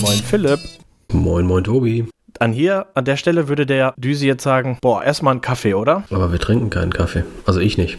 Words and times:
Moin 0.00 0.16
Philipp. 0.16 0.60
Moin, 1.12 1.44
moin 1.44 1.62
Tobi. 1.62 2.06
An 2.38 2.52
hier, 2.52 2.86
an 2.94 3.04
der 3.04 3.16
Stelle 3.16 3.48
würde 3.48 3.66
der 3.66 3.92
Düsi 3.98 4.26
jetzt 4.26 4.42
sagen, 4.42 4.78
boah, 4.80 5.04
erstmal 5.04 5.32
einen 5.32 5.42
Kaffee, 5.42 5.74
oder? 5.74 6.04
Aber 6.10 6.32
wir 6.32 6.38
trinken 6.38 6.70
keinen 6.70 6.92
Kaffee. 6.92 7.24
Also 7.44 7.60
ich 7.60 7.76
nicht. 7.76 7.98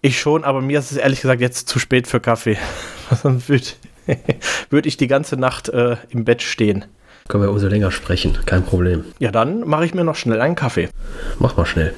Ich 0.00 0.18
schon, 0.18 0.44
aber 0.44 0.62
mir 0.62 0.78
ist 0.78 0.92
es 0.92 0.96
ehrlich 0.96 1.20
gesagt 1.20 1.42
jetzt 1.42 1.68
zu 1.68 1.78
spät 1.78 2.06
für 2.06 2.20
Kaffee. 2.20 2.56
Sonst 3.22 3.50
würde 3.50 3.66
würd 4.70 4.86
ich 4.86 4.96
die 4.96 5.08
ganze 5.08 5.36
Nacht 5.36 5.68
äh, 5.68 5.96
im 6.08 6.24
Bett 6.24 6.40
stehen. 6.40 6.86
Können 7.28 7.42
wir 7.42 7.50
umso 7.50 7.68
länger 7.68 7.90
sprechen, 7.90 8.38
kein 8.46 8.64
Problem. 8.64 9.04
Ja, 9.18 9.30
dann 9.30 9.60
mache 9.60 9.84
ich 9.84 9.92
mir 9.92 10.04
noch 10.04 10.16
schnell 10.16 10.40
einen 10.40 10.54
Kaffee. 10.54 10.88
Mach 11.38 11.56
mal 11.58 11.66
schnell. 11.66 11.92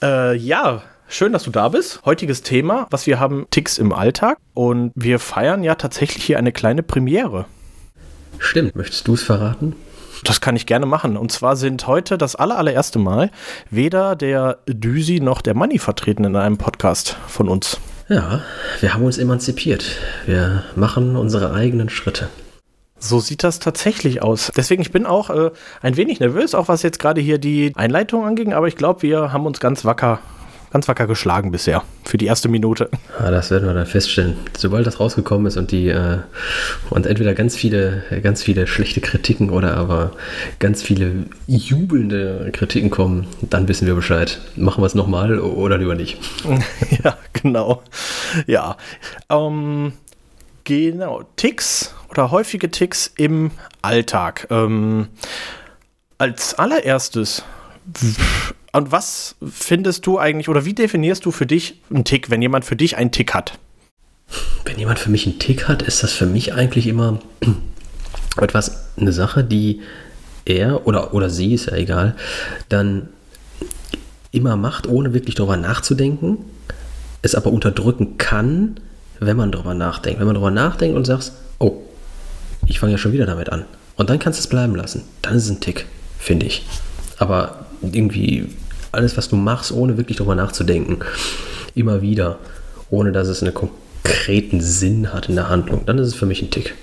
Äh, 0.00 0.36
ja, 0.36 0.82
schön, 1.08 1.32
dass 1.32 1.42
du 1.42 1.50
da 1.50 1.68
bist. 1.68 2.00
Heutiges 2.04 2.42
Thema, 2.42 2.86
was 2.90 3.08
wir 3.08 3.18
haben, 3.18 3.46
Ticks 3.50 3.78
im 3.78 3.92
Alltag. 3.92 4.38
Und 4.54 4.92
wir 4.94 5.18
feiern 5.18 5.64
ja 5.64 5.74
tatsächlich 5.74 6.22
hier 6.22 6.38
eine 6.38 6.52
kleine 6.52 6.84
Premiere. 6.84 7.46
Stimmt, 8.42 8.74
möchtest 8.74 9.06
du 9.06 9.14
es 9.14 9.22
verraten? 9.22 9.76
Das 10.24 10.40
kann 10.40 10.56
ich 10.56 10.66
gerne 10.66 10.84
machen. 10.84 11.16
Und 11.16 11.32
zwar 11.32 11.56
sind 11.56 11.86
heute 11.86 12.18
das 12.18 12.34
aller, 12.36 12.58
allererste 12.58 12.98
Mal 12.98 13.30
weder 13.70 14.16
der 14.16 14.58
Düsi 14.66 15.20
noch 15.20 15.42
der 15.42 15.54
Money 15.54 15.78
vertreten 15.78 16.24
in 16.24 16.36
einem 16.36 16.58
Podcast 16.58 17.16
von 17.28 17.48
uns. 17.48 17.78
Ja, 18.08 18.42
wir 18.80 18.94
haben 18.94 19.04
uns 19.04 19.16
emanzipiert. 19.16 19.84
Wir 20.26 20.64
machen 20.76 21.16
unsere 21.16 21.54
eigenen 21.54 21.88
Schritte. 21.88 22.28
So 22.98 23.20
sieht 23.20 23.42
das 23.42 23.58
tatsächlich 23.58 24.22
aus. 24.22 24.52
Deswegen, 24.56 24.82
ich 24.82 24.92
bin 24.92 25.06
auch 25.06 25.30
äh, 25.30 25.50
ein 25.80 25.96
wenig 25.96 26.20
nervös, 26.20 26.54
auch 26.54 26.68
was 26.68 26.82
jetzt 26.82 26.98
gerade 26.98 27.20
hier 27.20 27.38
die 27.38 27.72
Einleitung 27.76 28.24
anging, 28.24 28.52
aber 28.52 28.68
ich 28.68 28.76
glaube, 28.76 29.02
wir 29.02 29.32
haben 29.32 29.46
uns 29.46 29.60
ganz 29.60 29.84
wacker 29.84 30.18
ganz 30.72 30.88
wacker 30.88 31.06
geschlagen 31.06 31.52
bisher 31.52 31.84
für 32.04 32.16
die 32.16 32.26
erste 32.26 32.48
Minute. 32.48 32.90
Ja, 33.18 33.30
das 33.30 33.50
werden 33.50 33.66
wir 33.66 33.74
dann 33.74 33.86
feststellen. 33.86 34.36
Sobald 34.56 34.86
das 34.86 35.00
rausgekommen 35.00 35.46
ist 35.46 35.56
und 35.56 35.70
die 35.70 35.88
äh, 35.88 36.18
und 36.90 37.06
entweder 37.06 37.34
ganz 37.34 37.56
viele, 37.56 38.02
ganz 38.22 38.42
viele 38.42 38.66
schlechte 38.66 39.00
Kritiken 39.00 39.50
oder 39.50 39.76
aber 39.76 40.12
ganz 40.58 40.82
viele 40.82 41.26
jubelnde 41.46 42.50
Kritiken 42.52 42.90
kommen, 42.90 43.26
dann 43.42 43.68
wissen 43.68 43.86
wir 43.86 43.94
Bescheid. 43.94 44.40
Machen 44.56 44.82
wir 44.82 44.86
es 44.86 44.94
nochmal 44.94 45.38
oder 45.38 45.78
lieber 45.78 45.94
nicht. 45.94 46.18
ja, 47.04 47.16
genau. 47.32 47.82
Ja. 48.46 48.76
Ähm, 49.28 49.92
genau. 50.64 51.22
Ticks 51.36 51.94
oder 52.08 52.30
häufige 52.30 52.70
Ticks 52.70 53.12
im 53.16 53.50
Alltag. 53.82 54.46
Ähm, 54.50 55.08
als 56.18 56.54
allererstes 56.54 57.42
und 58.72 58.90
was 58.90 59.36
findest 59.50 60.06
du 60.06 60.18
eigentlich 60.18 60.48
oder 60.48 60.64
wie 60.64 60.74
definierst 60.74 61.24
du 61.24 61.30
für 61.30 61.46
dich 61.46 61.80
einen 61.90 62.04
Tick, 62.04 62.30
wenn 62.30 62.42
jemand 62.42 62.64
für 62.64 62.76
dich 62.76 62.96
einen 62.96 63.10
Tick 63.10 63.34
hat? 63.34 63.58
Wenn 64.64 64.78
jemand 64.78 64.98
für 64.98 65.10
mich 65.10 65.26
einen 65.26 65.38
Tick 65.38 65.68
hat, 65.68 65.82
ist 65.82 66.02
das 66.02 66.12
für 66.12 66.26
mich 66.26 66.54
eigentlich 66.54 66.86
immer 66.86 67.20
etwas, 68.36 68.88
eine 68.96 69.12
Sache, 69.12 69.44
die 69.44 69.82
er 70.44 70.86
oder, 70.86 71.12
oder 71.14 71.28
sie, 71.28 71.54
ist 71.54 71.66
ja 71.66 71.76
egal, 71.76 72.16
dann 72.68 73.08
immer 74.30 74.56
macht, 74.56 74.86
ohne 74.86 75.12
wirklich 75.12 75.34
darüber 75.34 75.56
nachzudenken, 75.56 76.38
es 77.20 77.34
aber 77.34 77.52
unterdrücken 77.52 78.16
kann, 78.16 78.80
wenn 79.20 79.36
man 79.36 79.52
darüber 79.52 79.74
nachdenkt. 79.74 80.18
Wenn 80.18 80.26
man 80.26 80.34
darüber 80.34 80.50
nachdenkt 80.50 80.96
und 80.96 81.04
sagt, 81.04 81.32
oh, 81.58 81.82
ich 82.66 82.80
fange 82.80 82.92
ja 82.92 82.98
schon 82.98 83.12
wieder 83.12 83.26
damit 83.26 83.50
an. 83.50 83.66
Und 83.96 84.10
dann 84.10 84.18
kannst 84.18 84.38
du 84.38 84.42
es 84.42 84.48
bleiben 84.48 84.74
lassen. 84.74 85.04
Dann 85.20 85.36
ist 85.36 85.44
es 85.44 85.50
ein 85.50 85.60
Tick, 85.60 85.86
finde 86.18 86.46
ich. 86.46 86.64
Aber 87.18 87.66
irgendwie 87.92 88.48
alles, 88.92 89.16
was 89.16 89.28
du 89.28 89.36
machst, 89.36 89.72
ohne 89.72 89.96
wirklich 89.96 90.18
darüber 90.18 90.34
nachzudenken, 90.34 90.98
immer 91.74 92.02
wieder, 92.02 92.38
ohne 92.90 93.12
dass 93.12 93.28
es 93.28 93.42
einen 93.42 93.54
konkreten 93.54 94.60
Sinn 94.60 95.12
hat 95.12 95.28
in 95.28 95.34
der 95.34 95.48
Handlung, 95.48 95.86
dann 95.86 95.98
ist 95.98 96.08
es 96.08 96.14
für 96.14 96.26
mich 96.26 96.42
ein 96.42 96.50
Tick. 96.50 96.74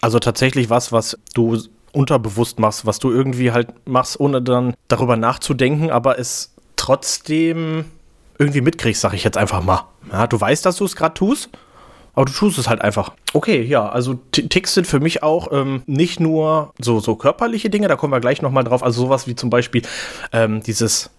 Also 0.00 0.18
tatsächlich 0.18 0.68
was, 0.68 0.92
was 0.92 1.16
du 1.34 1.58
unterbewusst 1.92 2.58
machst, 2.58 2.86
was 2.86 2.98
du 2.98 3.10
irgendwie 3.10 3.52
halt 3.52 3.68
machst, 3.86 4.18
ohne 4.18 4.42
dann 4.42 4.74
darüber 4.88 5.16
nachzudenken, 5.16 5.90
aber 5.90 6.18
es 6.18 6.54
trotzdem 6.76 7.84
irgendwie 8.38 8.60
mitkriegst, 8.60 9.00
sag 9.00 9.12
ich 9.14 9.24
jetzt 9.24 9.36
einfach 9.38 9.62
mal. 9.62 9.84
Ja, 10.10 10.26
du 10.26 10.40
weißt, 10.40 10.66
dass 10.66 10.76
du 10.76 10.84
es 10.84 10.96
gerade 10.96 11.14
tust, 11.14 11.50
aber 12.14 12.26
du 12.26 12.32
tust 12.32 12.58
es 12.58 12.68
halt 12.68 12.82
einfach. 12.82 13.12
Okay, 13.32 13.62
ja, 13.62 13.88
also 13.88 14.14
Ticks 14.32 14.74
sind 14.74 14.86
für 14.86 15.00
mich 15.00 15.22
auch 15.22 15.52
ähm, 15.52 15.82
nicht 15.86 16.20
nur 16.20 16.72
so, 16.78 17.00
so 17.00 17.16
körperliche 17.16 17.70
Dinge, 17.70 17.88
da 17.88 17.96
kommen 17.96 18.12
wir 18.12 18.20
gleich 18.20 18.42
nochmal 18.42 18.64
drauf, 18.64 18.82
also 18.82 19.02
sowas 19.02 19.26
wie 19.26 19.34
zum 19.34 19.50
Beispiel 19.50 19.82
ähm, 20.32 20.62
dieses 20.62 21.10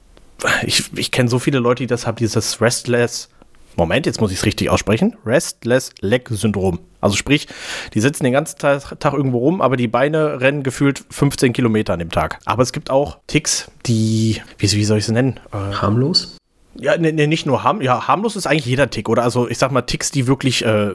ich, 0.66 0.86
ich 0.98 1.12
kenne 1.12 1.30
so 1.30 1.40
viele 1.40 1.60
Leute, 1.60 1.84
die 1.84 1.88
das 1.88 2.08
haben, 2.08 2.18
dieses 2.18 2.62
Restless, 2.62 3.30
Moment, 3.76 4.06
jetzt 4.06 4.22
muss 4.22 4.32
ich 4.32 4.38
es 4.38 4.46
richtig 4.46 4.70
aussprechen, 4.70 5.16
Restless 5.26 5.92
Leg 6.00 6.30
Syndrom. 6.30 6.80
Also 7.02 7.16
sprich, 7.16 7.48
die 7.94 8.02
sitzen 8.02 8.24
den 8.24 8.34
ganzen 8.34 8.60
Tag, 8.60 9.00
Tag, 9.00 9.14
irgendwo 9.14 9.40
rum, 9.40 9.62
aber 9.62 9.78
die 9.78 9.88
Beine 9.88 10.42
rennen 10.42 10.62
gefühlt 10.62 11.04
15 11.10 11.54
Kilometer 11.54 11.94
an 11.94 12.00
dem 12.00 12.12
Tag. 12.12 12.40
Aber 12.46 12.62
es 12.62 12.72
gibt 12.72 12.92
auch 12.92 13.18
Ticks, 13.26 13.72
die, 13.88 14.42
wie, 14.60 14.72
wie 14.72 14.86
soll 14.86 15.00
ich 15.00 15.06
sie 15.06 15.14
nennen? 15.14 15.40
Äh, 15.52 15.58
harmlos? 15.58 16.38
Ja, 16.76 16.98
ne, 16.98 17.14
ne, 17.14 17.28
nicht 17.28 17.46
nur 17.46 17.64
harm, 17.64 17.82
ja, 17.82 18.08
harmlos 18.08 18.36
ist 18.36 18.48
eigentlich 18.48 18.66
jeder 18.66 18.90
Tick, 18.90 19.10
oder? 19.10 19.24
Also 19.24 19.48
ich 19.48 19.58
sag 19.58 19.72
mal, 19.72 19.84
Ticks, 19.84 20.12
die 20.12 20.28
wirklich 20.28 20.66
äh, 20.66 20.94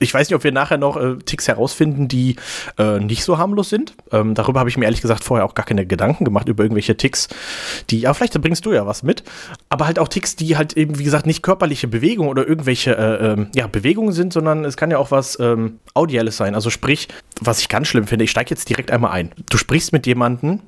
ich 0.00 0.12
weiß 0.12 0.28
nicht, 0.28 0.36
ob 0.36 0.44
wir 0.44 0.52
nachher 0.52 0.78
noch 0.78 0.96
äh, 0.96 1.16
Ticks 1.24 1.48
herausfinden, 1.48 2.08
die 2.08 2.36
äh, 2.78 2.98
nicht 3.00 3.24
so 3.24 3.38
harmlos 3.38 3.70
sind. 3.70 3.94
Ähm, 4.12 4.34
darüber 4.34 4.60
habe 4.60 4.68
ich 4.68 4.76
mir 4.76 4.84
ehrlich 4.84 5.00
gesagt 5.00 5.24
vorher 5.24 5.44
auch 5.44 5.54
gar 5.54 5.64
keine 5.64 5.86
Gedanken 5.86 6.24
gemacht, 6.24 6.48
über 6.48 6.64
irgendwelche 6.64 6.96
Ticks, 6.96 7.28
die, 7.90 8.00
ja, 8.00 8.12
vielleicht 8.12 8.38
bringst 8.40 8.66
du 8.66 8.72
ja 8.72 8.86
was 8.86 9.02
mit, 9.02 9.24
aber 9.68 9.86
halt 9.86 9.98
auch 9.98 10.08
Ticks, 10.08 10.36
die 10.36 10.56
halt 10.56 10.74
eben, 10.74 10.98
wie 10.98 11.04
gesagt, 11.04 11.26
nicht 11.26 11.42
körperliche 11.42 11.88
Bewegungen 11.88 12.28
oder 12.28 12.46
irgendwelche 12.46 12.96
äh, 12.96 13.32
ähm, 13.32 13.48
ja, 13.54 13.66
Bewegungen 13.66 14.12
sind, 14.12 14.32
sondern 14.32 14.64
es 14.64 14.76
kann 14.76 14.90
ja 14.90 14.98
auch 14.98 15.10
was 15.10 15.38
ähm, 15.40 15.78
Audielles 15.94 16.36
sein. 16.36 16.54
Also 16.54 16.70
sprich, 16.70 17.08
was 17.40 17.60
ich 17.60 17.68
ganz 17.68 17.88
schlimm 17.88 18.06
finde, 18.06 18.24
ich 18.24 18.30
steige 18.30 18.50
jetzt 18.50 18.68
direkt 18.68 18.90
einmal 18.90 19.12
ein. 19.12 19.32
Du 19.48 19.56
sprichst 19.56 19.92
mit 19.92 20.06
jemandem 20.06 20.60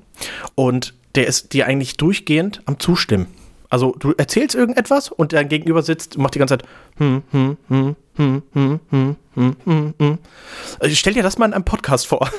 und 0.54 0.94
der 1.14 1.26
ist 1.26 1.52
dir 1.52 1.66
eigentlich 1.66 1.97
durchgehend 1.97 2.62
am 2.64 2.78
Zustimmen. 2.78 3.26
Also 3.70 3.94
du 3.98 4.12
erzählst 4.16 4.54
irgendetwas 4.54 5.10
und 5.10 5.32
der 5.32 5.44
Gegenüber 5.44 5.82
sitzt 5.82 6.16
und 6.16 6.22
macht 6.22 6.34
die 6.34 6.38
ganze 6.38 6.58
Zeit 6.58 6.68
hm, 6.96 7.22
hm, 7.30 7.56
hm, 7.68 7.96
hm, 8.16 8.42
hm, 8.52 8.80
hm, 8.90 9.16
hm, 9.34 9.56
hm, 9.64 9.94
hm. 9.98 10.18
Also 10.80 10.94
stell 10.94 11.14
dir 11.14 11.22
das 11.22 11.38
mal 11.38 11.46
in 11.46 11.52
einem 11.52 11.64
Podcast 11.64 12.06
vor. 12.06 12.30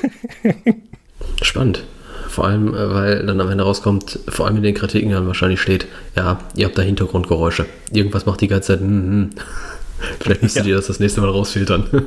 Spannend. 1.42 1.84
Vor 2.28 2.46
allem, 2.46 2.72
weil 2.72 3.26
dann 3.26 3.40
am 3.40 3.50
Ende 3.50 3.64
rauskommt, 3.64 4.20
vor 4.28 4.46
allem 4.46 4.58
in 4.58 4.62
den 4.62 4.74
Kritiken 4.74 5.10
dann 5.10 5.26
wahrscheinlich 5.26 5.60
steht, 5.60 5.86
ja, 6.14 6.38
ihr 6.54 6.66
habt 6.66 6.78
da 6.78 6.82
Hintergrundgeräusche. 6.82 7.66
Irgendwas 7.92 8.24
macht 8.26 8.40
die 8.40 8.48
ganze 8.48 8.74
Zeit, 8.74 8.80
hm, 8.80 8.88
hm. 8.88 9.30
Vielleicht 10.20 10.42
müsstet 10.42 10.64
ja. 10.64 10.70
ihr 10.70 10.76
das 10.76 10.86
das 10.86 11.00
nächste 11.00 11.20
Mal 11.20 11.30
rausfiltern. 11.30 11.88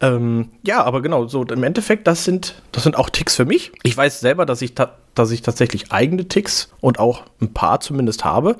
ähm, 0.00 0.50
ja, 0.62 0.82
aber 0.82 1.02
genau, 1.02 1.26
so 1.26 1.44
im 1.44 1.62
Endeffekt, 1.62 2.06
das 2.06 2.24
sind, 2.24 2.54
das 2.72 2.84
sind 2.84 2.96
auch 2.96 3.10
Ticks 3.10 3.36
für 3.36 3.44
mich. 3.44 3.72
Ich 3.82 3.96
weiß 3.96 4.20
selber, 4.20 4.46
dass 4.46 4.62
ich, 4.62 4.74
dass 5.14 5.30
ich 5.30 5.42
tatsächlich 5.42 5.92
eigene 5.92 6.26
Ticks 6.26 6.70
und 6.80 6.98
auch 6.98 7.24
ein 7.40 7.52
paar 7.52 7.80
zumindest 7.80 8.24
habe. 8.24 8.56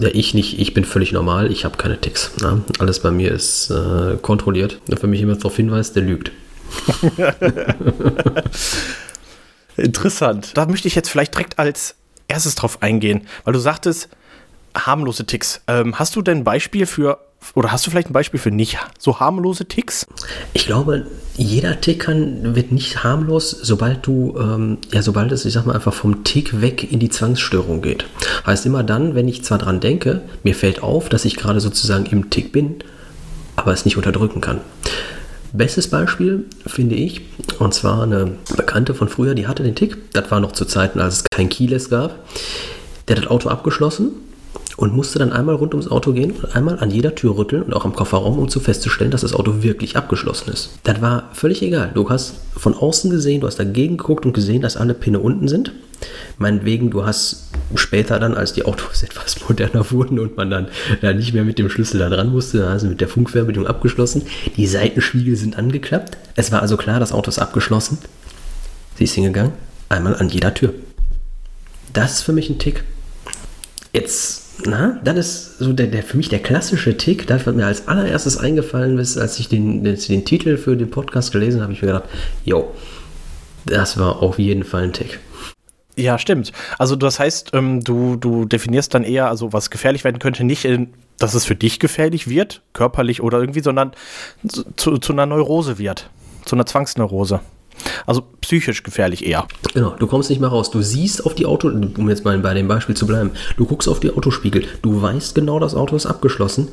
Ja, 0.00 0.08
ich 0.12 0.32
nicht. 0.32 0.58
Ich 0.58 0.74
bin 0.74 0.84
völlig 0.84 1.12
normal. 1.12 1.50
Ich 1.50 1.64
habe 1.64 1.76
keine 1.76 2.00
Ticks. 2.00 2.36
Ne? 2.40 2.62
Alles 2.78 3.00
bei 3.00 3.10
mir 3.10 3.32
ist 3.32 3.70
äh, 3.70 4.16
kontrolliert. 4.22 4.80
Und 4.88 5.02
wenn 5.02 5.10
mich 5.10 5.20
jemand 5.20 5.40
darauf 5.40 5.56
hinweist, 5.56 5.96
der 5.96 6.04
lügt. 6.04 6.30
Interessant. 9.76 10.56
Da 10.56 10.66
möchte 10.66 10.88
ich 10.88 10.94
jetzt 10.94 11.08
vielleicht 11.10 11.34
direkt 11.34 11.58
als 11.58 11.96
erstes 12.28 12.54
drauf 12.54 12.82
eingehen, 12.82 13.26
weil 13.44 13.54
du 13.54 13.58
sagtest, 13.58 14.08
harmlose 14.76 15.26
Ticks. 15.26 15.62
Ähm, 15.66 15.98
hast 15.98 16.14
du 16.14 16.22
denn 16.22 16.38
ein 16.38 16.44
Beispiel 16.44 16.86
für, 16.86 17.18
oder 17.54 17.72
hast 17.72 17.86
du 17.86 17.90
vielleicht 17.90 18.10
ein 18.10 18.12
Beispiel 18.12 18.40
für 18.40 18.50
nicht 18.50 18.78
so 18.98 19.20
harmlose 19.20 19.66
Ticks? 19.66 20.06
Ich 20.52 20.66
glaube, 20.66 21.06
jeder 21.36 21.80
Tick 21.80 22.00
kann, 22.00 22.54
wird 22.54 22.72
nicht 22.72 23.02
harmlos, 23.04 23.50
sobald 23.50 24.06
du, 24.06 24.36
ähm, 24.38 24.78
ja, 24.92 25.02
sobald 25.02 25.32
es, 25.32 25.44
ich 25.44 25.52
sag 25.52 25.66
mal, 25.66 25.74
einfach 25.74 25.94
vom 25.94 26.24
Tick 26.24 26.60
weg 26.60 26.92
in 26.92 26.98
die 26.98 27.10
Zwangsstörung 27.10 27.82
geht. 27.82 28.06
Heißt 28.46 28.66
immer 28.66 28.82
dann, 28.82 29.14
wenn 29.14 29.28
ich 29.28 29.44
zwar 29.44 29.58
dran 29.58 29.80
denke, 29.80 30.22
mir 30.42 30.54
fällt 30.54 30.82
auf, 30.82 31.08
dass 31.08 31.24
ich 31.24 31.36
gerade 31.36 31.60
sozusagen 31.60 32.06
im 32.06 32.30
Tick 32.30 32.52
bin, 32.52 32.76
aber 33.56 33.72
es 33.72 33.84
nicht 33.84 33.96
unterdrücken 33.96 34.40
kann. 34.40 34.60
Bestes 35.52 35.88
Beispiel 35.88 36.44
finde 36.66 36.96
ich, 36.96 37.22
und 37.58 37.72
zwar 37.72 38.02
eine 38.02 38.32
Bekannte 38.56 38.94
von 38.94 39.08
früher, 39.08 39.34
die 39.34 39.46
hatte 39.46 39.62
den 39.62 39.74
Tick, 39.74 40.12
das 40.12 40.30
war 40.30 40.40
noch 40.40 40.52
zu 40.52 40.64
Zeiten, 40.66 41.00
als 41.00 41.16
es 41.16 41.24
kein 41.30 41.48
Keyless 41.48 41.88
gab. 41.88 42.18
Der 43.06 43.16
hat 43.16 43.24
das 43.24 43.30
Auto 43.30 43.48
abgeschlossen 43.48 44.12
und 44.78 44.94
musste 44.94 45.18
dann 45.18 45.32
einmal 45.32 45.56
rund 45.56 45.74
ums 45.74 45.90
Auto 45.90 46.12
gehen 46.12 46.30
und 46.30 46.54
einmal 46.54 46.78
an 46.78 46.92
jeder 46.92 47.16
Tür 47.16 47.36
rütteln 47.36 47.64
und 47.64 47.74
auch 47.74 47.84
am 47.84 47.96
Kofferraum, 47.96 48.38
um 48.38 48.48
zu 48.48 48.60
festzustellen, 48.60 49.10
dass 49.10 49.22
das 49.22 49.34
Auto 49.34 49.64
wirklich 49.64 49.96
abgeschlossen 49.96 50.52
ist. 50.52 50.70
Das 50.84 51.02
war 51.02 51.30
völlig 51.32 51.62
egal. 51.62 51.90
Du 51.92 52.08
hast 52.08 52.34
von 52.56 52.74
außen 52.74 53.10
gesehen, 53.10 53.40
du 53.40 53.48
hast 53.48 53.58
dagegen 53.58 53.96
geguckt 53.96 54.24
und 54.24 54.34
gesehen, 54.34 54.62
dass 54.62 54.76
alle 54.76 54.94
Pinne 54.94 55.18
unten 55.18 55.48
sind. 55.48 55.72
Meinetwegen, 56.38 56.90
du 56.90 57.04
hast 57.04 57.50
später 57.74 58.20
dann, 58.20 58.34
als 58.34 58.52
die 58.52 58.64
Autos 58.66 59.02
etwas 59.02 59.48
moderner 59.48 59.90
wurden 59.90 60.20
und 60.20 60.36
man 60.36 60.48
dann 60.48 60.68
ja, 61.02 61.12
nicht 61.12 61.34
mehr 61.34 61.42
mit 61.42 61.58
dem 61.58 61.68
Schlüssel 61.70 61.98
da 61.98 62.08
dran 62.08 62.30
musste, 62.30 62.68
also 62.68 62.86
mit 62.86 63.00
der 63.00 63.08
Funkfernbedienung 63.08 63.66
abgeschlossen. 63.66 64.22
Die 64.56 64.68
Seitenspiegel 64.68 65.34
sind 65.34 65.58
angeklappt. 65.58 66.16
Es 66.36 66.52
war 66.52 66.62
also 66.62 66.76
klar, 66.76 67.00
das 67.00 67.10
Auto 67.10 67.30
ist 67.30 67.40
abgeschlossen. 67.40 67.98
Sie 68.96 69.04
ist 69.04 69.14
hingegangen, 69.14 69.54
einmal 69.88 70.14
an 70.14 70.28
jeder 70.28 70.54
Tür. 70.54 70.72
Das 71.92 72.12
ist 72.12 72.22
für 72.22 72.32
mich 72.32 72.48
ein 72.48 72.60
Tick. 72.60 72.84
Jetzt 73.92 74.47
Na, 74.66 74.98
das 75.04 75.16
ist 75.16 75.58
so 75.58 75.72
der, 75.72 75.86
der 75.86 76.02
für 76.02 76.16
mich 76.16 76.28
der 76.28 76.40
klassische 76.40 76.96
Tick. 76.96 77.26
Das 77.26 77.46
wird 77.46 77.56
mir 77.56 77.66
als 77.66 77.86
allererstes 77.86 78.38
eingefallen 78.38 78.98
ist, 78.98 79.16
als 79.16 79.38
ich 79.38 79.48
den, 79.48 79.84
den, 79.84 79.96
den 79.96 80.24
Titel 80.24 80.56
für 80.56 80.76
den 80.76 80.90
Podcast 80.90 81.32
gelesen 81.32 81.62
habe, 81.62 81.72
ich 81.72 81.82
mir 81.82 81.88
gedacht, 81.88 82.08
jo, 82.44 82.74
das 83.66 83.98
war 83.98 84.22
auf 84.22 84.38
jeden 84.38 84.64
Fall 84.64 84.84
ein 84.84 84.92
Tick. 84.92 85.20
Ja, 85.96 86.18
stimmt. 86.18 86.52
Also 86.78 86.94
das 86.96 87.18
heißt, 87.18 87.50
ähm, 87.54 87.82
du, 87.82 88.16
du 88.16 88.44
definierst 88.44 88.94
dann 88.94 89.02
eher, 89.02 89.28
also 89.28 89.52
was 89.52 89.70
gefährlich 89.70 90.04
werden 90.04 90.20
könnte, 90.20 90.44
nicht, 90.44 90.64
in, 90.64 90.94
dass 91.18 91.34
es 91.34 91.44
für 91.44 91.56
dich 91.56 91.80
gefährlich 91.80 92.28
wird, 92.28 92.62
körperlich 92.72 93.20
oder 93.20 93.40
irgendwie, 93.40 93.62
sondern 93.62 93.92
zu, 94.76 94.98
zu 94.98 95.12
einer 95.12 95.26
Neurose 95.26 95.78
wird, 95.78 96.10
zu 96.44 96.54
einer 96.54 96.66
Zwangsneurose. 96.66 97.40
Also 98.06 98.22
psychisch 98.40 98.82
gefährlich 98.82 99.26
eher. 99.26 99.46
Genau, 99.74 99.94
du 99.98 100.06
kommst 100.06 100.30
nicht 100.30 100.40
mehr 100.40 100.48
raus. 100.48 100.70
Du 100.70 100.82
siehst 100.82 101.24
auf 101.24 101.34
die 101.34 101.46
Auto, 101.46 101.68
um 101.68 102.08
jetzt 102.08 102.24
mal 102.24 102.38
bei 102.38 102.54
dem 102.54 102.68
Beispiel 102.68 102.96
zu 102.96 103.06
bleiben, 103.06 103.30
du 103.56 103.66
guckst 103.66 103.88
auf 103.88 104.00
die 104.00 104.10
Autospiegel, 104.10 104.64
du 104.82 105.00
weißt 105.00 105.34
genau, 105.34 105.58
das 105.58 105.74
Auto 105.74 105.96
ist 105.96 106.06
abgeschlossen. 106.06 106.68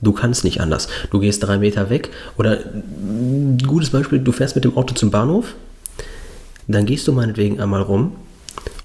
Du 0.00 0.12
kannst 0.12 0.44
nicht 0.44 0.60
anders. 0.60 0.88
Du 1.10 1.18
gehst 1.18 1.42
drei 1.42 1.58
Meter 1.58 1.90
weg 1.90 2.10
oder 2.36 2.52
ein 2.52 3.58
gutes 3.66 3.90
Beispiel, 3.90 4.20
du 4.20 4.30
fährst 4.32 4.54
mit 4.54 4.64
dem 4.64 4.76
Auto 4.76 4.94
zum 4.94 5.10
Bahnhof, 5.10 5.54
dann 6.68 6.86
gehst 6.86 7.08
du 7.08 7.12
meinetwegen 7.12 7.60
einmal 7.60 7.82
rum 7.82 8.12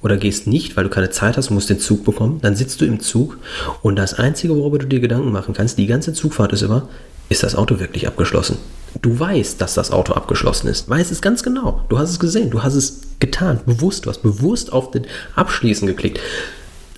oder 0.01 0.17
gehst 0.17 0.47
nicht, 0.47 0.75
weil 0.75 0.85
du 0.85 0.89
keine 0.89 1.11
Zeit 1.11 1.37
hast, 1.37 1.49
musst 1.51 1.69
den 1.69 1.79
Zug 1.79 2.03
bekommen, 2.03 2.39
dann 2.41 2.55
sitzt 2.55 2.81
du 2.81 2.85
im 2.85 2.99
Zug 2.99 3.37
und 3.81 3.95
das 3.97 4.15
Einzige, 4.15 4.55
worüber 4.55 4.79
du 4.79 4.87
dir 4.87 4.99
Gedanken 4.99 5.31
machen 5.31 5.53
kannst, 5.53 5.77
die 5.77 5.87
ganze 5.87 6.13
Zugfahrt 6.13 6.51
ist 6.53 6.63
über, 6.63 6.89
ist 7.29 7.43
das 7.43 7.55
Auto 7.55 7.79
wirklich 7.79 8.07
abgeschlossen? 8.07 8.57
Du 9.01 9.19
weißt, 9.19 9.59
dass 9.59 9.73
das 9.73 9.91
Auto 9.91 10.13
abgeschlossen 10.13 10.67
ist. 10.67 10.89
Weißt 10.89 11.11
es 11.11 11.21
ganz 11.21 11.43
genau. 11.43 11.83
Du 11.89 11.97
hast 11.97 12.09
es 12.09 12.19
gesehen. 12.19 12.49
Du 12.49 12.63
hast 12.63 12.75
es 12.75 13.01
getan. 13.19 13.59
Bewusst. 13.65 14.05
Du 14.05 14.09
hast 14.09 14.21
bewusst 14.21 14.71
auf 14.71 14.91
den 14.91 15.05
Abschließen 15.35 15.87
geklickt. 15.87 16.19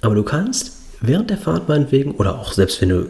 Aber 0.02 0.16
du 0.16 0.24
kannst 0.24 0.74
während 1.02 1.30
der 1.30 1.38
Fahrt 1.38 1.68
meinetwegen 1.70 2.12
oder 2.12 2.40
auch 2.40 2.54
selbst 2.54 2.82
wenn 2.82 2.90
du 2.90 3.08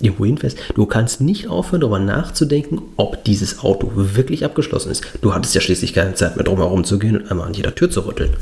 irgendwo 0.00 0.24
hinfährst, 0.26 0.58
du 0.74 0.86
kannst 0.86 1.20
nicht 1.20 1.48
aufhören, 1.48 1.80
darüber 1.80 1.98
nachzudenken, 1.98 2.82
ob 2.96 3.24
dieses 3.24 3.60
Auto 3.60 3.90
wirklich 3.94 4.44
abgeschlossen 4.44 4.92
ist. 4.92 5.02
Du 5.22 5.34
hattest 5.34 5.54
ja 5.54 5.60
schließlich 5.60 5.94
keine 5.94 6.14
Zeit 6.14 6.36
mehr 6.36 6.44
drum 6.44 6.58
herum 6.58 6.84
zu 6.84 6.98
gehen 6.98 7.16
und 7.16 7.30
einmal 7.30 7.46
an 7.46 7.54
jeder 7.54 7.74
Tür 7.74 7.90
zu 7.90 8.00
rütteln. 8.00 8.34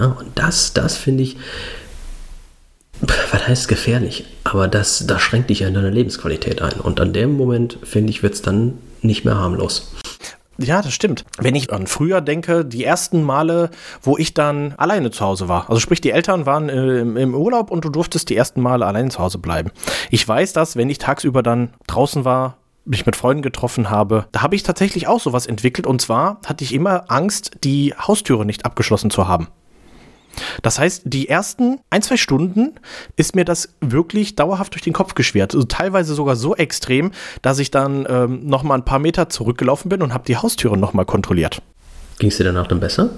Ja, 0.00 0.06
und 0.06 0.28
das, 0.34 0.72
das 0.72 0.96
finde 0.96 1.24
ich, 1.24 1.36
was 3.00 3.48
heißt 3.48 3.68
gefährlich? 3.68 4.24
Aber 4.44 4.68
das, 4.68 5.06
das 5.06 5.20
schränkt 5.22 5.50
dich 5.50 5.60
ja 5.60 5.68
in 5.68 5.74
deiner 5.74 5.90
Lebensqualität 5.90 6.62
ein. 6.62 6.80
Und 6.80 7.00
an 7.00 7.12
dem 7.12 7.36
Moment, 7.36 7.78
finde 7.82 8.10
ich, 8.10 8.22
wird 8.22 8.34
es 8.34 8.42
dann 8.42 8.78
nicht 9.02 9.24
mehr 9.24 9.36
harmlos. 9.36 9.92
Ja, 10.58 10.82
das 10.82 10.94
stimmt. 10.94 11.24
Wenn 11.38 11.56
ich 11.56 11.72
an 11.72 11.86
früher 11.86 12.20
denke, 12.20 12.64
die 12.64 12.84
ersten 12.84 13.22
Male, 13.22 13.70
wo 14.02 14.16
ich 14.16 14.34
dann 14.34 14.74
alleine 14.76 15.10
zu 15.10 15.24
Hause 15.24 15.48
war. 15.48 15.68
Also 15.68 15.80
sprich, 15.80 16.00
die 16.00 16.12
Eltern 16.12 16.46
waren 16.46 16.68
äh, 16.68 17.00
im 17.00 17.34
Urlaub 17.34 17.70
und 17.70 17.84
du 17.84 17.88
durftest 17.88 18.30
die 18.30 18.36
ersten 18.36 18.60
Male 18.60 18.86
alleine 18.86 19.08
zu 19.08 19.18
Hause 19.18 19.38
bleiben. 19.38 19.72
Ich 20.10 20.26
weiß 20.26 20.52
das, 20.52 20.76
wenn 20.76 20.90
ich 20.90 20.98
tagsüber 20.98 21.42
dann 21.42 21.70
draußen 21.88 22.24
war, 22.24 22.58
mich 22.84 23.06
mit 23.06 23.16
Freunden 23.16 23.42
getroffen 23.42 23.90
habe, 23.90 24.26
da 24.30 24.42
habe 24.42 24.54
ich 24.54 24.62
tatsächlich 24.62 25.08
auch 25.08 25.20
sowas 25.20 25.46
entwickelt. 25.46 25.86
Und 25.86 26.00
zwar 26.02 26.38
hatte 26.46 26.62
ich 26.62 26.72
immer 26.72 27.10
Angst, 27.10 27.52
die 27.64 27.94
Haustüre 27.98 28.44
nicht 28.44 28.64
abgeschlossen 28.64 29.10
zu 29.10 29.26
haben. 29.26 29.48
Das 30.62 30.78
heißt, 30.78 31.02
die 31.04 31.28
ersten 31.28 31.80
ein, 31.90 32.02
zwei 32.02 32.16
Stunden 32.16 32.74
ist 33.16 33.34
mir 33.34 33.44
das 33.44 33.70
wirklich 33.80 34.36
dauerhaft 34.36 34.74
durch 34.74 34.82
den 34.82 34.92
Kopf 34.92 35.14
geschwert. 35.14 35.54
Also 35.54 35.66
teilweise 35.66 36.14
sogar 36.14 36.36
so 36.36 36.54
extrem, 36.56 37.12
dass 37.42 37.58
ich 37.58 37.70
dann 37.70 38.06
ähm, 38.08 38.46
noch 38.46 38.62
mal 38.62 38.74
ein 38.74 38.84
paar 38.84 38.98
Meter 38.98 39.28
zurückgelaufen 39.28 39.88
bin 39.88 40.02
und 40.02 40.12
habe 40.14 40.24
die 40.24 40.36
Haustüre 40.36 40.76
noch 40.76 40.92
mal 40.92 41.04
kontrolliert. 41.04 41.62
Ging 42.18 42.30
es 42.30 42.36
dir 42.36 42.44
danach 42.44 42.66
dann 42.66 42.80
besser? 42.80 43.10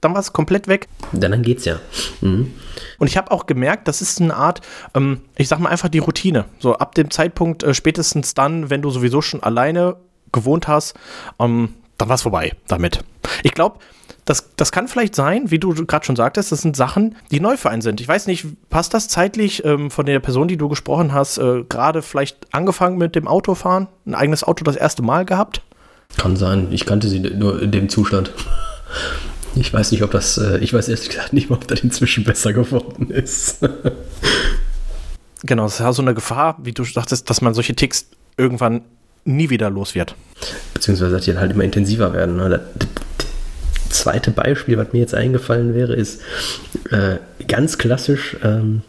Dann 0.00 0.12
war 0.12 0.20
es 0.20 0.34
komplett 0.34 0.68
weg. 0.68 0.88
Dann, 1.12 1.32
dann 1.32 1.42
geht's 1.42 1.64
ja. 1.64 1.80
Mhm. 2.20 2.52
Und 2.98 3.06
ich 3.06 3.16
habe 3.16 3.30
auch 3.30 3.46
gemerkt, 3.46 3.88
das 3.88 4.02
ist 4.02 4.20
eine 4.20 4.36
Art, 4.36 4.60
ähm, 4.94 5.22
ich 5.36 5.48
sag 5.48 5.60
mal 5.60 5.70
einfach 5.70 5.88
die 5.88 5.98
Routine. 5.98 6.44
So 6.58 6.74
ab 6.74 6.94
dem 6.94 7.10
Zeitpunkt, 7.10 7.62
äh, 7.62 7.72
spätestens 7.72 8.34
dann, 8.34 8.68
wenn 8.68 8.82
du 8.82 8.90
sowieso 8.90 9.22
schon 9.22 9.42
alleine 9.42 9.96
gewohnt 10.30 10.68
hast, 10.68 10.94
ähm, 11.38 11.74
dann 11.96 12.08
war 12.08 12.16
es 12.16 12.22
vorbei 12.22 12.52
damit. 12.66 13.00
Ich 13.42 13.52
glaube, 13.52 13.78
das, 14.24 14.50
das 14.56 14.72
kann 14.72 14.88
vielleicht 14.88 15.14
sein, 15.14 15.50
wie 15.50 15.58
du 15.58 15.74
gerade 15.86 16.04
schon 16.04 16.16
sagtest, 16.16 16.50
das 16.50 16.62
sind 16.62 16.76
Sachen, 16.76 17.16
die 17.30 17.40
neu 17.40 17.56
für 17.56 17.70
einen 17.70 17.82
sind. 17.82 18.00
Ich 18.00 18.08
weiß 18.08 18.26
nicht, 18.26 18.46
passt 18.70 18.94
das 18.94 19.08
zeitlich 19.08 19.64
ähm, 19.64 19.90
von 19.90 20.06
der 20.06 20.18
Person, 20.20 20.48
die 20.48 20.56
du 20.56 20.68
gesprochen 20.68 21.12
hast, 21.12 21.38
äh, 21.38 21.62
gerade 21.68 22.00
vielleicht 22.00 22.54
angefangen 22.54 22.96
mit 22.96 23.14
dem 23.16 23.28
Autofahren, 23.28 23.88
ein 24.06 24.14
eigenes 24.14 24.42
Auto 24.42 24.64
das 24.64 24.76
erste 24.76 25.02
Mal 25.02 25.24
gehabt? 25.24 25.60
Kann 26.16 26.36
sein. 26.36 26.68
Ich 26.70 26.86
kannte 26.86 27.08
sie 27.08 27.20
nur 27.20 27.60
in 27.60 27.70
dem 27.70 27.88
Zustand. 27.88 28.32
Ich 29.56 29.72
weiß 29.72 29.92
nicht, 29.92 30.02
ob 30.02 30.10
das, 30.10 30.38
äh, 30.38 30.58
ich 30.58 30.72
weiß 30.72 30.88
ehrlich 30.88 31.08
gesagt 31.08 31.32
nicht 31.32 31.50
mal, 31.50 31.56
ob 31.56 31.68
das 31.68 31.80
inzwischen 31.80 32.24
besser 32.24 32.52
geworden 32.52 33.10
ist. 33.10 33.58
genau, 35.42 35.64
das 35.64 35.74
ist 35.74 35.80
ja 35.80 35.92
so 35.92 36.02
eine 36.02 36.14
Gefahr, 36.14 36.56
wie 36.62 36.72
du 36.72 36.84
sagtest, 36.84 37.28
dass 37.28 37.40
man 37.40 37.52
solche 37.52 37.74
Ticks 37.74 38.06
irgendwann 38.36 38.82
nie 39.24 39.50
wieder 39.50 39.70
los 39.70 39.94
wird. 39.94 40.14
Beziehungsweise, 40.72 41.12
dass 41.12 41.24
die 41.24 41.36
halt 41.36 41.52
immer 41.52 41.64
intensiver 41.64 42.12
werden. 42.12 42.36
Ne? 42.36 42.48
Das, 42.50 42.60
zweite 43.94 44.30
Beispiel, 44.30 44.76
was 44.76 44.92
mir 44.92 45.00
jetzt 45.00 45.14
eingefallen 45.14 45.74
wäre, 45.74 45.94
ist 45.94 46.20
äh, 46.90 47.16
ganz 47.46 47.78
klassisch, 47.78 48.36
ähm, 48.42 48.82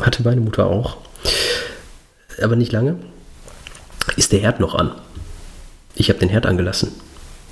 hatte 0.00 0.22
meine 0.22 0.40
Mutter 0.40 0.66
auch, 0.66 0.98
aber 2.42 2.56
nicht 2.56 2.72
lange, 2.72 2.96
ist 4.16 4.32
der 4.32 4.40
Herd 4.40 4.60
noch 4.60 4.74
an. 4.74 4.92
Ich 5.94 6.08
habe 6.08 6.18
den 6.18 6.28
Herd 6.28 6.46
angelassen. 6.46 6.92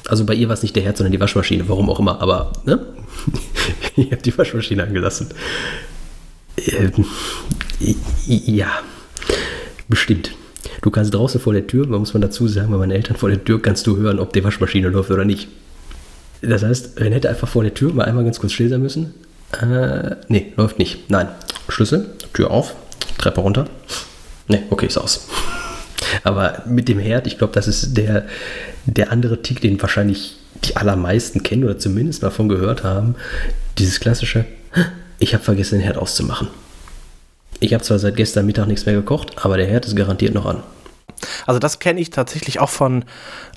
Also 0.08 0.24
bei 0.24 0.34
ihr 0.34 0.48
war 0.48 0.54
es 0.54 0.62
nicht 0.62 0.74
der 0.74 0.82
Herd, 0.82 0.96
sondern 0.96 1.12
die 1.12 1.20
Waschmaschine, 1.20 1.68
warum 1.68 1.90
auch 1.90 2.00
immer, 2.00 2.20
aber 2.20 2.52
ne? 2.64 2.84
ich 3.96 4.10
habe 4.10 4.22
die 4.22 4.36
Waschmaschine 4.36 4.82
angelassen. 4.84 5.28
Ähm, 6.56 7.04
ja, 8.26 8.70
bestimmt. 9.88 10.32
Du 10.82 10.90
kannst 10.90 11.12
draußen 11.12 11.40
vor 11.40 11.52
der 11.52 11.66
Tür, 11.66 11.86
man 11.86 12.00
muss 12.00 12.14
man 12.14 12.22
dazu 12.22 12.48
sagen, 12.48 12.70
bei 12.70 12.78
meinen 12.78 12.92
Eltern 12.92 13.16
vor 13.16 13.28
der 13.28 13.44
Tür 13.44 13.60
kannst 13.60 13.86
du 13.86 13.96
hören, 13.96 14.18
ob 14.18 14.32
die 14.32 14.42
Waschmaschine 14.42 14.88
läuft 14.88 15.10
oder 15.10 15.24
nicht. 15.24 15.48
Das 16.42 16.62
heißt, 16.62 16.98
René 16.98 17.14
hätte 17.14 17.28
einfach 17.28 17.48
vor 17.48 17.62
der 17.62 17.74
Tür 17.74 17.92
mal 17.92 18.04
einmal 18.04 18.24
ganz 18.24 18.38
kurz 18.40 18.52
still 18.52 18.68
sein 18.68 18.80
müssen. 18.80 19.14
Äh, 19.60 20.16
nee, 20.28 20.52
läuft 20.56 20.78
nicht. 20.78 21.10
Nein. 21.10 21.28
Schlüssel, 21.68 22.10
Tür 22.32 22.50
auf, 22.50 22.74
Treppe 23.18 23.40
runter. 23.40 23.66
Nee, 24.48 24.62
okay, 24.70 24.86
ist 24.86 24.98
aus. 24.98 25.28
Aber 26.24 26.62
mit 26.66 26.88
dem 26.88 26.98
Herd, 26.98 27.26
ich 27.26 27.38
glaube, 27.38 27.52
das 27.52 27.68
ist 27.68 27.96
der, 27.96 28.26
der 28.86 29.12
andere 29.12 29.42
Tick, 29.42 29.60
den 29.60 29.80
wahrscheinlich 29.80 30.36
die 30.64 30.76
allermeisten 30.76 31.42
kennen 31.42 31.64
oder 31.64 31.78
zumindest 31.78 32.22
mal 32.22 32.30
von 32.30 32.48
gehört 32.48 32.84
haben. 32.84 33.14
Dieses 33.78 34.00
klassische, 34.00 34.44
ich 35.18 35.34
habe 35.34 35.44
vergessen, 35.44 35.78
den 35.78 35.84
Herd 35.84 35.96
auszumachen. 35.96 36.48
Ich 37.60 37.74
habe 37.74 37.84
zwar 37.84 37.98
seit 37.98 38.16
gestern 38.16 38.46
Mittag 38.46 38.66
nichts 38.66 38.86
mehr 38.86 38.94
gekocht, 38.94 39.44
aber 39.44 39.56
der 39.56 39.66
Herd 39.66 39.86
ist 39.86 39.96
garantiert 39.96 40.34
noch 40.34 40.46
an. 40.46 40.62
Also 41.46 41.58
das 41.58 41.78
kenne 41.78 42.00
ich 42.00 42.10
tatsächlich 42.10 42.60
auch 42.60 42.70
von 42.70 43.04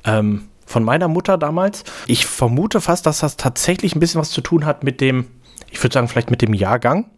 ähm, 0.03 0.43
von 0.65 0.83
meiner 0.83 1.07
Mutter 1.07 1.37
damals. 1.37 1.83
Ich 2.07 2.25
vermute 2.25 2.81
fast, 2.81 3.05
dass 3.05 3.19
das 3.19 3.37
tatsächlich 3.37 3.95
ein 3.95 3.99
bisschen 3.99 4.21
was 4.21 4.31
zu 4.31 4.41
tun 4.41 4.65
hat 4.65 4.83
mit 4.83 5.01
dem, 5.01 5.27
ich 5.69 5.81
würde 5.83 5.93
sagen, 5.93 6.07
vielleicht 6.07 6.31
mit 6.31 6.41
dem 6.41 6.53
Jahrgang, 6.53 7.09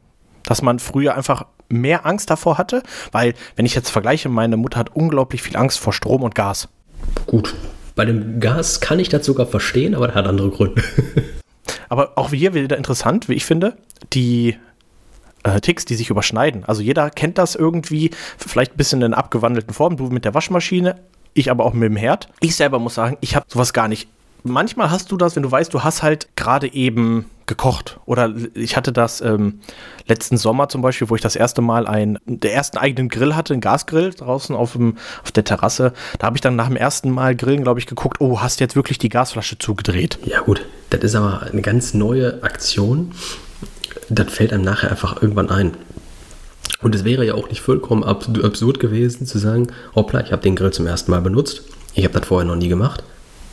dass 0.43 0.61
man 0.61 0.79
früher 0.79 1.15
einfach 1.15 1.45
mehr 1.69 2.05
Angst 2.05 2.29
davor 2.29 2.57
hatte, 2.57 2.83
weil, 3.11 3.33
wenn 3.55 3.65
ich 3.65 3.75
jetzt 3.75 3.89
vergleiche, 3.89 4.29
meine 4.29 4.57
Mutter 4.57 4.79
hat 4.79 4.95
unglaublich 4.95 5.41
viel 5.41 5.57
Angst 5.57 5.79
vor 5.79 5.93
Strom 5.93 6.23
und 6.23 6.35
Gas. 6.35 6.69
Gut, 7.25 7.55
bei 7.95 8.05
dem 8.05 8.39
Gas 8.39 8.81
kann 8.81 8.99
ich 8.99 9.09
das 9.09 9.25
sogar 9.25 9.47
verstehen, 9.47 9.95
aber 9.95 10.07
das 10.07 10.15
hat 10.15 10.27
andere 10.27 10.49
Gründe. 10.51 10.83
aber 11.89 12.17
auch 12.17 12.31
hier 12.31 12.53
wieder 12.53 12.77
interessant, 12.77 13.29
wie 13.29 13.33
ich 13.33 13.45
finde, 13.45 13.77
die 14.13 14.57
äh, 15.43 15.61
Ticks, 15.61 15.85
die 15.85 15.95
sich 15.95 16.09
überschneiden. 16.09 16.65
Also 16.65 16.81
jeder 16.81 17.09
kennt 17.09 17.37
das 17.37 17.55
irgendwie, 17.55 18.11
vielleicht 18.37 18.73
ein 18.73 18.77
bisschen 18.77 19.01
in 19.01 19.13
abgewandelten 19.13 19.73
Form. 19.73 19.97
Du 19.97 20.07
mit 20.09 20.25
der 20.25 20.33
Waschmaschine, 20.33 20.95
ich 21.35 21.51
aber 21.51 21.65
auch 21.65 21.73
mit 21.73 21.83
dem 21.83 21.95
Herd. 21.95 22.29
Ich 22.39 22.55
selber 22.55 22.79
muss 22.79 22.95
sagen, 22.95 23.17
ich 23.21 23.35
habe 23.35 23.45
sowas 23.47 23.73
gar 23.73 23.87
nicht. 23.87 24.09
Manchmal 24.43 24.89
hast 24.89 25.11
du 25.11 25.17
das, 25.17 25.35
wenn 25.35 25.43
du 25.43 25.51
weißt, 25.51 25.73
du 25.73 25.83
hast 25.83 26.01
halt 26.01 26.27
gerade 26.35 26.71
eben 26.73 27.25
gekocht. 27.45 27.99
Oder 28.05 28.33
ich 28.53 28.77
hatte 28.77 28.91
das 28.91 29.21
ähm, 29.21 29.59
letzten 30.07 30.37
Sommer 30.37 30.69
zum 30.69 30.81
Beispiel, 30.81 31.09
wo 31.09 31.15
ich 31.15 31.21
das 31.21 31.35
erste 31.35 31.61
Mal 31.61 31.87
einen, 31.87 32.17
der 32.25 32.53
ersten 32.53 32.77
eigenen 32.77 33.09
Grill 33.09 33.35
hatte, 33.35 33.53
einen 33.53 33.61
Gasgrill 33.61 34.11
draußen 34.11 34.55
auf, 34.55 34.73
dem, 34.73 34.97
auf 35.23 35.31
der 35.31 35.43
Terrasse. 35.43 35.93
Da 36.19 36.27
habe 36.27 36.37
ich 36.37 36.41
dann 36.41 36.55
nach 36.55 36.67
dem 36.67 36.75
ersten 36.75 37.11
Mal 37.11 37.35
Grillen, 37.35 37.63
glaube 37.63 37.79
ich, 37.79 37.85
geguckt, 37.85 38.21
oh, 38.21 38.41
hast 38.41 38.59
du 38.59 38.63
jetzt 38.63 38.75
wirklich 38.75 38.97
die 38.97 39.09
Gasflasche 39.09 39.57
zugedreht? 39.57 40.19
Ja 40.25 40.41
gut, 40.41 40.65
das 40.89 41.03
ist 41.03 41.15
aber 41.15 41.43
eine 41.43 41.61
ganz 41.61 41.93
neue 41.93 42.43
Aktion. 42.43 43.11
Das 44.09 44.31
fällt 44.31 44.53
einem 44.53 44.63
nachher 44.63 44.91
einfach 44.91 45.21
irgendwann 45.21 45.49
ein. 45.49 45.75
Und 46.81 46.93
es 46.95 47.03
wäre 47.03 47.25
ja 47.25 47.33
auch 47.33 47.49
nicht 47.49 47.61
vollkommen 47.61 48.03
absurd 48.03 48.79
gewesen 48.79 49.25
zu 49.25 49.37
sagen, 49.39 49.67
hoppla, 49.95 50.21
ich 50.21 50.31
habe 50.31 50.41
den 50.41 50.55
Grill 50.55 50.71
zum 50.71 50.87
ersten 50.87 51.11
Mal 51.11 51.21
benutzt, 51.21 51.63
ich 51.93 52.03
habe 52.03 52.19
das 52.19 52.27
vorher 52.27 52.47
noch 52.47 52.55
nie 52.55 52.67
gemacht. 52.67 53.03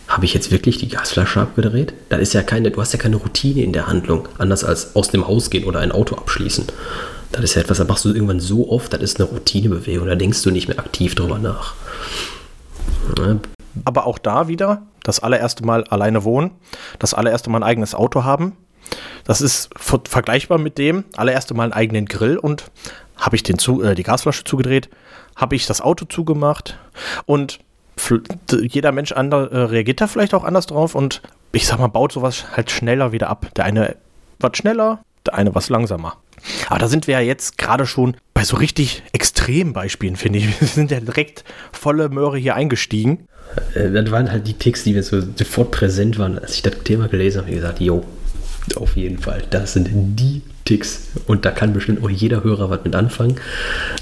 Habe 0.08 0.24
ich 0.24 0.34
jetzt 0.34 0.50
wirklich 0.50 0.76
die 0.78 0.88
Gasflasche 0.88 1.40
abgedreht? 1.40 1.94
Da 2.08 2.16
ist 2.16 2.34
ja 2.34 2.42
keine, 2.42 2.70
du 2.70 2.80
hast 2.80 2.92
ja 2.92 2.98
keine 2.98 3.16
Routine 3.16 3.62
in 3.62 3.72
der 3.72 3.86
Handlung, 3.86 4.28
anders 4.36 4.64
als 4.64 4.94
aus 4.94 5.08
dem 5.08 5.26
Haus 5.26 5.48
gehen 5.48 5.64
oder 5.64 5.80
ein 5.80 5.92
Auto 5.92 6.16
abschließen. 6.16 6.66
Das 7.30 7.42
ist 7.42 7.54
ja 7.54 7.62
etwas, 7.62 7.78
da 7.78 7.84
machst 7.84 8.04
du 8.04 8.12
irgendwann 8.12 8.40
so 8.40 8.68
oft, 8.68 8.92
das 8.92 9.00
ist 9.00 9.18
eine 9.18 9.30
Routinebewegung, 9.30 10.06
da 10.06 10.16
denkst 10.16 10.42
du 10.42 10.50
nicht 10.50 10.68
mehr 10.68 10.78
aktiv 10.78 11.14
drüber 11.14 11.38
nach. 11.38 11.74
Ja. 13.16 13.38
Aber 13.86 14.06
auch 14.06 14.18
da 14.18 14.48
wieder, 14.48 14.82
das 15.02 15.20
allererste 15.20 15.64
Mal 15.64 15.84
alleine 15.84 16.24
wohnen, 16.24 16.50
das 16.98 17.14
allererste 17.14 17.48
Mal 17.48 17.58
ein 17.58 17.62
eigenes 17.62 17.94
Auto 17.94 18.24
haben, 18.24 18.54
Das 19.24 19.40
ist 19.40 19.70
vergleichbar 19.76 20.58
mit 20.58 20.78
dem 20.78 21.04
allererste 21.16 21.54
Mal 21.54 21.64
einen 21.64 21.72
eigenen 21.72 22.06
Grill 22.06 22.36
und 22.36 22.64
habe 23.22 23.36
ich 23.36 23.42
den 23.42 23.58
zu, 23.58 23.82
äh, 23.82 23.94
die 23.94 24.02
Gasflasche 24.02 24.44
zugedreht, 24.44 24.90
habe 25.36 25.54
ich 25.54 25.66
das 25.66 25.80
Auto 25.80 26.04
zugemacht 26.04 26.78
und 27.24 27.60
jeder 28.50 28.92
Mensch 28.92 29.12
andere, 29.12 29.50
äh, 29.50 29.58
reagiert 29.64 30.00
da 30.00 30.06
vielleicht 30.06 30.34
auch 30.34 30.44
anders 30.44 30.66
drauf 30.66 30.94
und 30.94 31.22
ich 31.52 31.66
sag 31.66 31.78
mal, 31.78 31.86
baut 31.86 32.12
sowas 32.12 32.46
halt 32.56 32.70
schneller 32.70 33.12
wieder 33.12 33.28
ab. 33.28 33.46
Der 33.56 33.64
eine 33.64 33.96
wird 34.40 34.56
schneller, 34.56 35.04
der 35.26 35.34
eine 35.34 35.54
was 35.54 35.68
langsamer. 35.68 36.16
Aber 36.68 36.78
da 36.80 36.88
sind 36.88 37.06
wir 37.06 37.14
ja 37.14 37.20
jetzt 37.20 37.58
gerade 37.58 37.86
schon 37.86 38.16
bei 38.34 38.44
so 38.44 38.56
richtig 38.56 39.02
extremen 39.12 39.72
Beispielen, 39.72 40.16
finde 40.16 40.40
ich. 40.40 40.46
Wir 40.60 40.66
sind 40.66 40.90
ja 40.90 40.98
direkt 40.98 41.44
volle 41.70 42.08
Möhre 42.08 42.38
hier 42.38 42.56
eingestiegen. 42.56 43.28
Äh, 43.74 43.90
das 43.90 44.10
waren 44.10 44.32
halt 44.32 44.48
die 44.48 44.54
Ticks, 44.54 44.82
die 44.82 44.94
mir 44.94 45.04
so 45.04 45.20
sofort 45.20 45.70
präsent 45.70 46.18
waren, 46.18 46.38
als 46.38 46.54
ich 46.54 46.62
das 46.62 46.74
Thema 46.82 47.06
gelesen 47.06 47.42
habe. 47.42 47.50
Ich 47.50 47.56
gesagt, 47.56 47.80
jo, 47.80 48.04
auf 48.74 48.96
jeden 48.96 49.18
Fall, 49.18 49.42
das 49.50 49.74
sind 49.74 49.88
die 49.92 50.42
Ticks. 50.64 51.08
Und 51.26 51.44
da 51.44 51.50
kann 51.50 51.72
bestimmt 51.72 52.02
auch 52.04 52.10
jeder 52.10 52.44
Hörer 52.44 52.70
was 52.70 52.84
mit 52.84 52.94
anfangen, 52.94 53.36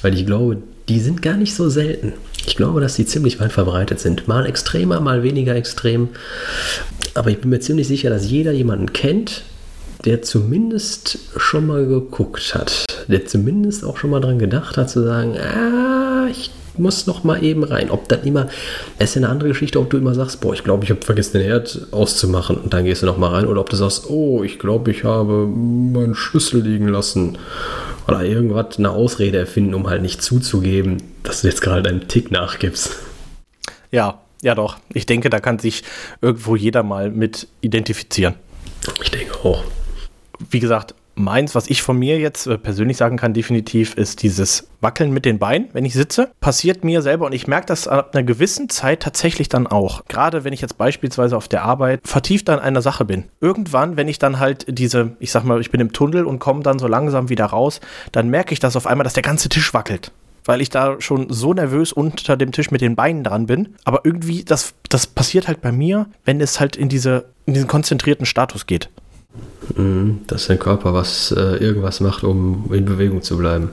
weil 0.03 0.15
ich 0.15 0.27
glaube, 0.27 0.59
die 0.89 1.01
sind 1.01 1.23
gar 1.23 1.37
nicht 1.37 1.55
so 1.55 1.69
selten. 1.69 2.15
Ich 2.47 2.57
glaube, 2.57 2.81
dass 2.81 2.97
die 2.97 3.07
ziemlich 3.07 3.39
weit 3.41 3.53
verbreitet 3.53 4.01
sind. 4.01 4.27
Mal 4.27 4.47
extremer, 4.47 5.01
mal 5.01 5.23
weniger 5.23 5.55
extrem. 5.55 6.09
Aber 7.15 7.31
ich 7.31 7.41
bin 7.41 7.51
mir 7.51 7.61
ziemlich 7.61 7.87
sicher, 7.87 8.11
dass 8.11 8.29
jeder 8.29 8.53
jemanden 8.53 8.93
kennt, 8.93 9.43
der 10.05 10.23
zumindest 10.23 11.19
schon 11.37 11.67
mal 11.67 11.87
geguckt 11.87 12.55
hat, 12.55 12.85
der 13.09 13.27
zumindest 13.27 13.85
auch 13.85 13.99
schon 13.99 14.11
mal 14.11 14.21
dran 14.21 14.39
gedacht 14.39 14.77
hat 14.77 14.91
zu 14.91 15.03
sagen, 15.03 15.37
ah, 15.39 16.27
ich 16.31 16.51
muss 16.81 17.07
noch 17.07 17.23
mal 17.23 17.43
eben 17.45 17.63
rein. 17.63 17.91
Ob 17.91 18.09
das 18.09 18.25
immer, 18.25 18.49
es 18.99 19.11
ist 19.11 19.19
eine 19.19 19.29
andere 19.29 19.51
Geschichte, 19.51 19.79
ob 19.79 19.91
du 19.91 19.99
immer 19.99 20.15
sagst, 20.15 20.41
boah, 20.41 20.53
ich 20.55 20.65
glaube, 20.65 20.85
ich 20.85 20.91
habe 20.91 21.03
vergessen 21.03 21.39
den 21.39 21.47
Herd 21.47 21.87
auszumachen 21.93 22.57
und 22.57 22.73
dann 22.75 22.85
gehst 22.85 23.03
du 23.03 23.07
noch 23.07 23.19
mal 23.19 23.29
rein 23.29 23.47
oder 23.47 23.61
ob 23.61 23.71
du 23.71 23.77
sagst, 23.77 24.11
oh, 24.11 24.43
ich 24.43 24.59
glaube, 24.59 24.91
ich 24.91 25.05
habe 25.05 25.47
meinen 25.47 26.15
Schlüssel 26.15 26.63
liegen 26.63 26.89
lassen 26.89 27.39
oder 28.09 28.25
irgendwas, 28.25 28.79
eine 28.79 28.91
Ausrede 28.91 29.39
erfinden, 29.39 29.75
um 29.75 29.89
halt 29.89 30.03
nicht 30.03 30.23
zuzugeben, 30.23 31.03
dass 31.23 31.43
du 31.43 31.49
jetzt 31.49 31.63
gerade 31.63 31.83
deinen 31.83 32.09
Tick 32.09 32.31
nachgibst. 32.31 32.97
Ja, 33.93 34.21
ja 34.43 34.55
doch. 34.55 34.79
Ich 34.93 35.07
denke, 35.07 35.31
da 35.31 35.39
kann 35.39 35.59
sich 35.59 35.85
irgendwo 36.21 36.57
jeder 36.57 36.83
mal 36.83 37.11
mit 37.11 37.47
identifizieren. 37.61 38.35
Ich 39.03 39.11
denke 39.11 39.35
auch 39.45 39.63
wie 40.49 40.61
gesagt, 40.61 40.95
meins, 41.15 41.55
was 41.55 41.69
ich 41.69 41.83
von 41.83 41.99
mir 41.99 42.19
jetzt 42.19 42.47
äh, 42.47 42.59
persönlich 42.59 42.97
sagen 42.97 43.17
kann, 43.17 43.35
definitiv 43.35 43.95
ist 43.95 44.23
dieses 44.23 44.69
Wackeln 44.81 45.13
mit 45.13 45.25
den 45.25 45.39
Beinen, 45.39 45.69
wenn 45.73 45.85
ich 45.85 45.95
sitze. 45.95 46.31
Passiert 46.41 46.85
mir 46.85 47.03
selber 47.03 47.27
und 47.27 47.33
ich 47.33 47.47
merke 47.47 47.67
das 47.67 47.89
ab 47.89 48.15
einer 48.15 48.23
gewissen 48.23 48.69
Zeit 48.69 49.01
tatsächlich 49.01 49.49
dann 49.49 49.67
auch. 49.67 50.05
Gerade 50.07 50.45
wenn 50.45 50.53
ich 50.53 50.61
jetzt 50.61 50.79
beispielsweise 50.79 51.37
auf 51.37 51.49
der 51.49 51.63
Arbeit 51.63 52.01
vertieft 52.05 52.49
an 52.49 52.59
einer 52.59 52.83
Sache 52.83 53.05
bin. 53.05 53.25
Irgendwann, 53.41 53.97
wenn 53.97 54.09
ich 54.09 54.19
dann 54.19 54.39
halt 54.39 54.67
diese, 54.69 55.17
ich 55.19 55.31
sag 55.31 55.45
mal, 55.45 55.61
ich 55.61 55.71
bin 55.71 55.81
im 55.81 55.93
Tunnel 55.93 56.25
und 56.25 56.39
komme 56.39 56.63
dann 56.63 56.79
so 56.79 56.87
langsam 56.87 57.29
wieder 57.29 57.47
raus, 57.47 57.81
dann 58.13 58.29
merke 58.29 58.53
ich 58.53 58.61
das 58.61 58.77
auf 58.77 58.87
einmal, 58.87 59.05
dass 59.05 59.15
der 59.15 59.23
ganze 59.23 59.49
Tisch 59.49 59.75
wackelt 59.75 60.13
weil 60.47 60.61
ich 60.61 60.71
da 60.71 61.01
schon 61.01 61.27
so 61.31 61.53
nervös 61.53 61.93
unter 61.93 62.37
dem 62.37 62.51
Tisch 62.51 62.71
mit 62.71 62.81
den 62.81 62.97
Beinen 62.97 63.23
dran 63.23 63.47
bin. 63.47 63.75
Aber 63.85 64.01
irgendwie, 64.05 64.43
das, 64.43 64.75
das 64.89 65.07
passiert 65.07 65.47
halt 65.49 65.61
bei 65.61 65.71
mir, 65.71 66.07
wenn 66.25 66.41
es 66.41 66.59
halt 66.59 66.77
in, 66.77 66.89
diese, 66.89 67.27
in 67.47 67.55
diesen 67.55 67.69
konzentrierten 67.69 68.27
Status 68.27 68.67
geht. 68.67 68.89
Mhm, 69.77 70.21
dass 70.27 70.47
dein 70.47 70.59
Körper 70.59 70.95
was 70.95 71.33
äh, 71.33 71.57
irgendwas 71.57 72.01
macht, 72.01 72.25
um 72.25 72.71
in 72.73 72.85
Bewegung 72.85 73.23
zu 73.23 73.37
bleiben. 73.39 73.71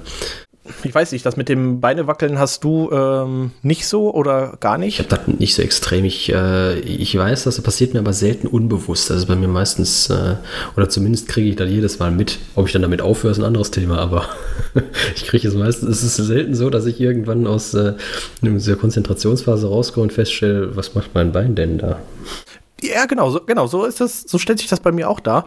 Ich 0.83 0.93
weiß 0.93 1.11
nicht, 1.13 1.25
das 1.25 1.37
mit 1.37 1.49
dem 1.49 1.79
Beinewackeln 1.79 2.39
hast 2.39 2.63
du 2.63 2.91
ähm, 2.91 3.51
nicht 3.61 3.87
so 3.87 4.13
oder 4.13 4.57
gar 4.59 4.77
nicht? 4.77 4.99
Ich 4.99 5.05
habe 5.05 5.09
das 5.09 5.39
nicht 5.39 5.55
so 5.55 5.61
extrem. 5.61 6.03
Ich, 6.05 6.31
äh, 6.31 6.77
ich 6.79 7.17
weiß, 7.17 7.45
das 7.45 7.61
passiert 7.61 7.93
mir 7.93 8.01
aber 8.01 8.13
selten 8.13 8.47
unbewusst. 8.47 9.09
Das 9.09 9.17
ist 9.17 9.25
bei 9.27 9.35
mir 9.35 9.47
meistens, 9.47 10.09
äh, 10.09 10.35
oder 10.75 10.89
zumindest 10.89 11.29
kriege 11.29 11.49
ich 11.49 11.55
das 11.55 11.69
jedes 11.69 11.99
Mal 11.99 12.11
mit. 12.11 12.39
Ob 12.55 12.67
ich 12.67 12.73
dann 12.73 12.81
damit 12.81 13.01
aufhöre, 13.01 13.31
ist 13.31 13.39
ein 13.39 13.45
anderes 13.45 13.71
Thema, 13.71 13.99
aber 13.99 14.25
ich 15.15 15.25
kriege 15.25 15.47
es 15.47 15.53
meistens, 15.53 16.03
es 16.03 16.19
ist 16.19 16.27
selten 16.27 16.53
so, 16.53 16.69
dass 16.69 16.85
ich 16.85 16.99
irgendwann 16.99 17.47
aus 17.47 17.73
äh, 17.73 17.93
dieser 18.41 18.75
Konzentrationsphase 18.75 19.67
rauskomme 19.67 20.03
und 20.03 20.13
feststelle, 20.13 20.75
was 20.75 20.95
macht 20.95 21.11
mein 21.13 21.31
Bein 21.31 21.55
denn 21.55 21.77
da? 21.77 21.99
Ja, 22.81 23.05
genau, 23.05 23.31
so, 23.31 23.41
genau, 23.41 23.65
so 23.65 23.85
ist 23.85 24.01
das, 24.01 24.21
so 24.21 24.37
stellt 24.37 24.59
sich 24.59 24.67
das 24.67 24.79
bei 24.79 24.91
mir 24.91 25.09
auch 25.09 25.19
dar. 25.19 25.45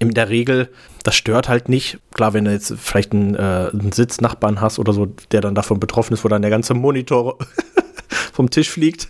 In 0.00 0.10
der 0.10 0.28
Regel, 0.28 0.68
das 1.04 1.14
stört 1.14 1.48
halt 1.48 1.68
nicht. 1.68 1.98
Klar, 2.14 2.34
wenn 2.34 2.44
du 2.44 2.50
jetzt 2.50 2.74
vielleicht 2.76 3.12
einen, 3.12 3.36
äh, 3.36 3.70
einen 3.72 3.92
Sitznachbarn 3.92 4.60
hast 4.60 4.78
oder 4.78 4.92
so, 4.92 5.06
der 5.30 5.40
dann 5.40 5.54
davon 5.54 5.78
betroffen 5.78 6.14
ist, 6.14 6.24
wo 6.24 6.28
dann 6.28 6.42
der 6.42 6.50
ganze 6.50 6.74
Monitor 6.74 7.38
vom 8.32 8.50
Tisch 8.50 8.70
fliegt. 8.70 9.08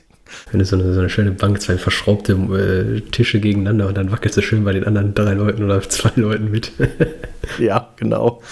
Wenn 0.50 0.59
du 0.59 0.67
so 0.67 0.76
eine, 0.76 0.93
so 0.93 1.00
eine 1.00 1.09
schöne 1.09 1.31
Bank, 1.31 1.61
zwei 1.62 1.78
verschraubte 1.78 2.33
äh, 2.33 3.00
Tische 3.11 3.40
gegeneinander 3.40 3.88
und 3.88 3.97
dann 3.97 4.12
wackelst 4.12 4.37
du 4.37 4.43
schön 4.43 4.64
bei 4.64 4.73
den 4.73 4.85
anderen 4.85 5.14
drei 5.14 5.33
Leuten 5.33 5.64
oder 5.64 5.81
zwei 5.88 6.12
Leuten 6.17 6.50
mit. 6.50 6.73
ja, 7.59 7.88
genau. 7.97 8.43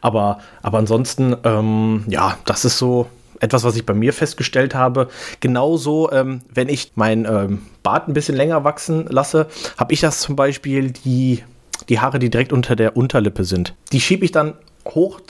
Aber, 0.00 0.40
aber 0.62 0.78
ansonsten, 0.78 1.34
ähm, 1.42 2.04
ja, 2.06 2.38
das 2.44 2.64
ist 2.64 2.78
so, 2.78 3.08
etwas, 3.40 3.64
was 3.64 3.76
ich 3.76 3.86
bei 3.86 3.94
mir 3.94 4.12
festgestellt 4.12 4.74
habe. 4.74 5.08
Genauso, 5.40 6.10
ähm, 6.12 6.40
wenn 6.52 6.68
ich 6.68 6.92
mein 6.94 7.24
ähm, 7.24 7.62
Bart 7.82 8.08
ein 8.08 8.14
bisschen 8.14 8.36
länger 8.36 8.64
wachsen 8.64 9.06
lasse, 9.08 9.46
habe 9.76 9.92
ich 9.92 10.00
das 10.00 10.20
zum 10.20 10.36
Beispiel 10.36 10.90
die, 10.90 11.42
die 11.88 12.00
Haare, 12.00 12.18
die 12.18 12.30
direkt 12.30 12.52
unter 12.52 12.76
der 12.76 12.96
Unterlippe 12.96 13.44
sind. 13.44 13.74
Die 13.92 14.00
schiebe 14.00 14.24
ich 14.24 14.32
dann 14.32 14.54
hoch 14.88 15.20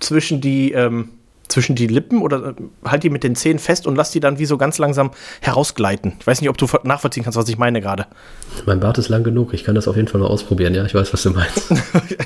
zwischen 0.00 0.40
die, 0.40 0.72
ähm, 0.72 1.10
zwischen 1.54 1.74
die 1.74 1.86
Lippen 1.86 2.20
oder 2.20 2.48
äh, 2.48 2.54
halt 2.84 3.02
die 3.02 3.10
mit 3.10 3.24
den 3.24 3.34
Zähnen 3.34 3.58
fest 3.58 3.86
und 3.86 3.96
lass 3.96 4.10
die 4.10 4.20
dann 4.20 4.38
wie 4.38 4.44
so 4.44 4.58
ganz 4.58 4.78
langsam 4.78 5.12
herausgleiten. 5.40 6.14
Ich 6.20 6.26
weiß 6.26 6.40
nicht, 6.40 6.50
ob 6.50 6.58
du 6.58 6.66
nachvollziehen 6.82 7.22
kannst, 7.22 7.38
was 7.38 7.48
ich 7.48 7.56
meine 7.56 7.80
gerade. 7.80 8.06
Mein 8.66 8.80
Bart 8.80 8.98
ist 8.98 9.08
lang 9.08 9.24
genug. 9.24 9.54
Ich 9.54 9.64
kann 9.64 9.74
das 9.74 9.88
auf 9.88 9.96
jeden 9.96 10.08
Fall 10.08 10.20
mal 10.20 10.26
ausprobieren. 10.26 10.74
Ja, 10.74 10.84
ich 10.84 10.94
weiß, 10.94 11.12
was 11.12 11.22
du 11.22 11.30
meinst. 11.30 11.72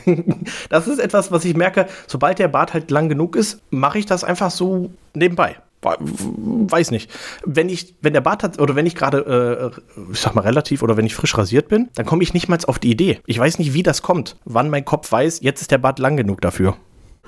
das 0.71 0.89
ist 0.89 0.99
etwas, 0.99 1.31
was 1.31 1.45
ich 1.45 1.57
merke, 1.57 1.87
sobald 2.07 2.39
der 2.39 2.49
Bart 2.49 2.75
halt 2.75 2.91
lang 2.91 3.09
genug 3.09 3.37
ist, 3.37 3.61
mache 3.71 3.99
ich 3.99 4.07
das 4.07 4.25
einfach 4.25 4.51
so 4.51 4.91
nebenbei. 5.15 5.57
Weiß 5.81 6.91
nicht. 6.91 7.09
Wenn 7.45 7.69
ich, 7.69 7.95
wenn 8.01 8.13
der 8.13 8.21
Bart 8.21 8.43
hat, 8.43 8.59
oder 8.59 8.75
wenn 8.75 8.87
ich 8.87 8.97
gerade, 8.97 9.73
äh, 9.97 10.11
ich 10.13 10.19
sag 10.19 10.35
mal 10.35 10.41
relativ, 10.41 10.83
oder 10.83 10.97
wenn 10.97 11.07
ich 11.07 11.15
frisch 11.15 11.39
rasiert 11.39 11.69
bin, 11.69 11.89
dann 11.95 12.05
komme 12.05 12.23
ich 12.25 12.35
nicht 12.35 12.49
mal 12.49 12.59
auf 12.67 12.81
die 12.81 12.91
Idee. 12.91 13.21
Ich 13.27 13.39
weiß 13.39 13.59
nicht, 13.59 13.75
wie 13.75 13.85
das 13.85 14.03
kommt. 14.03 14.37
Wann 14.45 14.71
mein 14.71 14.85
Kopf 14.85 15.13
weiß, 15.13 15.41
jetzt 15.43 15.61
ist 15.61 15.71
der 15.71 15.79
Bart 15.79 16.01
lang 16.01 16.17
genug 16.17 16.41
dafür. 16.41 16.77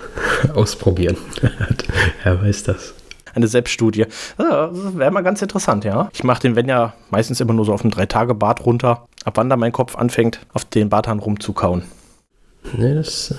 Ausprobieren. 0.55 1.17
er 2.25 2.43
weiß 2.43 2.65
das. 2.65 2.95
Eine 3.35 3.47
Selbststudie. 3.47 4.07
Das 4.37 4.97
wäre 4.97 5.11
mal 5.11 5.23
ganz 5.23 5.41
interessant, 5.41 5.85
ja. 5.85 6.09
Ich 6.13 6.25
mache 6.25 6.43
den, 6.43 6.57
wenn 6.57 6.69
ja, 6.69 6.95
meistens 7.11 7.41
immer 7.41 7.53
nur 7.53 7.65
so 7.65 7.73
auf 7.73 7.83
einen 7.83 7.91
Drei-Tage-Bart 7.91 8.67
runter. 8.67 9.07
Ab 9.25 9.35
wann 9.37 9.49
da 9.49 9.57
mein 9.57 9.73
Kopf 9.73 9.97
anfängt, 9.97 10.41
auf 10.53 10.65
den 10.65 10.89
Barthahn 10.89 11.21
rumzukauen. 11.21 11.83
Nee, 12.77 12.95
das. 12.95 13.35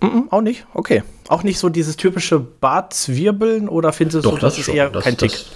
Mm 0.00 0.06
-mm, 0.06 0.22
auch 0.30 0.42
nicht? 0.42 0.66
Okay. 0.74 1.02
Auch 1.28 1.42
nicht 1.44 1.58
so 1.58 1.68
dieses 1.68 1.96
typische 1.96 2.40
Bartzwirbeln 2.40 3.68
oder 3.68 3.92
findest 3.92 4.26
du, 4.26 4.30
Doch, 4.30 4.38
das, 4.38 4.56
das 4.56 4.68
ist 4.68 4.74
eher 4.74 4.90
das, 4.90 5.04
kein 5.04 5.16
Tick? 5.16 5.30
Das, 5.30 5.46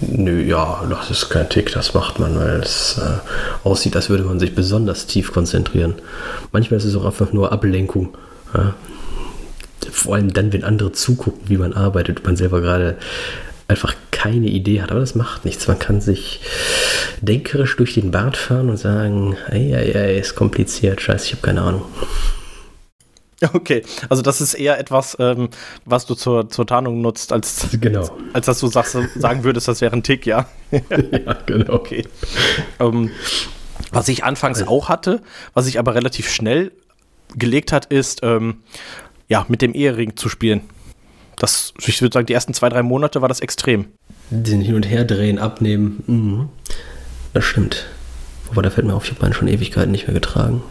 nö, 0.00 0.42
ja, 0.42 0.82
das 0.88 1.10
ist 1.10 1.28
kein 1.28 1.48
Tick, 1.48 1.72
das 1.72 1.94
macht 1.94 2.18
man, 2.18 2.36
weil 2.36 2.60
es 2.60 2.98
äh, 2.98 3.68
aussieht, 3.68 3.94
als 3.94 4.10
würde 4.10 4.24
man 4.24 4.40
sich 4.40 4.54
besonders 4.54 5.06
tief 5.06 5.32
konzentrieren. 5.32 5.94
Manchmal 6.50 6.78
ist 6.78 6.84
es 6.84 6.96
auch 6.96 7.04
einfach 7.04 7.32
nur 7.32 7.52
Ablenkung. 7.52 8.16
Ja? 8.54 8.74
Vor 9.90 10.14
allem 10.14 10.32
dann, 10.32 10.52
wenn 10.52 10.64
andere 10.64 10.92
zugucken, 10.92 11.48
wie 11.48 11.56
man 11.56 11.72
arbeitet 11.72 12.18
und 12.18 12.26
man 12.26 12.36
selber 12.36 12.60
gerade 12.60 12.96
einfach 13.68 13.94
keine 14.10 14.46
Idee 14.46 14.82
hat. 14.82 14.90
Aber 14.90 15.00
das 15.00 15.14
macht 15.14 15.44
nichts. 15.44 15.66
Man 15.66 15.78
kann 15.78 16.00
sich 16.00 16.40
denkerisch 17.20 17.76
durch 17.76 17.94
den 17.94 18.10
Bart 18.10 18.36
fahren 18.36 18.68
und 18.68 18.76
sagen, 18.76 19.36
ey, 19.50 19.72
ey, 19.72 19.92
ey, 19.92 20.20
ist 20.20 20.34
kompliziert, 20.34 21.00
scheiße, 21.00 21.26
ich 21.26 21.32
habe 21.32 21.42
keine 21.42 21.62
Ahnung. 21.62 21.84
Okay, 23.52 23.82
also 24.08 24.22
das 24.22 24.40
ist 24.40 24.54
eher 24.54 24.78
etwas, 24.78 25.16
ähm, 25.18 25.48
was 25.84 26.06
du 26.06 26.14
zur, 26.14 26.48
zur 26.48 26.64
Tarnung 26.64 27.00
nutzt, 27.00 27.32
als, 27.32 27.66
genau. 27.80 28.02
als, 28.02 28.10
als 28.34 28.46
dass 28.46 28.60
du 28.60 28.68
sagst, 28.68 28.96
sagen 29.16 29.42
würdest, 29.42 29.66
das 29.66 29.80
wäre 29.80 29.92
ein 29.92 30.04
Tick, 30.04 30.26
ja. 30.26 30.46
ja, 30.70 31.38
genau. 31.44 31.72
Okay. 31.72 32.06
Ähm, 32.78 33.10
was 33.90 34.08
ich 34.08 34.22
anfangs 34.22 34.60
also. 34.60 34.70
auch 34.70 34.88
hatte, 34.88 35.22
was 35.54 35.66
ich 35.66 35.78
aber 35.80 35.94
relativ 35.94 36.30
schnell 36.30 36.70
gelegt 37.34 37.72
hat, 37.72 37.86
ist, 37.86 38.20
ähm, 38.22 38.62
ja, 39.28 39.44
mit 39.48 39.62
dem 39.62 39.74
Ehering 39.74 40.16
zu 40.16 40.28
spielen. 40.28 40.62
Das, 41.36 41.74
ich 41.84 42.00
würde 42.00 42.12
sagen, 42.12 42.26
die 42.26 42.34
ersten 42.34 42.54
zwei, 42.54 42.68
drei 42.68 42.82
Monate 42.82 43.20
war 43.20 43.28
das 43.28 43.40
extrem. 43.40 43.86
Den 44.30 44.60
Hin- 44.60 44.76
und 44.76 44.88
Herdrehen, 44.88 45.38
abnehmen. 45.38 46.04
Mhm. 46.06 46.48
Das 47.32 47.44
stimmt. 47.44 47.86
Wobei, 48.48 48.62
da 48.62 48.70
fällt 48.70 48.86
mir 48.86 48.94
auf, 48.94 49.04
ich 49.04 49.10
habe 49.10 49.22
meinen 49.22 49.32
schon 49.32 49.48
Ewigkeiten 49.48 49.92
nicht 49.92 50.06
mehr 50.06 50.14
getragen. 50.14 50.62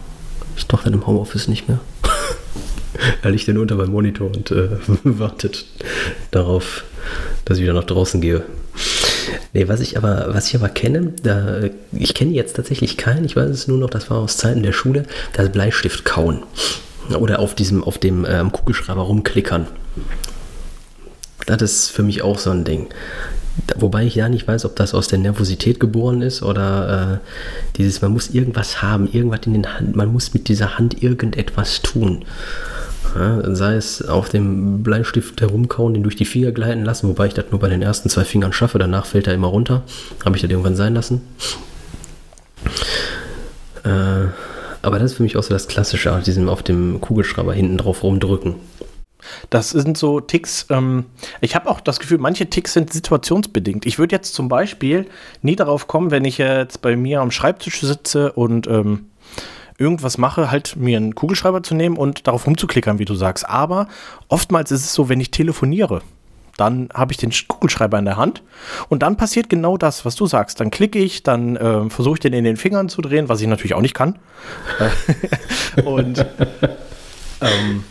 Ich 0.56 0.66
doch 0.66 0.84
dann 0.84 0.92
im 0.92 1.06
Homeoffice 1.06 1.48
nicht 1.48 1.68
mehr. 1.68 1.80
er 3.22 3.30
liegt 3.30 3.48
dann 3.48 3.58
unter 3.58 3.74
meinem 3.74 3.90
Monitor 3.90 4.28
und 4.28 4.50
äh, 4.50 4.68
wartet 5.04 5.66
darauf, 6.30 6.84
dass 7.44 7.58
ich 7.58 7.64
wieder 7.64 7.74
nach 7.74 7.84
draußen 7.84 8.20
gehe. 8.20 8.44
Nee, 9.52 9.68
was 9.68 9.80
ich 9.80 9.96
aber, 9.96 10.28
was 10.32 10.48
ich 10.48 10.56
aber 10.56 10.68
kenne, 10.68 11.12
da, 11.22 11.62
ich 11.92 12.14
kenne 12.14 12.32
jetzt 12.32 12.56
tatsächlich 12.56 12.96
keinen, 12.96 13.24
ich 13.24 13.36
weiß 13.36 13.50
es 13.50 13.68
nur 13.68 13.78
noch, 13.78 13.90
das 13.90 14.10
war 14.10 14.18
aus 14.18 14.36
Zeiten 14.36 14.62
der 14.62 14.72
Schule, 14.72 15.04
das 15.34 15.50
Bleistift 15.50 16.04
kauen. 16.04 16.42
Oder 17.16 17.38
auf 17.38 17.54
diesem, 17.54 17.84
auf 17.84 17.98
dem 17.98 18.26
ähm, 18.28 18.52
Kugelschreiber 18.52 19.02
rumklickern. 19.02 19.66
Das 21.46 21.62
ist 21.62 21.90
für 21.90 22.02
mich 22.02 22.22
auch 22.22 22.38
so 22.38 22.50
ein 22.50 22.64
Ding. 22.64 22.88
Wobei 23.76 24.04
ich 24.04 24.14
ja 24.14 24.28
nicht 24.28 24.48
weiß, 24.48 24.64
ob 24.64 24.76
das 24.76 24.94
aus 24.94 25.08
der 25.08 25.18
Nervosität 25.18 25.78
geboren 25.78 26.22
ist 26.22 26.42
oder 26.42 27.20
äh, 27.20 27.76
dieses, 27.76 28.00
man 28.00 28.12
muss 28.12 28.30
irgendwas 28.30 28.80
haben, 28.80 29.08
irgendwas 29.12 29.40
in 29.44 29.52
den 29.52 29.66
Hand, 29.66 29.94
man 29.94 30.10
muss 30.10 30.32
mit 30.32 30.48
dieser 30.48 30.78
Hand 30.78 31.02
irgendetwas 31.02 31.82
tun. 31.82 32.24
Ja, 33.14 33.54
sei 33.54 33.74
es 33.74 34.08
auf 34.08 34.30
dem 34.30 34.82
Bleistift 34.82 35.40
herumkauen, 35.42 35.92
den 35.92 36.02
durch 36.02 36.16
die 36.16 36.24
Finger 36.24 36.52
gleiten 36.52 36.82
lassen, 36.82 37.08
wobei 37.08 37.26
ich 37.26 37.34
das 37.34 37.46
nur 37.50 37.60
bei 37.60 37.68
den 37.68 37.82
ersten 37.82 38.08
zwei 38.08 38.24
Fingern 38.24 38.54
schaffe, 38.54 38.78
danach 38.78 39.04
fällt 39.04 39.26
er 39.26 39.34
immer 39.34 39.48
runter. 39.48 39.82
Habe 40.24 40.36
ich 40.36 40.42
das 40.42 40.50
irgendwann 40.50 40.76
sein 40.76 40.94
lassen. 40.94 41.20
Äh, 43.84 44.28
aber 44.82 44.98
das 44.98 45.12
ist 45.12 45.16
für 45.16 45.22
mich 45.22 45.36
auch 45.36 45.42
so 45.42 45.50
das 45.54 45.68
Klassische, 45.68 46.20
diesem 46.24 46.48
auf 46.48 46.62
dem 46.62 47.00
Kugelschreiber 47.00 47.54
hinten 47.54 47.78
drauf 47.78 48.02
rumdrücken. 48.02 48.56
Das 49.50 49.70
sind 49.70 49.96
so 49.96 50.20
Ticks. 50.20 50.66
Ähm, 50.70 51.06
ich 51.40 51.54
habe 51.54 51.70
auch 51.70 51.80
das 51.80 52.00
Gefühl, 52.00 52.18
manche 52.18 52.50
Ticks 52.50 52.72
sind 52.72 52.92
situationsbedingt. 52.92 53.86
Ich 53.86 53.98
würde 53.98 54.14
jetzt 54.14 54.34
zum 54.34 54.48
Beispiel 54.48 55.06
nie 55.42 55.56
darauf 55.56 55.86
kommen, 55.86 56.10
wenn 56.10 56.24
ich 56.24 56.38
jetzt 56.38 56.82
bei 56.82 56.96
mir 56.96 57.20
am 57.20 57.30
Schreibtisch 57.30 57.80
sitze 57.80 58.32
und 58.32 58.66
ähm, 58.66 59.06
irgendwas 59.78 60.18
mache, 60.18 60.50
halt 60.50 60.76
mir 60.76 60.96
einen 60.96 61.14
Kugelschreiber 61.14 61.62
zu 61.62 61.74
nehmen 61.74 61.96
und 61.96 62.26
darauf 62.26 62.46
rumzuklickern, 62.46 62.98
wie 62.98 63.04
du 63.04 63.14
sagst. 63.14 63.48
Aber 63.48 63.88
oftmals 64.28 64.70
ist 64.70 64.84
es 64.84 64.94
so, 64.94 65.08
wenn 65.08 65.20
ich 65.20 65.30
telefoniere, 65.30 66.02
dann 66.56 66.88
habe 66.92 67.12
ich 67.12 67.18
den 67.18 67.32
Kugelschreiber 67.48 67.98
in 67.98 68.04
der 68.04 68.16
Hand 68.16 68.42
und 68.88 69.02
dann 69.02 69.16
passiert 69.16 69.48
genau 69.48 69.76
das, 69.76 70.04
was 70.04 70.16
du 70.16 70.26
sagst. 70.26 70.60
Dann 70.60 70.70
klicke 70.70 70.98
ich, 70.98 71.22
dann 71.22 71.56
äh, 71.56 71.90
versuche 71.90 72.14
ich 72.14 72.20
den 72.20 72.32
in 72.32 72.44
den 72.44 72.56
Fingern 72.56 72.88
zu 72.88 73.02
drehen, 73.02 73.28
was 73.28 73.40
ich 73.40 73.46
natürlich 73.46 73.74
auch 73.74 73.80
nicht 73.80 73.94
kann. 73.94 74.18
und 75.84 76.24
ähm, 77.40 77.84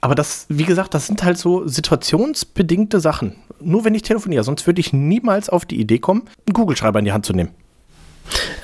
aber 0.00 0.14
das, 0.14 0.46
wie 0.50 0.64
gesagt, 0.64 0.92
das 0.92 1.06
sind 1.06 1.22
halt 1.24 1.38
so 1.38 1.66
situationsbedingte 1.66 3.00
Sachen. 3.00 3.36
Nur 3.60 3.86
wenn 3.86 3.94
ich 3.94 4.02
telefoniere, 4.02 4.44
sonst 4.44 4.66
würde 4.66 4.80
ich 4.80 4.92
niemals 4.92 5.48
auf 5.48 5.64
die 5.64 5.80
Idee 5.80 5.98
kommen, 5.98 6.24
einen 6.46 6.52
Kugelschreiber 6.52 6.98
in 6.98 7.06
die 7.06 7.12
Hand 7.12 7.24
zu 7.24 7.32
nehmen. 7.32 7.50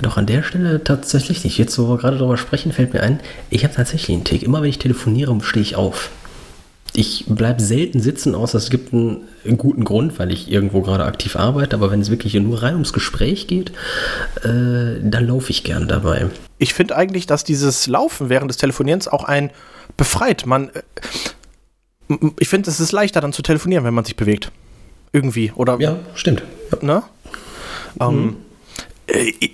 Doch 0.03 0.17
an 0.17 0.27
der 0.27 0.43
Stelle 0.43 0.85
tatsächlich 0.85 1.45
nicht. 1.45 1.59
Jetzt, 1.59 1.79
wo 1.79 1.89
wir 1.89 1.99
gerade 1.99 2.19
darüber 2.19 2.37
sprechen, 2.37 2.73
fällt 2.73 2.93
mir 2.93 3.03
ein, 3.03 3.21
ich 3.51 3.65
habe 3.65 3.75
tatsächlich 3.75 4.15
einen 4.15 4.25
Tick. 4.25 4.43
Immer 4.43 4.63
wenn 4.63 4.69
ich 4.69 4.79
telefoniere, 4.79 5.35
stehe 5.43 5.63
ich 5.63 5.77
auf. 5.77 6.11
Ich 7.01 7.25
bleibe 7.27 7.63
selten 7.63 7.99
sitzen, 8.01 8.35
außer 8.35 8.59
es 8.59 8.69
gibt 8.69 8.93
einen, 8.93 9.23
einen, 9.47 9.57
guten 9.57 9.85
Grund, 9.85 10.19
weil 10.19 10.31
ich 10.31 10.51
irgendwo 10.53 10.83
gerade 10.83 11.07
aktiv 11.07 11.35
arbeite. 11.35 11.75
Aber 11.75 11.91
wenn 11.91 12.03
es 12.03 12.11
wirklich 12.11 12.35
nur 12.35 12.63
rein 12.63 12.75
ums 12.75 12.93
Gespräch 12.93 13.47
geht, 13.47 13.71
äh, 14.43 15.01
dann 15.03 15.27
laufe 15.27 15.49
ich 15.49 15.65
gern 15.65 15.89
dabei. 15.89 16.27
Ich 16.59 16.75
finde 16.75 16.99
eigentlich, 16.99 17.25
dass 17.25 17.43
dieses 17.43 17.87
Laufen 17.87 18.29
während 18.29 18.51
des 18.51 18.59
Telefonierens 18.59 19.09
auch 19.09 19.25
ein 19.25 19.51
befreit. 19.97 20.45
Man, 20.45 20.69
äh, 22.09 22.17
ich 22.39 22.51
finde, 22.51 22.69
es 22.69 22.81
ist 22.81 22.93
leichter 22.93 23.23
dann 23.23 23.33
zu 23.33 23.41
telefonieren, 23.41 23.85
wenn 23.85 23.95
man 23.95 24.05
sich 24.05 24.17
bewegt. 24.17 24.53
Irgendwie, 25.11 25.53
oder? 25.57 25.81
Ja, 25.81 25.97
stimmt. 26.15 26.43
Ne? 26.83 27.03
Mhm. 27.95 28.03
Ähm, 28.03 28.29
äh, 28.29 28.50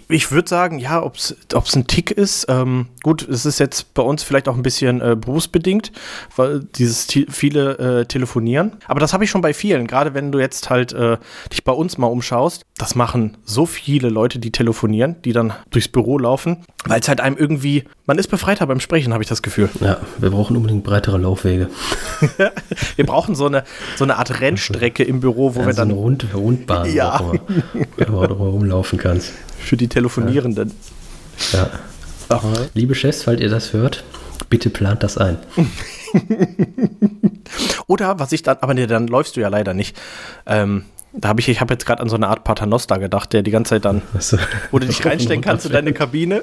ich 0.09 0.33
würde 0.33 0.49
sagen, 0.49 0.79
ja, 0.79 1.03
ob 1.03 1.17
es 1.17 1.37
ein 1.75 1.87
Tick 1.87 2.11
ist. 2.11 2.47
Ähm, 2.49 2.87
gut, 3.03 3.27
es 3.29 3.47
ist 3.47 3.59
jetzt 3.59 3.95
bei 3.95 4.03
uns 4.03 4.23
vielleicht 4.23 4.49
auch 4.49 4.57
ein 4.57 4.63
bisschen 4.63 5.01
äh, 5.01 5.17
berufsbedingt, 5.17 5.93
weil 6.37 6.61
dieses 6.61 7.07
viele 7.29 7.79
äh, 7.79 8.05
telefonieren. 8.05 8.73
Aber 8.87 9.01
das 9.01 9.13
habe 9.13 9.25
ich 9.25 9.31
schon 9.31 9.41
bei 9.41 9.55
vielen. 9.55 9.87
Gerade 9.87 10.15
wenn 10.15 10.33
du 10.33 10.39
jetzt 10.39 10.71
halt 10.71 10.93
äh, 10.93 11.17
dich 11.53 11.65
bei 11.65 11.73
uns 11.73 11.99
mal 11.99 12.07
umschaust, 12.07 12.63
das 12.77 12.95
machen 12.95 13.39
so 13.45 13.67
viele 13.67 14.11
Leute, 14.11 14.39
die 14.39 14.53
telefonieren, 14.53 15.17
die 15.25 15.33
dann 15.33 15.55
durchs 15.71 15.89
Büro 15.89 16.19
laufen, 16.19 16.65
weil 16.85 17.01
es 17.01 17.09
halt 17.09 17.21
einem 17.21 17.37
irgendwie, 17.37 17.85
man 18.05 18.19
ist 18.19 18.29
befreiter 18.29 18.67
beim 18.67 18.81
Sprechen, 18.81 19.13
habe 19.13 19.23
ich 19.23 19.29
das 19.29 19.43
Gefühl. 19.43 19.71
Ja, 19.81 19.99
wir 20.19 20.31
brauchen 20.31 20.57
unbedingt 20.57 20.85
breitere 20.85 21.17
Laufwege. 21.17 21.71
wir 22.97 23.07
brauchen 23.07 23.35
so 23.35 23.47
eine, 23.47 23.65
so 23.97 24.05
eine 24.05 24.17
Art 24.17 24.41
Rennstrecke 24.41 25.03
im 25.03 25.21
Büro, 25.21 25.55
wo 25.55 25.61
ja, 25.61 25.67
wir 25.67 25.75
dann. 25.75 25.89
So 25.89 25.95
eine 25.95 26.03
Rund, 26.03 26.27
Rundbahn, 26.35 26.93
ja. 26.93 27.21
wo 28.09 28.27
du 28.27 28.35
rumlaufen 28.35 28.99
kannst 28.99 29.33
für 29.67 29.77
die 29.77 29.89
Telefonierenden. 29.89 30.73
Ja. 31.53 31.71
ja. 32.31 32.41
Liebe 32.75 32.95
Chefs, 32.95 33.25
falls 33.25 33.41
ihr 33.41 33.51
das 33.51 33.73
hört, 33.73 34.05
bitte 34.49 34.71
plant 34.71 35.03
das 35.03 35.19
ein. 35.19 35.39
Oder 37.87 38.19
was 38.19 38.33
ich 38.33 38.43
dann, 38.43 38.59
aber 38.61 38.75
nee, 38.75 38.87
dann 38.87 39.09
läufst 39.09 39.37
du 39.37 39.41
ja 39.41 39.49
leider 39.49 39.75
nicht. 39.75 39.97
Ähm, 40.47 40.85
da 41.13 41.29
habe 41.29 41.41
ich, 41.41 41.49
ich 41.49 41.61
habe 41.61 41.75
jetzt 41.75 41.87
gerade 41.87 42.03
an 42.03 42.09
so 42.09 42.17
eine 42.17 42.29
Art 42.29 42.45
Paternoster 42.45 42.99
gedacht, 42.99 43.33
der 43.33 43.43
die 43.43 43.51
ganze 43.51 43.71
Zeit 43.71 43.85
dann, 43.85 44.03
so. 44.19 44.39
wo 44.71 44.79
du 44.79 44.87
dich 44.87 45.05
reinstellen 45.05 45.41
kannst 45.41 45.67
in 45.67 45.73
deine 45.73 45.93
Kabine. 45.93 46.43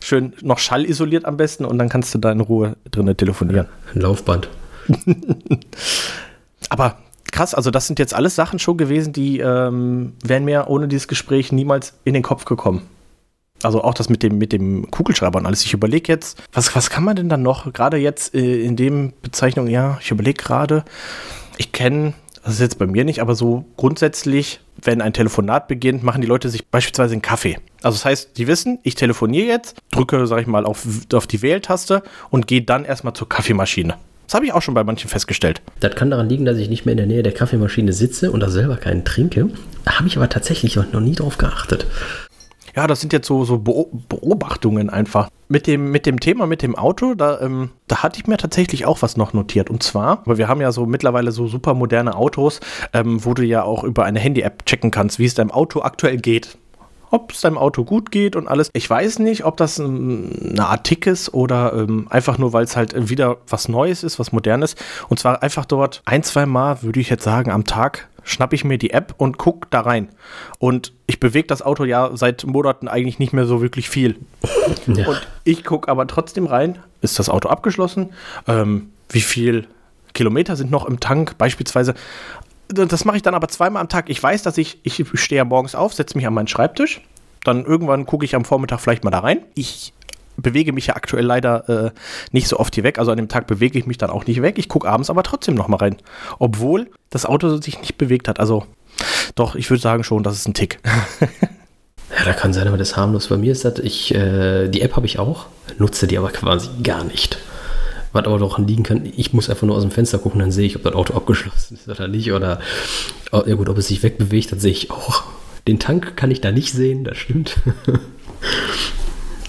Schön 0.00 0.32
noch 0.42 0.58
schallisoliert 0.58 1.24
am 1.24 1.36
besten 1.36 1.64
und 1.64 1.78
dann 1.78 1.88
kannst 1.88 2.14
du 2.14 2.18
da 2.18 2.32
in 2.32 2.40
Ruhe 2.40 2.76
drinnen 2.90 3.16
telefonieren. 3.16 3.68
Ein 3.94 4.00
Laufband. 4.00 4.48
aber 6.68 6.98
krass, 7.32 7.54
also 7.54 7.70
das 7.70 7.86
sind 7.86 7.98
jetzt 7.98 8.14
alles 8.14 8.36
Sachen 8.36 8.58
schon 8.58 8.76
gewesen, 8.76 9.12
die 9.12 9.40
ähm, 9.40 10.12
wären 10.22 10.44
mir 10.44 10.66
ohne 10.68 10.86
dieses 10.86 11.08
Gespräch 11.08 11.50
niemals 11.50 11.94
in 12.04 12.14
den 12.14 12.22
Kopf 12.22 12.44
gekommen. 12.44 12.82
Also 13.62 13.82
auch 13.82 13.94
das 13.94 14.08
mit 14.08 14.22
dem, 14.22 14.38
mit 14.38 14.52
dem 14.52 14.90
Kugelschreiber 14.90 15.38
und 15.38 15.46
alles. 15.46 15.64
Ich 15.64 15.72
überlege 15.72 16.12
jetzt, 16.12 16.42
was, 16.52 16.74
was 16.74 16.90
kann 16.90 17.04
man 17.04 17.16
denn 17.16 17.28
dann 17.28 17.42
noch, 17.42 17.72
gerade 17.72 17.96
jetzt 17.96 18.34
äh, 18.34 18.62
in 18.62 18.76
dem 18.76 19.12
Bezeichnung, 19.22 19.68
ja, 19.68 19.98
ich 20.00 20.10
überlege 20.10 20.42
gerade, 20.42 20.84
ich 21.58 21.72
kenne, 21.72 22.14
das 22.44 22.54
ist 22.54 22.60
jetzt 22.60 22.78
bei 22.78 22.86
mir 22.86 23.04
nicht, 23.04 23.20
aber 23.20 23.36
so 23.36 23.64
grundsätzlich, 23.76 24.60
wenn 24.82 25.00
ein 25.00 25.12
Telefonat 25.12 25.68
beginnt, 25.68 26.02
machen 26.02 26.22
die 26.22 26.26
Leute 26.26 26.48
sich 26.48 26.66
beispielsweise 26.66 27.12
einen 27.12 27.22
Kaffee. 27.22 27.58
Also 27.82 27.96
das 27.96 28.04
heißt, 28.04 28.36
die 28.36 28.48
wissen, 28.48 28.80
ich 28.82 28.96
telefoniere 28.96 29.46
jetzt, 29.46 29.76
drücke, 29.92 30.26
sag 30.26 30.40
ich 30.40 30.48
mal, 30.48 30.64
auf, 30.64 30.84
auf 31.12 31.28
die 31.28 31.40
Wähltaste 31.40 32.02
und 32.30 32.48
gehe 32.48 32.62
dann 32.62 32.84
erstmal 32.84 33.14
zur 33.14 33.28
Kaffeemaschine. 33.28 33.96
Das 34.32 34.36
habe 34.36 34.46
ich 34.46 34.54
auch 34.54 34.62
schon 34.62 34.72
bei 34.72 34.82
manchen 34.82 35.10
festgestellt. 35.10 35.60
Das 35.80 35.94
kann 35.94 36.10
daran 36.10 36.26
liegen, 36.26 36.46
dass 36.46 36.56
ich 36.56 36.70
nicht 36.70 36.86
mehr 36.86 36.94
in 36.94 36.96
der 36.96 37.06
Nähe 37.06 37.22
der 37.22 37.34
Kaffeemaschine 37.34 37.92
sitze 37.92 38.32
und 38.32 38.40
da 38.40 38.48
selber 38.48 38.78
keinen 38.78 39.04
trinke. 39.04 39.50
Da 39.84 39.98
habe 39.98 40.08
ich 40.08 40.16
aber 40.16 40.30
tatsächlich 40.30 40.74
noch 40.74 41.00
nie 41.00 41.14
drauf 41.14 41.36
geachtet. 41.36 41.84
Ja, 42.74 42.86
das 42.86 43.02
sind 43.02 43.12
jetzt 43.12 43.26
so, 43.26 43.44
so 43.44 43.58
Beobachtungen 43.58 44.88
einfach. 44.88 45.28
Mit 45.48 45.66
dem, 45.66 45.90
mit 45.90 46.06
dem 46.06 46.18
Thema, 46.18 46.46
mit 46.46 46.62
dem 46.62 46.76
Auto, 46.76 47.12
da, 47.12 47.42
ähm, 47.42 47.72
da 47.88 48.02
hatte 48.02 48.20
ich 48.20 48.26
mir 48.26 48.38
tatsächlich 48.38 48.86
auch 48.86 49.02
was 49.02 49.18
noch 49.18 49.34
notiert. 49.34 49.68
Und 49.68 49.82
zwar, 49.82 50.22
weil 50.24 50.38
wir 50.38 50.48
haben 50.48 50.62
ja 50.62 50.72
so 50.72 50.86
mittlerweile 50.86 51.30
so 51.30 51.46
super 51.46 51.74
moderne 51.74 52.16
Autos, 52.16 52.60
ähm, 52.94 53.22
wo 53.22 53.34
du 53.34 53.44
ja 53.44 53.64
auch 53.64 53.84
über 53.84 54.06
eine 54.06 54.18
Handy-App 54.18 54.64
checken 54.64 54.90
kannst, 54.90 55.18
wie 55.18 55.26
es 55.26 55.34
deinem 55.34 55.50
Auto 55.50 55.82
aktuell 55.82 56.16
geht 56.16 56.56
ob 57.12 57.32
es 57.32 57.42
deinem 57.42 57.58
Auto 57.58 57.84
gut 57.84 58.10
geht 58.10 58.36
und 58.36 58.48
alles. 58.48 58.70
Ich 58.72 58.88
weiß 58.88 59.18
nicht, 59.18 59.44
ob 59.44 59.58
das 59.58 59.78
eine 59.78 60.66
Art 60.66 60.84
Tick 60.84 61.06
ist 61.06 61.32
oder 61.32 61.74
ähm, 61.74 62.06
einfach 62.10 62.38
nur, 62.38 62.52
weil 62.54 62.64
es 62.64 62.74
halt 62.74 63.10
wieder 63.10 63.36
was 63.46 63.68
Neues 63.68 64.02
ist, 64.02 64.18
was 64.18 64.32
Modernes. 64.32 64.76
Und 65.08 65.20
zwar 65.20 65.42
einfach 65.42 65.66
dort 65.66 66.02
ein, 66.06 66.22
zwei 66.22 66.46
Mal, 66.46 66.82
würde 66.82 67.00
ich 67.00 67.10
jetzt 67.10 67.22
sagen, 67.22 67.50
am 67.50 67.64
Tag 67.64 68.08
schnappe 68.24 68.54
ich 68.54 68.64
mir 68.64 68.78
die 68.78 68.92
App 68.92 69.14
und 69.18 69.36
gucke 69.36 69.68
da 69.70 69.80
rein. 69.80 70.08
Und 70.58 70.94
ich 71.06 71.20
bewege 71.20 71.46
das 71.46 71.60
Auto 71.60 71.84
ja 71.84 72.10
seit 72.14 72.44
Monaten 72.46 72.88
eigentlich 72.88 73.18
nicht 73.18 73.34
mehr 73.34 73.46
so 73.46 73.60
wirklich 73.60 73.88
viel. 73.88 74.16
Ja. 74.86 75.06
Und 75.06 75.28
ich 75.44 75.64
gucke 75.64 75.88
aber 75.90 76.06
trotzdem 76.06 76.46
rein, 76.46 76.78
ist 77.02 77.18
das 77.18 77.28
Auto 77.28 77.48
abgeschlossen? 77.48 78.10
Ähm, 78.48 78.90
wie 79.10 79.20
viel 79.20 79.66
Kilometer 80.14 80.56
sind 80.56 80.70
noch 80.70 80.86
im 80.86 80.98
Tank? 80.98 81.36
Beispielsweise 81.36 81.94
das 82.68 83.04
mache 83.04 83.16
ich 83.16 83.22
dann 83.22 83.34
aber 83.34 83.48
zweimal 83.48 83.80
am 83.80 83.88
Tag. 83.88 84.08
Ich 84.08 84.22
weiß, 84.22 84.42
dass 84.42 84.58
ich, 84.58 84.80
ich 84.82 85.04
stehe 85.14 85.38
ja 85.38 85.44
morgens 85.44 85.74
auf, 85.74 85.94
setze 85.94 86.16
mich 86.16 86.26
an 86.26 86.34
meinen 86.34 86.48
Schreibtisch. 86.48 87.00
Dann 87.44 87.64
irgendwann 87.64 88.06
gucke 88.06 88.24
ich 88.24 88.34
am 88.34 88.44
Vormittag 88.44 88.80
vielleicht 88.80 89.04
mal 89.04 89.10
da 89.10 89.20
rein. 89.20 89.42
Ich 89.54 89.92
bewege 90.36 90.72
mich 90.72 90.86
ja 90.86 90.96
aktuell 90.96 91.24
leider 91.24 91.68
äh, 91.68 91.90
nicht 92.30 92.48
so 92.48 92.58
oft 92.58 92.74
hier 92.74 92.84
weg. 92.84 92.98
Also 92.98 93.10
an 93.10 93.16
dem 93.16 93.28
Tag 93.28 93.46
bewege 93.46 93.78
ich 93.78 93.86
mich 93.86 93.98
dann 93.98 94.10
auch 94.10 94.26
nicht 94.26 94.42
weg. 94.42 94.58
Ich 94.58 94.68
gucke 94.68 94.88
abends 94.88 95.10
aber 95.10 95.22
trotzdem 95.22 95.54
noch 95.54 95.68
mal 95.68 95.76
rein. 95.76 95.96
Obwohl 96.38 96.90
das 97.10 97.26
Auto 97.26 97.56
sich 97.56 97.78
nicht 97.80 97.98
bewegt 97.98 98.28
hat. 98.28 98.40
Also 98.40 98.66
doch, 99.34 99.54
ich 99.54 99.68
würde 99.70 99.82
sagen 99.82 100.04
schon, 100.04 100.22
das 100.22 100.36
ist 100.36 100.48
ein 100.48 100.54
Tick. 100.54 100.78
ja, 101.20 102.24
da 102.24 102.32
kann 102.32 102.52
sein, 102.52 102.68
aber 102.68 102.78
das 102.78 102.96
harmlos. 102.96 103.28
Bei 103.28 103.36
mir 103.36 103.52
ist 103.52 103.64
das, 103.64 103.78
ich, 103.80 104.14
äh, 104.14 104.68
die 104.68 104.82
App 104.82 104.96
habe 104.96 105.06
ich 105.06 105.18
auch, 105.18 105.46
nutze 105.78 106.06
die 106.06 106.18
aber 106.18 106.30
quasi 106.30 106.68
gar 106.82 107.04
nicht. 107.04 107.38
Was 108.12 108.26
aber 108.26 108.38
doch 108.38 108.58
liegen 108.58 108.82
kann, 108.82 109.10
ich 109.16 109.32
muss 109.32 109.48
einfach 109.48 109.66
nur 109.66 109.76
aus 109.76 109.82
dem 109.82 109.90
Fenster 109.90 110.18
gucken, 110.18 110.40
dann 110.40 110.52
sehe 110.52 110.66
ich, 110.66 110.76
ob 110.76 110.82
das 110.82 110.94
Auto 110.94 111.14
abgeschlossen 111.14 111.74
ist 111.74 111.88
oder 111.88 112.08
nicht. 112.08 112.32
Oder, 112.32 112.60
oh, 113.32 113.42
ja 113.46 113.54
gut, 113.54 113.68
ob 113.68 113.78
es 113.78 113.88
sich 113.88 114.02
wegbewegt, 114.02 114.52
das 114.52 114.62
sehe 114.62 114.72
ich 114.72 114.90
auch. 114.90 115.24
Den 115.66 115.78
Tank 115.78 116.16
kann 116.16 116.30
ich 116.30 116.40
da 116.40 116.50
nicht 116.52 116.72
sehen, 116.72 117.04
das 117.04 117.18
stimmt. 117.18 117.56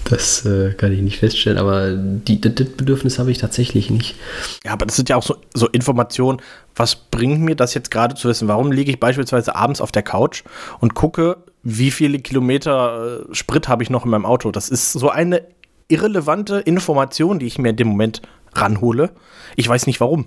Das 0.04 0.44
äh, 0.44 0.74
kann 0.74 0.92
ich 0.92 1.00
nicht 1.00 1.18
feststellen, 1.18 1.58
aber 1.58 1.94
die, 1.94 2.40
das, 2.40 2.54
das 2.54 2.68
Bedürfnis 2.68 3.18
habe 3.18 3.30
ich 3.30 3.38
tatsächlich 3.38 3.90
nicht. 3.90 4.16
Ja, 4.64 4.72
aber 4.72 4.84
das 4.84 4.96
sind 4.96 5.08
ja 5.08 5.16
auch 5.16 5.22
so, 5.22 5.36
so 5.54 5.66
Informationen. 5.68 6.40
Was 6.76 6.94
bringt 6.94 7.40
mir 7.40 7.56
das 7.56 7.72
jetzt 7.74 7.90
gerade 7.90 8.14
zu 8.14 8.28
wissen? 8.28 8.46
Warum 8.46 8.70
liege 8.70 8.90
ich 8.90 9.00
beispielsweise 9.00 9.56
abends 9.56 9.80
auf 9.80 9.92
der 9.92 10.02
Couch 10.02 10.44
und 10.78 10.94
gucke, 10.94 11.38
wie 11.62 11.90
viele 11.90 12.18
Kilometer 12.18 13.24
äh, 13.30 13.34
Sprit 13.34 13.68
habe 13.68 13.82
ich 13.82 13.88
noch 13.88 14.04
in 14.04 14.10
meinem 14.10 14.26
Auto? 14.26 14.50
Das 14.50 14.68
ist 14.68 14.92
so 14.92 15.08
eine 15.08 15.42
irrelevante 15.88 16.58
Information, 16.58 17.38
die 17.38 17.46
ich 17.46 17.58
mir 17.58 17.70
in 17.70 17.76
dem 17.76 17.88
Moment 17.88 18.20
ranhole. 18.54 19.10
Ich 19.56 19.68
weiß 19.68 19.86
nicht 19.86 20.00
warum. 20.00 20.26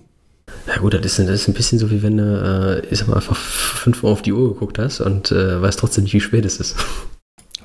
Ja 0.68 0.78
gut, 0.78 0.94
das 0.94 1.20
ist, 1.20 1.20
das 1.20 1.42
ist 1.42 1.48
ein 1.48 1.54
bisschen 1.54 1.80
so, 1.80 1.92
wie 1.92 2.04
wenn 2.04 2.18
du, 2.18 2.82
äh, 2.84 2.88
ich 2.92 3.00
sag 3.00 3.08
mal, 3.08 3.16
einfach 3.16 3.36
fünf 3.36 4.04
Uhr 4.04 4.12
auf 4.12 4.22
die 4.22 4.34
Uhr 4.34 4.54
geguckt 4.54 4.80
hast 4.80 5.02
und 5.02 5.32
äh, 5.32 5.62
weißt 5.62 5.80
trotzdem 5.80 6.04
nicht, 6.04 6.14
wie 6.14 6.22
spät 6.22 6.46
es 6.46 6.60
ist. 6.60 6.76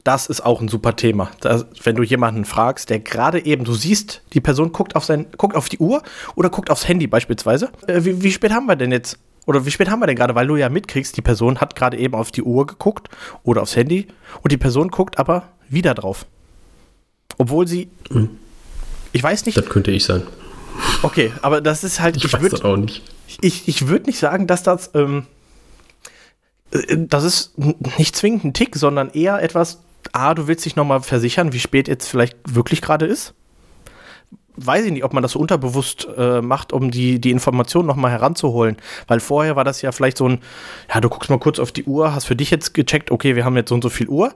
Das 0.05 0.27
ist 0.27 0.41
auch 0.41 0.61
ein 0.61 0.69
super 0.69 0.97
Thema. 0.97 1.31
Das, 1.41 1.67
wenn 1.85 1.95
du 1.95 2.03
jemanden 2.03 2.45
fragst, 2.45 2.91
der 2.91 2.99
gerade 2.99 3.45
eben, 3.45 3.65
du 3.65 3.75
siehst, 3.75 4.23
die 4.33 4.41
Person 4.41 4.73
guckt 4.73 4.97
auf, 4.97 5.05
sein, 5.05 5.27
guckt 5.37 5.55
auf 5.55 5.69
die 5.69 5.79
Uhr 5.79 6.03
oder 6.35 6.51
guckt 6.51 6.71
aufs 6.71 6.89
Handy 6.89 7.07
beispielsweise. 7.07 7.71
Äh, 7.87 8.05
wie, 8.05 8.23
wie 8.23 8.33
spät 8.33 8.53
haben 8.53 8.67
wir 8.67 8.77
denn 8.77 8.91
jetzt? 8.91 9.19
Oder 9.47 9.65
wie 9.67 9.71
spät 9.71 9.91
haben 9.91 10.01
wir 10.01 10.07
denn 10.07 10.17
gerade? 10.17 10.35
Weil 10.35 10.47
du 10.47 10.57
ja 10.57 10.69
mitkriegst, 10.69 11.17
die 11.17 11.23
Person 11.23 11.61
hat 11.61 11.77
gerade 11.77 11.99
eben 11.99 12.15
auf 12.15 12.31
die 12.31 12.43
Uhr 12.43 12.67
geguckt 12.67 13.09
oder 13.43 13.63
aufs 13.63 13.77
Handy 13.77 14.09
und 14.43 14.53
die 14.53 14.57
Person 14.57 14.89
guckt 14.89 15.19
aber 15.19 15.49
wieder 15.69 15.95
drauf. 15.95 16.27
Obwohl 17.39 17.67
sie. 17.67 17.89
Hm. 18.11 18.31
Ich 19.13 19.23
weiß 19.23 19.47
nicht. 19.47 19.59
Das 19.59 19.67
könnte 19.67 19.91
ich 19.91 20.05
sein. 20.05 20.23
Okay, 21.03 21.33
aber 21.43 21.61
das 21.61 21.85
ist 21.85 22.01
halt. 22.01 22.17
Ich, 22.17 22.25
ich 22.25 22.33
weiß 22.33 22.43
würd, 22.43 22.53
das 22.53 22.63
auch 22.63 22.77
nicht. 22.77 23.03
Ich, 23.41 23.69
ich 23.69 23.89
würde 23.89 24.07
nicht 24.07 24.19
sagen, 24.19 24.47
dass 24.47 24.63
das. 24.63 24.91
Ähm, 24.95 25.27
äh, 26.71 26.97
das 26.99 27.25
ist 27.25 27.55
nicht 27.99 28.17
zwingend 28.17 28.45
ein 28.45 28.55
Tick, 28.55 28.77
sondern 28.77 29.11
eher 29.11 29.43
etwas. 29.43 29.83
A, 30.13 30.35
du 30.35 30.49
willst 30.49 30.65
dich 30.65 30.77
nochmal 30.77 31.01
versichern, 31.01 31.53
wie 31.53 31.61
spät 31.61 31.89
jetzt 31.89 32.09
vielleicht 32.09 32.37
wirklich 32.45 32.83
gerade 32.83 33.07
ist 33.07 33.35
weiß 34.57 34.85
ich 34.85 34.93
nicht, 34.93 35.05
ob 35.05 35.13
man 35.13 35.23
das 35.23 35.33
so 35.33 35.39
unterbewusst 35.39 36.09
äh, 36.17 36.41
macht, 36.41 36.73
um 36.73 36.91
die, 36.91 37.21
die 37.21 37.31
Information 37.31 37.87
nochmal 37.87 38.11
heranzuholen. 38.11 38.77
Weil 39.07 39.21
vorher 39.21 39.57
war 39.57 39.65
das 39.65 39.83
ja 39.83 39.93
vielleicht 39.93 40.19
so 40.19 40.29
ein, 40.29 40.41
ja, 40.93 41.01
du 41.01 41.09
guckst 41.09 41.31
mal 41.31 41.39
kurz 41.39 41.59
auf 41.59 41.73
die 41.73 41.85
Uhr, 41.85 42.15
hast 42.15 42.27
für 42.27 42.37
dich 42.37 42.51
jetzt 42.51 42.75
gecheckt, 42.75 43.11
okay, 43.11 43.37
wir 43.37 43.45
haben 43.45 43.57
jetzt 43.57 43.71
so 43.71 43.75
und 43.75 43.83
so 43.83 43.89
viel 43.89 44.09
Uhr. 44.09 44.33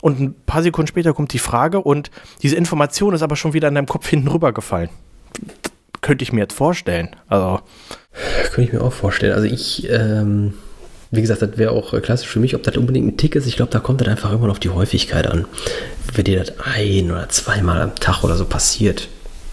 Und 0.00 0.20
ein 0.20 0.34
paar 0.46 0.62
Sekunden 0.62 0.88
später 0.88 1.14
kommt 1.14 1.32
die 1.32 1.38
Frage 1.38 1.80
und 1.80 2.10
diese 2.42 2.56
Information 2.56 3.14
ist 3.14 3.22
aber 3.22 3.36
schon 3.36 3.54
wieder 3.54 3.68
in 3.68 3.74
deinem 3.74 3.86
Kopf 3.86 4.06
hinten 4.06 4.28
rübergefallen. 4.28 4.90
Könnte 6.04 6.22
ich 6.22 6.34
mir 6.34 6.42
jetzt 6.42 6.52
vorstellen. 6.52 7.16
Also. 7.28 7.60
Könnte 8.50 8.60
ich 8.60 8.72
mir 8.74 8.82
auch 8.82 8.92
vorstellen. 8.92 9.32
Also 9.32 9.46
ich, 9.46 9.88
ähm, 9.88 10.52
wie 11.10 11.22
gesagt, 11.22 11.40
das 11.40 11.56
wäre 11.56 11.70
auch 11.70 11.98
klassisch 12.02 12.28
für 12.28 12.40
mich, 12.40 12.54
ob 12.54 12.62
das 12.62 12.76
unbedingt 12.76 13.06
ein 13.06 13.16
Tick 13.16 13.34
ist. 13.36 13.46
Ich 13.46 13.56
glaube, 13.56 13.72
da 13.72 13.78
kommt 13.78 14.02
das 14.02 14.08
einfach 14.08 14.30
immer 14.30 14.50
auf 14.50 14.58
die 14.58 14.68
Häufigkeit 14.68 15.26
an. 15.26 15.46
Wenn 16.12 16.26
dir 16.26 16.44
das 16.44 16.58
ein 16.62 17.10
oder 17.10 17.30
zweimal 17.30 17.80
am 17.80 17.94
Tag 17.94 18.22
oder 18.22 18.36
so 18.36 18.44
passiert, 18.44 19.08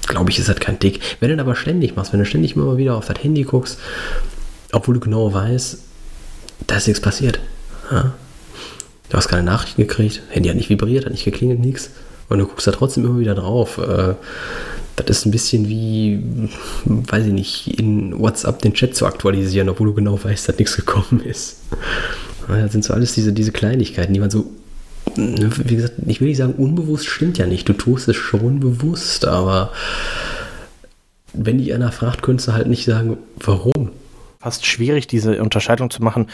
glaube 0.08 0.30
ich, 0.30 0.40
ist 0.40 0.50
das 0.50 0.58
kein 0.58 0.78
Tick. 0.78 1.00
Wenn 1.22 1.30
du 1.30 1.38
das 1.38 1.46
aber 1.46 1.56
ständig 1.56 1.96
machst, 1.96 2.12
wenn 2.12 2.20
du 2.20 2.26
ständig 2.26 2.58
immer 2.58 2.76
wieder 2.76 2.98
auf 2.98 3.08
das 3.08 3.24
Handy 3.24 3.44
guckst, 3.44 3.80
obwohl 4.74 4.96
du 4.96 5.00
genau 5.00 5.34
weißt, 5.34 5.78
da 6.68 6.76
ist 6.76 6.88
nichts 6.88 7.02
passiert. 7.02 7.40
Ja? 7.90 8.12
Du 9.08 9.16
hast 9.16 9.30
keine 9.30 9.44
Nachrichten 9.44 9.84
gekriegt, 9.84 10.22
Handy 10.32 10.50
hat 10.50 10.58
nicht 10.58 10.70
vibriert, 10.70 11.06
hat 11.06 11.14
nicht 11.14 11.24
geklingelt, 11.24 11.62
nichts. 11.62 11.92
Und 12.28 12.40
du 12.40 12.46
guckst 12.46 12.68
da 12.68 12.72
trotzdem 12.72 13.06
immer 13.06 13.20
wieder 13.20 13.36
drauf. 13.36 13.78
Äh, 13.78 14.16
das 14.96 15.10
ist 15.10 15.26
ein 15.26 15.32
bisschen 15.32 15.68
wie, 15.68 16.22
weiß 16.86 17.28
ich 17.28 17.34
nicht, 17.34 17.80
in 17.80 18.20
WhatsApp 18.20 18.62
den 18.62 18.74
Chat 18.74 18.96
zu 18.96 19.06
aktualisieren, 19.06 19.70
obwohl 19.70 19.88
du 19.88 19.94
genau 19.94 20.22
weißt, 20.22 20.50
dass 20.50 20.58
nichts 20.58 20.76
gekommen 20.76 21.22
ist. 21.24 21.62
Das 22.48 22.72
sind 22.72 22.84
so 22.84 22.94
alles 22.94 23.14
diese, 23.14 23.34
diese 23.34 23.52
Kleinigkeiten, 23.52 24.14
die 24.14 24.20
man 24.20 24.30
so 24.30 24.52
wie 25.16 25.76
gesagt, 25.76 25.96
ich 26.06 26.22
will 26.22 26.28
nicht 26.28 26.38
sagen, 26.38 26.54
unbewusst 26.54 27.08
stimmt 27.08 27.38
ja 27.38 27.46
nicht. 27.46 27.68
Du 27.68 27.74
tust 27.74 28.08
es 28.08 28.16
schon 28.16 28.60
bewusst, 28.60 29.26
aber 29.26 29.72
wenn 31.34 31.58
dich 31.58 31.74
einer 31.74 31.92
fragt, 31.92 32.22
könntest 32.22 32.50
du 32.50 32.54
halt 32.54 32.68
nicht 32.68 32.86
sagen, 32.86 33.18
warum. 33.38 33.92
Fast 34.40 34.66
schwierig, 34.66 35.08
diese 35.08 35.42
Unterscheidung 35.42 35.90
zu 35.90 36.02
machen, 36.02 36.28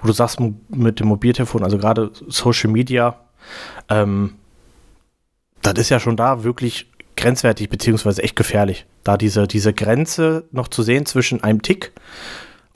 wo 0.00 0.06
du 0.06 0.12
sagst, 0.12 0.38
mit 0.68 1.00
dem 1.00 1.06
Mobiltelefon, 1.06 1.64
also 1.64 1.78
gerade 1.78 2.10
Social 2.28 2.70
Media, 2.70 3.18
ähm, 3.88 4.34
das 5.62 5.74
ist 5.78 5.88
ja 5.88 5.98
schon 5.98 6.16
da 6.16 6.44
wirklich 6.44 6.86
grenzwertig, 7.24 7.70
beziehungsweise 7.70 8.22
echt 8.22 8.36
gefährlich. 8.36 8.84
Da 9.02 9.16
diese, 9.16 9.46
diese 9.46 9.72
Grenze 9.72 10.44
noch 10.52 10.68
zu 10.68 10.82
sehen 10.82 11.06
zwischen 11.06 11.42
einem 11.42 11.62
Tick 11.62 11.92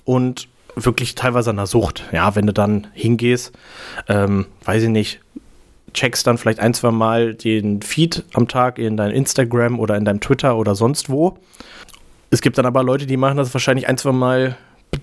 und 0.05 0.49
wirklich 0.75 1.15
teilweise 1.15 1.51
einer 1.51 1.67
Sucht. 1.67 2.05
Ja, 2.13 2.35
wenn 2.35 2.47
du 2.47 2.55
dann 2.55 2.87
hingehst, 2.95 3.53
ähm, 4.09 4.47
weiß 4.65 4.85
ich 4.85 4.89
nicht, 4.89 5.21
checkst 5.93 6.27
dann 6.27 6.39
vielleicht 6.39 6.61
ein, 6.61 6.73
zwei 6.73 6.91
Mal 6.91 7.35
den 7.35 7.83
Feed 7.83 8.25
am 8.33 8.49
Tag 8.49 8.79
in 8.79 8.97
dein 8.97 9.11
Instagram 9.11 9.79
oder 9.79 9.99
in 9.99 10.07
deinem 10.07 10.21
Twitter 10.21 10.57
oder 10.57 10.75
sonst 10.75 11.11
wo. 11.11 11.37
Es 12.31 12.41
gibt 12.41 12.57
dann 12.57 12.67
aber 12.67 12.83
Leute, 12.83 13.05
die 13.05 13.19
machen 13.19 13.37
das 13.37 13.53
wahrscheinlich 13.53 13.87
ein, 13.87 13.99
zwei 13.99 14.13
Mal 14.13 14.57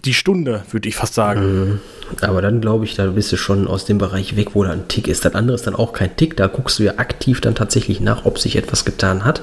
die 0.05 0.13
Stunde, 0.13 0.63
würde 0.71 0.87
ich 0.87 0.95
fast 0.95 1.13
sagen. 1.13 1.41
Mhm. 1.41 1.79
Aber 2.21 2.41
dann 2.41 2.61
glaube 2.61 2.85
ich, 2.85 2.95
da 2.95 3.07
bist 3.07 3.31
du 3.31 3.37
schon 3.37 3.67
aus 3.67 3.85
dem 3.85 3.97
Bereich 3.97 4.35
weg, 4.35 4.49
wo 4.53 4.63
da 4.63 4.71
ein 4.71 4.87
Tick 4.87 5.07
ist. 5.07 5.25
Das 5.25 5.33
andere 5.33 5.55
ist 5.55 5.65
dann 5.65 5.75
auch 5.75 5.93
kein 5.93 6.15
Tick. 6.15 6.37
Da 6.37 6.47
guckst 6.47 6.77
du 6.77 6.83
ja 6.83 6.93
aktiv 6.97 7.41
dann 7.41 7.55
tatsächlich 7.55 7.99
nach, 7.99 8.25
ob 8.25 8.37
sich 8.37 8.55
etwas 8.55 8.85
getan 8.85 9.25
hat. 9.25 9.41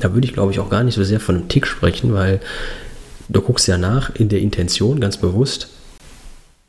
Da 0.00 0.14
würde 0.14 0.26
ich, 0.26 0.32
glaube 0.32 0.52
ich, 0.52 0.60
auch 0.60 0.70
gar 0.70 0.84
nicht 0.84 0.94
so 0.94 1.04
sehr 1.04 1.20
von 1.20 1.36
einem 1.36 1.48
Tick 1.48 1.66
sprechen, 1.66 2.14
weil 2.14 2.40
du 3.28 3.40
guckst 3.40 3.66
ja 3.66 3.78
nach 3.78 4.14
in 4.14 4.28
der 4.28 4.40
Intention, 4.40 5.00
ganz 5.00 5.16
bewusst. 5.16 5.68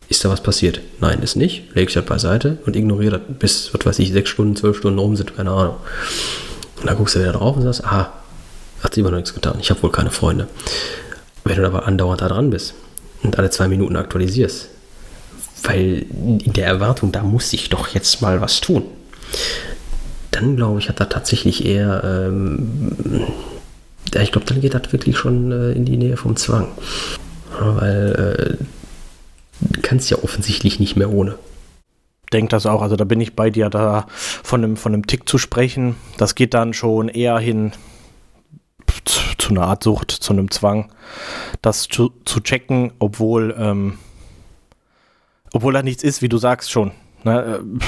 Ist 0.07 0.23
da 0.23 0.29
was 0.29 0.41
passiert? 0.41 0.81
Nein, 0.99 1.21
ist 1.21 1.35
nicht. 1.35 1.75
Legst 1.75 1.95
das 1.95 2.05
beiseite 2.05 2.57
und 2.65 2.75
ignoriere 2.75 3.19
das 3.19 3.37
bis, 3.39 3.73
was 3.73 3.85
weiß 3.85 3.99
ich, 3.99 4.11
sechs 4.11 4.29
Stunden, 4.29 4.55
zwölf 4.55 4.77
Stunden 4.77 4.99
rum 4.99 5.15
sind, 5.15 5.35
keine 5.35 5.51
Ahnung. 5.51 5.77
Und 6.79 6.87
dann 6.87 6.97
guckst 6.97 7.15
du 7.15 7.19
wieder 7.19 7.33
drauf 7.33 7.55
und 7.55 7.63
sagst, 7.63 7.83
aha, 7.83 8.13
hat 8.83 8.93
sich 8.93 9.01
immer 9.01 9.11
noch 9.11 9.17
nichts 9.17 9.33
getan. 9.33 9.57
Ich 9.59 9.69
habe 9.69 9.81
wohl 9.81 9.91
keine 9.91 10.11
Freunde. 10.11 10.47
Wenn 11.43 11.57
du 11.57 11.65
aber 11.65 11.87
andauernd 11.87 12.21
da 12.21 12.27
dran 12.27 12.49
bist 12.49 12.75
und 13.25 13.37
alle 13.37 13.49
zwei 13.49 13.67
Minuten 13.67 13.95
aktualisierst, 13.95 14.69
weil 15.63 16.05
in 16.11 16.53
der 16.53 16.67
Erwartung, 16.67 17.11
da 17.11 17.23
muss 17.23 17.53
ich 17.53 17.69
doch 17.69 17.89
jetzt 17.89 18.21
mal 18.21 18.41
was 18.41 18.61
tun, 18.61 18.83
dann 20.31 20.55
glaube 20.55 20.79
ich, 20.79 20.89
hat 20.89 20.99
er 20.99 21.09
tatsächlich 21.09 21.65
eher, 21.65 22.03
ähm, 22.03 22.91
ja, 24.13 24.21
ich 24.21 24.31
glaube, 24.31 24.47
dann 24.47 24.61
geht 24.61 24.73
das 24.73 24.91
wirklich 24.91 25.17
schon 25.17 25.51
äh, 25.51 25.71
in 25.71 25.85
die 25.85 25.97
Nähe 25.97 26.17
vom 26.17 26.35
Zwang. 26.35 26.67
weil 27.59 28.57
äh, 28.59 29.79
kannst 29.81 30.09
ja 30.09 30.17
offensichtlich 30.21 30.79
nicht 30.79 30.95
mehr 30.95 31.09
ohne. 31.09 31.35
Denke 32.33 32.49
das 32.49 32.65
auch, 32.65 32.81
also 32.81 32.95
da 32.95 33.05
bin 33.05 33.21
ich 33.21 33.35
bei 33.35 33.49
dir, 33.49 33.69
da 33.69 34.07
von 34.09 34.63
einem, 34.63 34.77
von 34.77 34.93
einem 34.93 35.07
Tick 35.07 35.29
zu 35.29 35.37
sprechen, 35.37 35.95
das 36.17 36.35
geht 36.35 36.53
dann 36.53 36.73
schon 36.73 37.07
eher 37.07 37.37
hin 37.39 37.71
zu, 39.05 39.49
einer 39.49 39.67
Art 39.67 39.83
Sucht, 39.83 40.11
zu 40.11 40.33
einem 40.33 40.51
Zwang, 40.51 40.91
das 41.61 41.87
zu, 41.87 42.11
zu 42.25 42.39
checken, 42.39 42.93
obwohl, 42.99 43.55
ähm, 43.57 43.97
obwohl 45.53 45.73
da 45.73 45.83
nichts 45.83 46.03
ist, 46.03 46.21
wie 46.21 46.29
du 46.29 46.37
sagst 46.37 46.71
schon. 46.71 46.91
Ne? 47.23 47.61
Äh, 47.61 47.85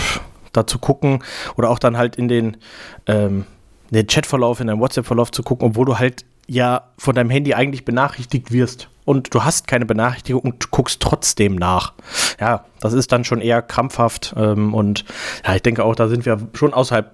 da 0.54 0.68
zu 0.68 0.80
gucken 0.80 1.24
oder 1.56 1.70
auch 1.70 1.80
dann 1.80 1.98
halt 1.98 2.16
in 2.16 2.28
den, 2.28 2.58
ähm, 3.06 3.46
den 3.92 4.08
Chatverlauf, 4.08 4.60
in 4.60 4.68
deinem 4.68 4.80
WhatsApp-Verlauf 4.80 5.32
zu 5.32 5.44
gucken, 5.44 5.70
obwohl 5.70 5.86
du 5.86 6.00
halt 6.00 6.26
ja 6.48 6.90
von 6.98 7.16
deinem 7.16 7.30
Handy 7.30 7.54
eigentlich 7.54 7.86
benachrichtigt 7.86 8.52
wirst 8.52 8.90
und 9.06 9.34
du 9.34 9.44
hast 9.44 9.68
keine 9.68 9.86
Benachrichtigung 9.86 10.42
und 10.42 10.72
guckst 10.72 11.02
trotzdem 11.02 11.56
nach. 11.56 11.94
Ja, 12.40 12.66
das 12.80 12.94
ist 12.94 13.12
dann 13.12 13.24
schon 13.24 13.42
eher 13.42 13.62
krampfhaft 13.62 14.34
ähm, 14.38 14.74
und 14.74 15.06
ja, 15.46 15.56
ich 15.56 15.62
denke 15.62 15.84
auch, 15.84 15.96
da 15.96 16.08
sind 16.08 16.26
wir 16.26 16.40
schon 16.54 16.74
außerhalb 16.74 17.12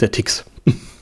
der 0.00 0.10
Ticks. 0.10 0.44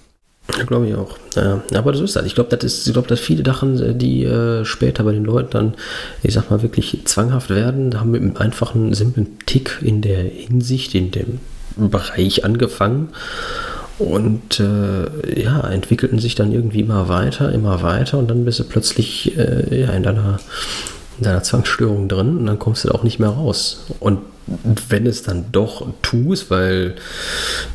Glaube 0.66 0.88
ich 0.88 0.94
auch. 0.94 1.16
Ja, 1.34 1.62
aber 1.74 1.92
das 1.92 2.00
ist 2.02 2.16
halt. 2.16 2.26
Ich 2.26 2.34
glaube, 2.34 2.54
das 2.54 2.64
ist, 2.64 2.96
dass 3.08 3.20
viele 3.20 3.44
Sachen, 3.44 3.98
die 3.98 4.24
äh, 4.24 4.64
später 4.64 5.04
bei 5.04 5.12
den 5.12 5.24
Leuten 5.24 5.50
dann, 5.50 5.74
ich 6.22 6.34
sag 6.34 6.50
mal, 6.50 6.62
wirklich 6.62 7.00
zwanghaft 7.04 7.50
werden, 7.50 7.98
haben 7.98 8.10
mit 8.10 8.20
einem 8.20 8.36
einfachen, 8.36 8.92
simplen 8.92 9.38
Tick 9.46 9.78
in 9.80 10.02
der 10.02 10.22
Hinsicht, 10.22 10.94
in 10.94 11.10
dem 11.10 11.40
Bereich 11.76 12.44
angefangen 12.44 13.08
und 13.98 14.60
äh, 14.60 15.42
ja, 15.42 15.60
entwickelten 15.60 16.18
sich 16.18 16.34
dann 16.34 16.52
irgendwie 16.52 16.80
immer 16.80 17.08
weiter, 17.08 17.52
immer 17.52 17.82
weiter 17.82 18.18
und 18.18 18.30
dann 18.30 18.44
bist 18.44 18.58
du 18.58 18.64
plötzlich 18.64 19.36
äh, 19.38 19.82
ja, 19.82 19.90
in, 19.92 20.02
deiner, 20.02 20.40
in 21.22 21.24
deiner 21.24 21.42
Zwangsstörung 21.44 22.08
drin 22.08 22.38
und 22.38 22.46
dann 22.46 22.58
kommst 22.58 22.82
du 22.82 22.88
da 22.88 22.94
auch 22.94 23.04
nicht 23.04 23.20
mehr 23.20 23.28
raus. 23.28 23.86
Und 24.00 24.18
wenn 24.88 25.06
es 25.06 25.22
dann 25.22 25.46
doch 25.52 25.86
tust, 26.02 26.50
weil 26.50 26.96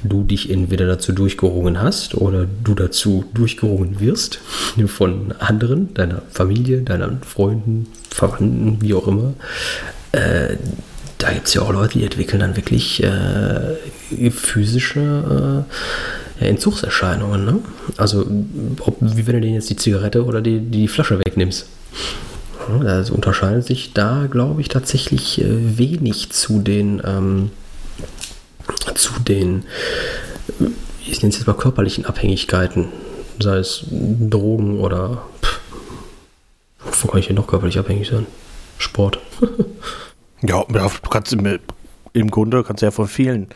du 0.04 0.24
dich 0.24 0.50
entweder 0.50 0.86
dazu 0.86 1.14
durchgerungen 1.14 1.82
hast 1.82 2.16
oder 2.16 2.46
du 2.64 2.76
dazu 2.76 3.24
durchgerungen 3.34 4.02
wirst 4.02 4.40
von 4.88 5.34
anderen, 5.40 5.94
deiner 5.94 6.24
Familie, 6.30 6.82
deinen 6.82 7.22
Freunden, 7.24 7.88
Verwandten, 8.10 8.82
wie 8.82 8.94
auch 8.94 9.08
immer, 9.08 9.34
äh, 10.12 10.58
da 11.20 11.32
gibt 11.32 11.48
es 11.48 11.54
ja 11.54 11.62
auch 11.62 11.72
Leute, 11.72 11.98
die 11.98 12.04
entwickeln 12.04 12.42
dann 12.42 12.58
wirklich 12.58 13.02
äh, 13.02 14.30
physische 14.30 15.66
äh, 16.40 16.46
Entzugserscheinungen. 16.50 17.46
Ne? 17.46 17.60
Also, 17.96 18.28
ob, 18.82 18.98
wie 19.00 19.26
wenn 19.26 19.36
du 19.36 19.42
denen 19.42 19.56
jetzt 19.56 19.70
die 19.70 19.78
Zigarette 19.78 20.26
oder 20.26 20.42
die, 20.42 20.60
die 20.60 20.88
Flasche 20.88 21.18
wegnimmst. 21.20 21.66
Das 22.82 23.10
unterscheidet 23.10 23.66
sich 23.66 23.94
da, 23.94 24.28
glaube 24.30 24.62
ich, 24.62 24.68
tatsächlich 24.68 25.42
äh, 25.42 25.78
wenig 25.78 26.32
zu 26.32 26.60
den, 26.60 27.02
ähm, 27.06 27.52
zu 28.96 29.20
den, 29.20 29.64
ich 31.06 31.22
nenne 31.22 31.30
es 31.30 31.38
jetzt 31.38 31.48
mal 31.48 31.54
körperlichen 31.54 32.06
Abhängigkeiten, 32.06 32.90
sei 33.40 33.58
es 33.58 33.86
Drogen 33.90 34.80
oder, 34.80 35.24
pff, 35.42 35.60
wo 37.02 37.08
kann 37.08 37.20
ich 37.20 37.28
denn 37.28 37.36
noch 37.36 37.48
körperlich 37.48 37.78
abhängig 37.78 38.10
sein? 38.10 38.26
Sport. 38.78 39.20
Ja, 40.44 40.64
ja 40.72 40.92
kannst 41.10 41.34
im, 41.34 41.60
im 42.14 42.30
Grunde 42.30 42.64
kannst 42.64 42.84
du 42.84 42.86
ja 42.86 42.92
von 42.92 43.08
vielen, 43.08 43.48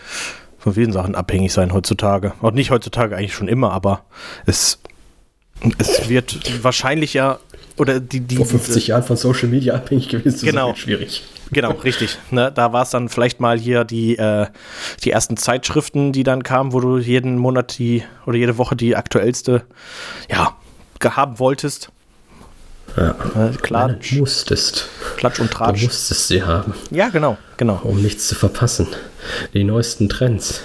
von 0.58 0.74
vielen 0.74 0.92
Sachen 0.92 1.14
abhängig 1.14 1.54
sein 1.54 1.74
heutzutage. 1.74 2.34
Auch 2.42 2.50
nicht 2.50 2.72
heutzutage 2.72 3.16
eigentlich 3.16 3.36
schon 3.36 3.48
immer, 3.48 3.72
aber 3.72 4.04
es, 4.48 4.80
es 5.78 6.10
wird 6.10 6.64
wahrscheinlich 6.64 7.14
ja 7.14 7.38
oder 7.78 8.00
die, 8.00 8.20
die 8.20 8.36
vor 8.36 8.46
50 8.46 8.88
Jahren 8.88 9.04
von 9.04 9.18
Social 9.18 9.48
Media 9.48 9.74
abhängig 9.74 10.10
gewesen 10.10 10.38
zu 10.38 10.46
genau, 10.46 10.68
sein, 10.68 10.76
schwierig. 10.78 11.24
Genau, 11.52 11.72
richtig. 11.72 12.18
Ne, 12.30 12.52
da 12.54 12.72
war 12.72 12.84
es 12.84 12.92
dann 12.92 13.10
vielleicht 13.10 13.40
mal 13.40 13.60
hier 13.60 13.84
die, 13.84 14.18
äh, 14.18 14.48
die 15.04 15.12
ersten 15.12 15.38
Zeitschriften, 15.38 16.14
die 16.14 16.24
dann 16.24 16.44
kamen, 16.44 16.74
wo 16.74 16.80
du 16.80 16.98
jeden 16.98 17.38
Monat 17.38 17.78
die 17.78 18.04
oder 18.26 18.38
jede 18.38 18.58
Woche 18.58 18.76
die 18.76 18.96
aktuellste 18.96 19.64
ja, 20.30 20.56
haben 21.04 21.40
wolltest. 21.40 21.90
Ja, 22.96 23.16
äh, 23.36 23.56
klar. 23.58 23.96
musstest. 24.12 24.88
Klatsch 25.18 25.40
und 25.40 25.52
Tratsch. 25.52 25.80
Du 25.80 25.86
musstest 25.86 26.28
sie 26.28 26.44
haben. 26.44 26.74
Ja, 26.90 27.10
genau, 27.10 27.38
genau. 27.58 27.80
Um 27.84 28.02
nichts 28.02 28.28
zu 28.28 28.36
verpassen. 28.36 28.88
Die 29.54 29.64
neuesten 29.64 30.10
Trends. 30.10 30.62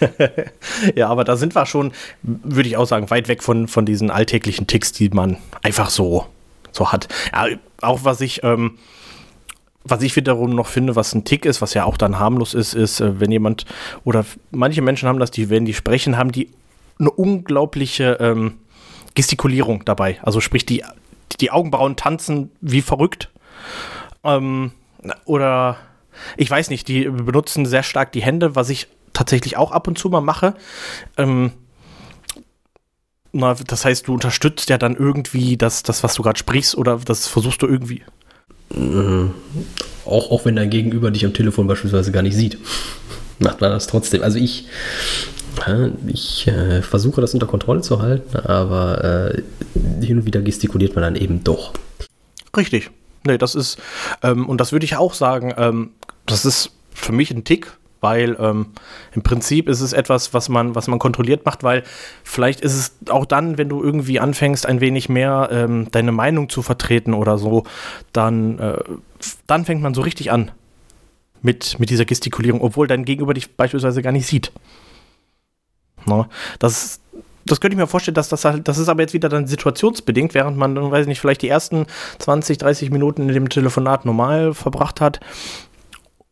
ja, 0.94 1.08
aber 1.08 1.24
da 1.24 1.36
sind 1.36 1.54
wir 1.54 1.66
schon, 1.66 1.92
würde 2.22 2.68
ich 2.68 2.76
auch 2.76 2.86
sagen, 2.86 3.10
weit 3.10 3.28
weg 3.28 3.42
von, 3.42 3.68
von 3.68 3.86
diesen 3.86 4.10
alltäglichen 4.10 4.66
Ticks, 4.66 4.92
die 4.92 5.08
man 5.10 5.36
einfach 5.62 5.90
so, 5.90 6.26
so 6.72 6.92
hat. 6.92 7.08
Ja, 7.32 7.46
auch 7.80 8.00
was 8.04 8.20
ich, 8.20 8.42
ähm, 8.42 8.78
was 9.84 10.02
ich 10.02 10.16
wiederum 10.16 10.54
noch 10.54 10.66
finde, 10.66 10.96
was 10.96 11.14
ein 11.14 11.24
Tick 11.24 11.44
ist, 11.44 11.60
was 11.60 11.74
ja 11.74 11.84
auch 11.84 11.96
dann 11.96 12.18
harmlos 12.18 12.54
ist, 12.54 12.74
ist, 12.74 13.00
äh, 13.00 13.20
wenn 13.20 13.30
jemand 13.30 13.66
oder 14.04 14.24
manche 14.50 14.82
Menschen 14.82 15.08
haben 15.08 15.18
das, 15.18 15.30
die, 15.30 15.50
wenn 15.50 15.64
die 15.64 15.74
sprechen, 15.74 16.16
haben 16.16 16.32
die 16.32 16.50
eine 16.98 17.10
unglaubliche 17.10 18.18
ähm, 18.20 18.54
Gestikulierung 19.14 19.84
dabei. 19.84 20.18
Also 20.22 20.40
sprich, 20.40 20.64
die, 20.66 20.84
die 21.40 21.50
Augenbrauen 21.50 21.96
tanzen 21.96 22.50
wie 22.60 22.82
verrückt. 22.82 23.30
Ähm, 24.22 24.72
oder 25.24 25.76
ich 26.36 26.50
weiß 26.50 26.70
nicht, 26.70 26.88
die 26.88 27.04
benutzen 27.04 27.66
sehr 27.66 27.82
stark 27.82 28.12
die 28.12 28.22
Hände, 28.22 28.54
was 28.56 28.70
ich 28.70 28.88
tatsächlich 29.14 29.56
auch 29.56 29.72
ab 29.72 29.88
und 29.88 29.98
zu 29.98 30.10
mal 30.10 30.20
mache. 30.20 30.54
Ähm, 31.16 31.52
na, 33.32 33.54
das 33.54 33.84
heißt, 33.84 34.06
du 34.06 34.14
unterstützt 34.14 34.68
ja 34.68 34.78
dann 34.78 34.94
irgendwie 34.94 35.56
das, 35.56 35.82
das 35.82 36.02
was 36.04 36.14
du 36.14 36.22
gerade 36.22 36.38
sprichst, 36.38 36.76
oder 36.76 37.00
das 37.04 37.26
versuchst 37.26 37.62
du 37.62 37.66
irgendwie. 37.66 38.02
Mhm. 38.74 39.32
Auch, 40.04 40.30
auch 40.30 40.44
wenn 40.44 40.56
dein 40.56 40.70
Gegenüber 40.70 41.10
dich 41.10 41.24
am 41.24 41.34
Telefon 41.34 41.66
beispielsweise 41.66 42.12
gar 42.12 42.22
nicht 42.22 42.36
sieht, 42.36 42.58
macht 43.38 43.60
man 43.60 43.70
das 43.70 43.86
trotzdem. 43.86 44.22
Also 44.22 44.38
ich, 44.38 44.68
ich 46.06 46.46
äh, 46.46 46.82
versuche 46.82 47.20
das 47.20 47.34
unter 47.34 47.46
Kontrolle 47.46 47.80
zu 47.80 48.02
halten, 48.02 48.36
aber 48.36 49.32
äh, 49.34 49.42
hin 50.04 50.18
und 50.18 50.26
wieder 50.26 50.42
gestikuliert 50.42 50.94
man 50.94 51.02
dann 51.02 51.16
eben 51.16 51.42
doch. 51.42 51.72
Richtig. 52.56 52.90
Nee, 53.26 53.38
das 53.38 53.54
ist, 53.54 53.78
ähm, 54.22 54.48
und 54.48 54.60
das 54.60 54.72
würde 54.72 54.84
ich 54.84 54.96
auch 54.96 55.14
sagen, 55.14 55.54
ähm, 55.56 55.90
das 56.26 56.44
ist 56.44 56.70
für 56.92 57.12
mich 57.12 57.30
ein 57.30 57.44
Tick, 57.44 57.72
weil 58.04 58.36
ähm, 58.38 58.66
im 59.14 59.22
Prinzip 59.22 59.66
ist 59.66 59.80
es 59.80 59.94
etwas, 59.94 60.34
was 60.34 60.50
man, 60.50 60.74
was 60.74 60.88
man 60.88 60.98
kontrolliert 60.98 61.46
macht, 61.46 61.62
weil 61.62 61.82
vielleicht 62.22 62.60
ist 62.60 62.74
es 62.74 63.10
auch 63.10 63.24
dann, 63.24 63.56
wenn 63.56 63.70
du 63.70 63.82
irgendwie 63.82 64.20
anfängst, 64.20 64.66
ein 64.66 64.82
wenig 64.82 65.08
mehr 65.08 65.48
ähm, 65.50 65.88
deine 65.90 66.12
Meinung 66.12 66.50
zu 66.50 66.60
vertreten 66.60 67.14
oder 67.14 67.38
so, 67.38 67.64
dann, 68.12 68.58
äh, 68.58 68.78
dann 69.46 69.64
fängt 69.64 69.82
man 69.82 69.94
so 69.94 70.02
richtig 70.02 70.30
an 70.30 70.50
mit, 71.40 71.80
mit 71.80 71.88
dieser 71.88 72.04
Gestikulierung, 72.04 72.60
obwohl 72.60 72.86
dein 72.86 73.06
Gegenüber 73.06 73.32
dich 73.32 73.56
beispielsweise 73.56 74.02
gar 74.02 74.12
nicht 74.12 74.26
sieht. 74.26 74.52
No, 76.04 76.26
das 76.58 77.00
das 77.46 77.60
könnte 77.60 77.74
ich 77.74 77.78
mir 77.78 77.86
vorstellen, 77.86 78.14
dass 78.14 78.28
das 78.28 78.44
halt, 78.44 78.68
das 78.68 78.78
ist 78.78 78.88
aber 78.88 79.02
jetzt 79.02 79.12
wieder 79.12 79.28
dann 79.28 79.46
situationsbedingt, 79.46 80.32
während 80.32 80.56
man, 80.56 80.76
weiß 80.90 81.02
ich 81.02 81.08
nicht, 81.08 81.20
vielleicht 81.20 81.42
die 81.42 81.48
ersten 81.48 81.86
20, 82.18 82.58
30 82.58 82.90
Minuten 82.90 83.28
in 83.28 83.34
dem 83.34 83.48
Telefonat 83.50 84.06
normal 84.06 84.54
verbracht 84.54 85.02
hat, 85.02 85.20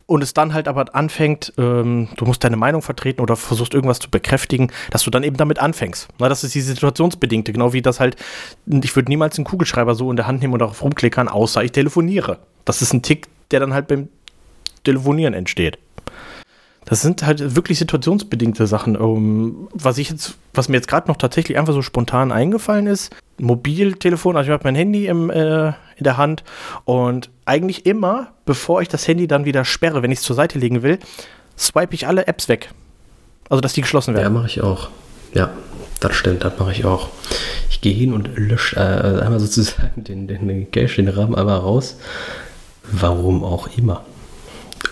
und 0.07 0.23
es 0.23 0.35
dann 0.35 0.53
halt 0.53 0.69
aber 0.69 0.95
anfängt, 0.95 1.53
ähm, 1.59 2.09
du 2.17 2.25
musst 2.25 2.45
deine 2.45 2.57
Meinung 2.57 2.83
vertreten 2.83 3.21
oder 3.21 3.37
versuchst 3.37 3.75
irgendwas 3.75 3.99
zu 3.99 4.11
bekräftigen, 4.11 4.71
dass 4.91 5.05
du 5.05 5.11
dann 5.11 5.23
eben 5.23 5.37
damit 5.37 5.59
anfängst. 5.59 6.09
Na, 6.19 6.29
das 6.29 6.45
ist 6.45 6.55
die 6.55 6.61
situationsbedingte, 6.61 7.53
genau 7.53 7.73
wie 7.73 7.83
das 7.83 8.01
halt, 8.01 8.17
ich 8.67 8.95
würde 8.97 9.11
niemals 9.11 9.39
einen 9.39 9.45
Kugelschreiber 9.45 9.95
so 9.95 10.11
in 10.11 10.17
der 10.17 10.27
Hand 10.27 10.41
nehmen 10.41 10.53
und 10.53 10.61
darauf 10.61 10.83
rumklickern, 10.83 11.29
außer 11.29 11.63
ich 11.65 11.73
telefoniere. 11.73 12.39
Das 12.65 12.83
ist 12.83 12.93
ein 12.93 13.03
Tick, 13.03 13.29
der 13.51 13.61
dann 13.61 13.75
halt 13.75 13.89
beim 13.89 14.09
Telefonieren 14.85 15.35
entsteht. 15.35 15.79
Das 16.85 17.01
sind 17.01 17.25
halt 17.25 17.55
wirklich 17.55 17.79
situationsbedingte 17.79 18.67
Sachen. 18.67 18.97
Um, 18.97 19.17
ähm, 19.17 19.69
was 19.73 19.99
ich 19.99 20.11
jetzt, 20.11 20.37
was 20.53 20.69
mir 20.69 20.77
jetzt 20.77 20.89
gerade 20.89 21.09
noch 21.09 21.17
tatsächlich 21.17 21.57
einfach 21.57 21.73
so 21.73 21.83
spontan 21.83 22.33
eingefallen 22.33 22.87
ist, 22.87 23.15
Mobiltelefon, 23.39 24.37
also 24.37 24.51
ich 24.51 24.53
habe 24.53 24.65
mein 24.65 24.75
Handy 24.75 25.07
im, 25.07 25.31
äh, 25.31 25.73
in 26.03 26.05
der 26.05 26.17
Hand 26.17 26.43
und 26.85 27.31
eigentlich 27.45 27.87
immer, 27.87 28.33
bevor 28.45 28.83
ich 28.83 28.89
das 28.89 29.07
Handy 29.07 29.29
dann 29.29 29.45
wieder 29.45 29.65
sperre, 29.65 30.03
wenn 30.03 30.11
ich 30.11 30.19
es 30.19 30.25
zur 30.25 30.35
Seite 30.35 30.59
legen 30.59 30.83
will, 30.83 30.99
swipe 31.57 31.95
ich 31.95 32.09
alle 32.09 32.27
Apps 32.27 32.49
weg. 32.49 32.71
Also, 33.49 33.61
dass 33.61 33.73
die 33.73 33.83
geschlossen 33.83 34.15
werden. 34.15 34.25
Ja, 34.25 34.31
mache 34.31 34.49
ich 34.49 34.61
auch. 34.63 34.89
Ja, 35.33 35.51
das 36.01 36.17
stimmt, 36.17 36.43
das 36.45 36.59
mache 36.59 36.73
ich 36.73 36.85
auch. 36.85 37.09
Ich 37.71 37.81
gehe 37.81 37.95
hin 37.95 38.13
und 38.13 38.37
lösche 38.37 38.77
äh, 38.77 39.23
einmal 39.23 39.39
sozusagen 39.39 40.03
den, 40.05 40.27
den 40.27 40.71
Cache, 40.71 40.97
den 40.97 41.09
Rahmen 41.09 41.35
einmal 41.35 41.59
raus. 41.59 41.97
Warum 42.83 43.45
auch 43.45 43.69
immer. 43.77 44.05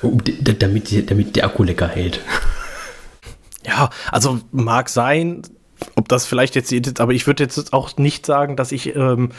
damit, 0.03 1.11
damit 1.11 1.37
der 1.37 1.45
Akku 1.45 1.65
lecker 1.65 1.89
hält. 1.89 2.21
Ja, 3.63 3.91
also 4.11 4.41
mag 4.53 4.89
sein, 4.89 5.43
ob 5.95 6.09
das 6.09 6.25
vielleicht 6.25 6.55
jetzt, 6.55 6.99
aber 6.99 7.13
ich 7.13 7.27
würde 7.27 7.43
jetzt 7.43 7.75
auch 7.75 7.97
nicht 7.99 8.25
sagen, 8.25 8.57
dass 8.57 8.73
ich 8.73 8.97
ähm, 8.97 9.33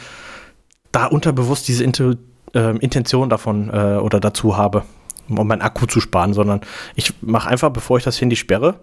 da 0.92 1.06
unterbewusst 1.06 1.68
diese 1.68 1.84
Intu 1.84 2.14
äh, 2.54 2.76
Intention 2.78 3.30
davon 3.30 3.70
äh, 3.70 3.96
oder 3.96 4.20
dazu 4.20 4.56
habe, 4.56 4.84
um 5.28 5.46
meinen 5.46 5.62
Akku 5.62 5.86
zu 5.86 6.00
sparen, 6.00 6.34
sondern 6.34 6.60
ich 6.94 7.14
mache 7.22 7.48
einfach, 7.48 7.70
bevor 7.70 7.98
ich 7.98 8.04
das 8.04 8.20
Handy 8.20 8.36
sperre, 8.36 8.80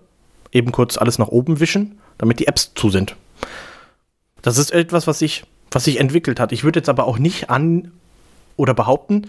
eben 0.52 0.72
kurz 0.72 0.98
alles 0.98 1.20
nach 1.20 1.28
oben 1.28 1.60
wischen, 1.60 2.00
damit 2.18 2.40
die 2.40 2.48
Apps 2.48 2.74
zu 2.74 2.90
sind. 2.90 3.16
Das 4.42 4.58
ist 4.58 4.72
etwas, 4.72 5.06
was 5.06 5.20
sich 5.20 5.44
was 5.72 5.84
sich 5.84 6.00
entwickelt 6.00 6.40
hat. 6.40 6.52
Ich 6.52 6.64
würde 6.64 6.80
jetzt 6.80 6.90
aber 6.90 7.06
auch 7.06 7.20
nicht 7.20 7.50
an 7.50 7.92
oder 8.56 8.74
behaupten, 8.74 9.28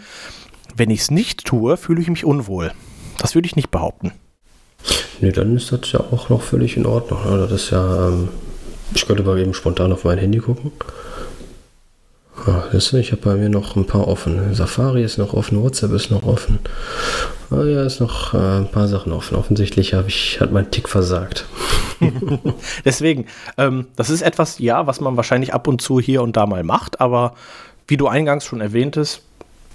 wenn 0.75 0.91
ich 0.91 1.01
es 1.01 1.11
nicht 1.11 1.45
tue, 1.45 1.77
fühle 1.77 2.01
ich 2.01 2.09
mich 2.09 2.25
unwohl. 2.25 2.73
Das 3.19 3.35
würde 3.35 3.47
ich 3.47 3.57
nicht 3.57 3.71
behaupten. 3.71 4.13
Nee, 5.21 5.33
dann 5.33 5.57
ist 5.57 5.73
das 5.73 5.93
ja 5.93 6.01
auch 6.01 6.31
noch 6.31 6.43
völlig 6.43 6.77
in 6.77 6.87
Ordnung. 6.87 7.21
Also 7.25 7.47
das 7.47 7.65
ist 7.65 7.71
ja, 7.71 8.09
ähm, 8.09 8.29
ich 8.95 9.07
könnte 9.07 9.23
mal 9.23 9.39
eben 9.39 9.53
spontan 9.53 9.93
auf 9.93 10.05
mein 10.05 10.19
Handy 10.19 10.39
gucken. 10.39 10.73
Ah, 12.47 12.65
ich 12.73 13.13
habe 13.13 13.23
bei 13.23 13.35
mir 13.35 13.49
noch 13.49 13.77
ein 13.77 13.87
paar 13.87 14.09
offen. 14.09 14.55
Safari 14.55 15.05
ist 15.05 15.19
noch 15.19 15.35
offen, 15.35 15.63
WhatsApp 15.63 15.93
ist 15.93 16.11
noch 16.11 16.23
offen. 16.23 16.59
Ah, 17.51 17.65
ja, 17.65 17.85
ist 17.85 18.01
noch 18.01 18.33
äh, 18.35 18.59
ein 18.59 18.71
paar 18.71 18.89
Sachen 18.89 19.13
offen. 19.13 19.37
Offensichtlich 19.37 19.95
habe 19.95 20.09
ich, 20.09 20.41
hat 20.41 20.53
mein 20.53 20.71
Tick 20.71 20.89
versagt. 20.89 21.47
Deswegen, 22.85 23.27
ähm, 23.59 23.89
das 23.97 24.09
ist 24.09 24.23
etwas, 24.23 24.59
ja, 24.59 24.87
was 24.87 25.01
man 25.01 25.17
wahrscheinlich 25.17 25.53
ab 25.53 25.69
und 25.69 25.83
zu 25.83 26.01
hier 26.01 26.23
und 26.23 26.37
da 26.37 26.47
mal 26.47 26.63
macht, 26.63 27.01
aber 27.01 27.35
wie 27.89 27.97
du 27.97 28.09
eingangs 28.09 28.45
schon 28.45 28.61
erwähntest, 28.61 29.23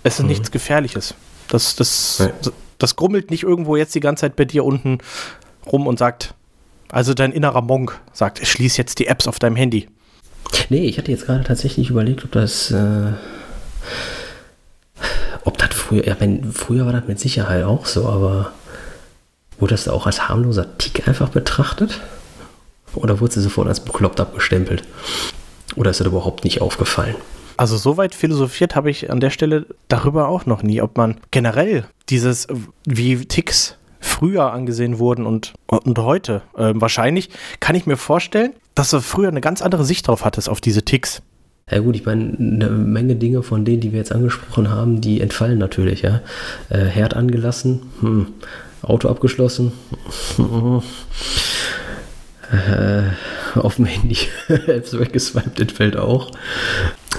es 0.03 0.15
ist 0.15 0.21
mhm. 0.21 0.29
nichts 0.29 0.51
Gefährliches. 0.51 1.13
Das, 1.49 1.75
das, 1.75 2.17
ja. 2.19 2.29
das, 2.41 2.53
das 2.77 2.95
grummelt 2.95 3.29
nicht 3.29 3.43
irgendwo 3.43 3.75
jetzt 3.75 3.93
die 3.93 3.99
ganze 3.99 4.21
Zeit 4.21 4.35
bei 4.35 4.45
dir 4.45 4.65
unten 4.65 4.99
rum 5.71 5.85
und 5.85 5.99
sagt, 5.99 6.33
also 6.89 7.13
dein 7.13 7.31
innerer 7.31 7.61
Monk 7.61 7.99
sagt, 8.13 8.45
schließ 8.45 8.77
jetzt 8.77 8.99
die 8.99 9.07
Apps 9.07 9.27
auf 9.27 9.37
deinem 9.37 9.55
Handy. 9.55 9.87
Nee, 10.69 10.87
ich 10.87 10.97
hatte 10.97 11.11
jetzt 11.11 11.25
gerade 11.25 11.43
tatsächlich 11.43 11.89
überlegt, 11.89 12.23
ob 12.23 12.31
das. 12.31 12.71
Äh, 12.71 13.13
ob 15.43 15.57
das 15.57 15.69
früher. 15.73 16.05
Ja, 16.05 16.15
wenn, 16.19 16.51
früher 16.51 16.85
war 16.85 16.93
das 16.93 17.07
mit 17.07 17.19
Sicherheit 17.19 17.63
auch 17.63 17.85
so, 17.85 18.07
aber. 18.07 18.51
Wurde 19.57 19.73
das 19.73 19.87
auch 19.87 20.05
als 20.05 20.27
harmloser 20.27 20.77
Tick 20.77 21.07
einfach 21.07 21.29
betrachtet? 21.29 22.01
Oder 22.93 23.21
wurde 23.21 23.35
sie 23.35 23.41
sofort 23.41 23.69
als 23.69 23.79
bekloppt 23.79 24.19
abgestempelt? 24.19 24.83
Oder 25.75 25.91
ist 25.91 26.01
das 26.01 26.07
überhaupt 26.07 26.43
nicht 26.43 26.61
aufgefallen? 26.61 27.15
Also 27.57 27.77
so 27.77 27.95
weit 27.95 28.15
philosophiert 28.15 28.75
habe 28.75 28.89
ich 28.89 29.09
an 29.11 29.21
der 29.21 29.29
Stelle 29.29 29.65
darüber 29.87 30.27
auch 30.27 30.45
noch 30.45 30.61
nie, 30.61 30.81
ob 30.81 30.97
man 30.97 31.21
generell 31.31 31.85
dieses, 32.09 32.47
wie 32.85 33.25
Ticks 33.25 33.77
früher 34.05 34.53
angesehen 34.53 34.99
wurden 34.99 35.25
und, 35.25 35.53
und 35.67 35.97
heute. 35.99 36.41
Äh, 36.57 36.73
wahrscheinlich 36.75 37.29
kann 37.59 37.75
ich 37.75 37.85
mir 37.85 37.97
vorstellen, 37.97 38.53
dass 38.75 38.91
du 38.91 39.01
früher 39.01 39.29
eine 39.29 39.41
ganz 39.41 39.61
andere 39.61 39.85
Sicht 39.85 40.07
drauf 40.07 40.23
hattest, 40.25 40.49
auf 40.49 40.61
diese 40.61 40.83
Ticks. 40.83 41.21
Ja 41.69 41.79
gut, 41.79 41.95
ich 41.95 42.05
meine, 42.05 42.37
eine 42.37 42.69
Menge 42.69 43.15
Dinge 43.15 43.41
von 43.41 43.65
denen, 43.65 43.81
die 43.81 43.91
wir 43.91 43.97
jetzt 43.97 44.11
angesprochen 44.11 44.69
haben, 44.69 45.01
die 45.01 45.19
entfallen 45.19 45.57
natürlich, 45.57 46.03
ja. 46.03 46.21
Äh, 46.69 46.85
Herd 46.85 47.15
angelassen, 47.15 47.81
hm. 48.01 48.27
Auto 48.83 49.09
abgeschlossen, 49.09 49.71
äh, 52.51 53.03
auf 53.55 53.77
dem 53.77 53.85
Handy 53.85 54.17
Apps 54.47 54.97
weggeswiped 54.97 55.59
entfällt 55.59 55.97
auch. 55.97 56.29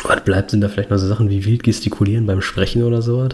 Was 0.05 0.23
bleibt, 0.23 0.53
sind 0.53 0.61
da 0.61 0.69
vielleicht 0.69 0.91
noch 0.91 0.99
so 0.99 1.09
Sachen 1.09 1.29
wie 1.29 1.45
wild 1.45 1.65
gestikulieren 1.65 2.27
beim 2.27 2.41
Sprechen 2.41 2.85
oder 2.85 3.03
sowas. 3.03 3.31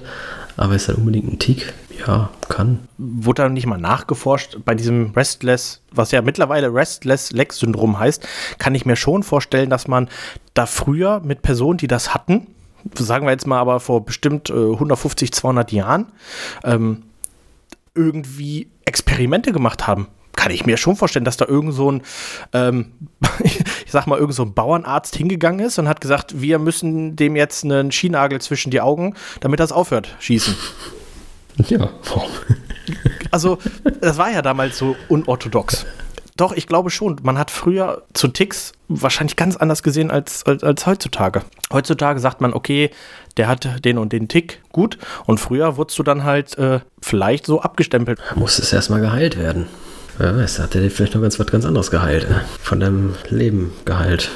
Aber 0.57 0.75
ist 0.75 0.88
das 0.88 0.97
unbedingt 0.97 1.31
ein 1.31 1.38
Tick? 1.38 1.75
Ja, 2.07 2.31
kann. 2.49 2.88
Wurde 2.99 3.43
da 3.43 3.49
nicht 3.49 3.67
mal 3.67 3.79
nachgeforscht 3.79 4.59
bei 4.65 4.75
diesem 4.75 5.12
Restless, 5.12 5.83
was 5.93 6.11
ja 6.11 6.23
mittlerweile 6.23 6.75
Restless 6.75 7.33
Leg 7.33 7.53
Syndrom 7.53 7.99
heißt, 7.99 8.27
kann 8.59 8.75
ich 8.75 8.87
mir 8.87 8.97
schon 8.97 9.23
vorstellen, 9.23 9.71
dass 9.71 9.88
man 9.88 10.09
da 10.55 10.67
früher 10.67 11.21
mit 11.21 11.43
Personen, 11.43 11.79
die 11.79 11.87
das 11.87 12.15
hatten, 12.15 12.49
sagen 12.95 13.27
wir 13.27 13.33
jetzt 13.33 13.47
mal 13.47 13.59
aber 13.59 13.79
vor 13.81 14.05
bestimmt 14.05 14.51
äh, 14.51 14.53
150, 14.53 15.33
200 15.33 15.71
Jahren, 15.73 16.07
ähm, 16.65 17.05
irgendwie 17.95 18.69
Experimente 18.85 19.53
gemacht 19.53 19.87
haben 19.87 20.09
kann 20.35 20.51
ich 20.51 20.65
mir 20.67 20.77
schon 20.77 20.97
vorstellen, 20.97 21.25
dass 21.25 21.37
da 21.37 21.47
irgend 21.47 21.75
so 21.75 21.93
ein, 21.93 22.03
ähm, 22.53 22.93
ich 23.45 23.93
sag 23.93 24.07
mal, 24.07 24.19
irgend 24.19 24.35
so 24.35 24.43
ein 24.43 24.55
Bauernarzt 24.55 25.15
hingegangen 25.15 25.65
ist 25.65 25.79
und 25.79 25.88
hat 25.88 26.01
gesagt, 26.01 26.41
wir 26.41 26.59
müssen 26.59 27.17
dem 27.17 27.37
jetzt 27.37 27.65
einen 27.65 27.93
Skinagel 27.93 28.41
zwischen 28.41 28.71
die 28.71 28.81
Augen, 28.81 29.15
damit 29.41 29.61
das 29.61 29.73
aufhört, 29.73 30.17
schießen. 30.21 30.57
Ja, 31.69 31.91
warum? 32.05 32.31
Also, 33.31 33.59
das 34.01 34.19
war 34.19 34.31
ja 34.31 34.43
damals 34.43 34.79
so 34.79 34.97
unorthodox. 35.09 35.87
Doch, 36.37 36.53
ich 36.53 36.67
glaube 36.67 36.91
schon. 36.91 37.21
Man 37.23 37.38
hat 37.38 37.51
früher 37.51 38.03
zu 38.15 38.29
Ticks 38.29 38.73
wahrscheinlich 38.88 39.37
ganz 39.37 39.57
anders 39.57 39.83
gesehen 39.83 40.11
als, 40.11 40.45
als, 40.45 40.65
als 40.65 40.87
heutzutage. 40.87 41.43
Heutzutage 41.73 42.21
sagt 42.21 42.41
man, 42.41 42.55
okay, 42.55 42.91
der 43.37 43.49
hat 43.49 43.85
den 43.85 43.99
und 43.99 44.12
den 44.12 44.29
Tick, 44.29 44.62
gut. 44.73 44.99
Und 45.27 45.38
früher 45.38 45.77
wurdest 45.77 45.99
du 45.99 46.03
dann 46.03 46.25
halt 46.25 46.57
äh, 46.59 46.81
vielleicht 47.01 47.47
so 47.47 47.61
abgestempelt. 47.61 48.19
Muss 48.35 48.59
es 48.59 48.73
erstmal 48.73 49.01
geheilt 49.01 49.38
werden. 49.38 49.67
Wer 50.19 50.37
weiß, 50.37 50.59
hat 50.59 50.75
er 50.75 50.91
vielleicht 50.91 51.15
noch 51.15 51.23
ganz 51.23 51.38
was 51.38 51.47
ganz 51.47 51.65
anderes 51.65 51.91
geheilt. 51.91 52.25
Äh, 52.25 52.41
von 52.61 52.81
deinem 52.81 53.15
Leben 53.29 53.73
geheilt. 53.85 54.31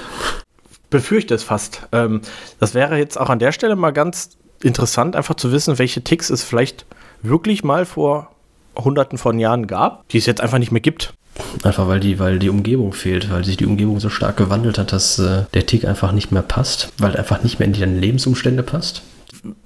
Befürchte 0.91 1.35
es 1.35 1.43
fast. 1.43 1.89
Ähm, 1.93 2.21
das 2.61 2.75
wäre 2.75 2.99
jetzt 2.99 3.19
auch 3.19 3.31
an 3.31 3.39
der 3.39 3.53
Stelle 3.53 3.77
mal 3.77 3.93
ganz 3.93 4.37
interessant, 4.63 5.17
einfach 5.17 5.35
zu 5.35 5.53
wissen, 5.53 5.79
welche 5.79 6.03
Ticks 6.03 6.31
es 6.31 6.43
vielleicht 6.43 6.87
wirklich 7.23 7.65
mal 7.65 7.85
vor 7.85 8.31
hunderten 8.77 9.19
von 9.19 9.39
Jahren 9.39 9.67
gab, 9.67 10.09
die 10.11 10.19
es 10.19 10.27
jetzt 10.27 10.41
einfach 10.41 10.59
nicht 10.59 10.73
mehr 10.73 10.81
gibt. 10.81 11.15
Einfach 11.63 11.87
weil 11.89 12.01
die, 12.01 12.19
weil 12.19 12.39
die 12.39 12.49
Umgebung 12.49 12.93
fehlt, 12.93 13.31
weil 13.31 13.45
sich 13.45 13.57
die 13.57 13.67
Umgebung 13.67 14.01
so 14.01 14.09
stark 14.09 14.37
gewandelt 14.37 14.79
hat, 14.79 14.93
dass 14.93 15.19
äh, 15.19 15.45
der 15.55 15.67
Tick 15.67 15.85
einfach 15.85 16.13
nicht 16.13 16.33
mehr 16.33 16.43
passt, 16.43 16.93
weil 16.99 17.13
er 17.13 17.19
einfach 17.21 17.43
nicht 17.43 17.59
mehr 17.59 17.67
in 17.67 17.75
die 17.75 17.85
Lebensumstände 17.85 18.63
passt. 18.63 19.03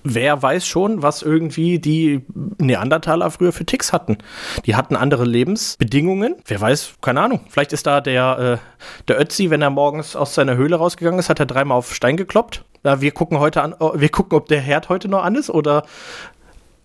Wer 0.03 0.43
weiß 0.43 0.67
schon, 0.67 1.03
was 1.03 1.23
irgendwie 1.23 1.79
die 1.79 2.23
Neandertaler 2.59 3.31
früher 3.31 3.53
für 3.53 3.65
Ticks 3.65 3.93
hatten. 3.93 4.19
Die 4.67 4.75
hatten 4.75 4.97
andere 4.97 5.25
Lebensbedingungen. 5.25 6.37
Wer 6.45 6.61
weiß, 6.61 6.95
keine 7.01 7.23
Ahnung. 7.23 7.41
Vielleicht 7.49 7.73
ist 7.73 7.87
da 7.87 8.01
der, 8.01 8.61
äh, 8.61 9.05
der 9.09 9.21
Ötzi, 9.21 9.51
wenn 9.51 9.63
er 9.63 9.71
morgens 9.71 10.17
aus 10.17 10.35
seiner 10.35 10.57
Höhle 10.57 10.77
rausgegangen 10.77 11.21
ist, 11.21 11.31
hat 11.31 11.41
er 11.41 11.47
dreimal 11.47 11.79
auf 11.79 11.95
Stein 11.95 12.17
gekloppt. 12.17 12.65
Ja, 12.83 13.01
wir 13.01 13.11
gucken 13.13 13.39
heute 13.39 13.63
an, 13.63 13.75
wir 13.79 14.09
gucken, 14.09 14.37
ob 14.37 14.49
der 14.49 14.61
Herd 14.61 14.89
heute 14.89 15.09
noch 15.09 15.23
an 15.23 15.35
ist 15.35 15.51
oder 15.51 15.85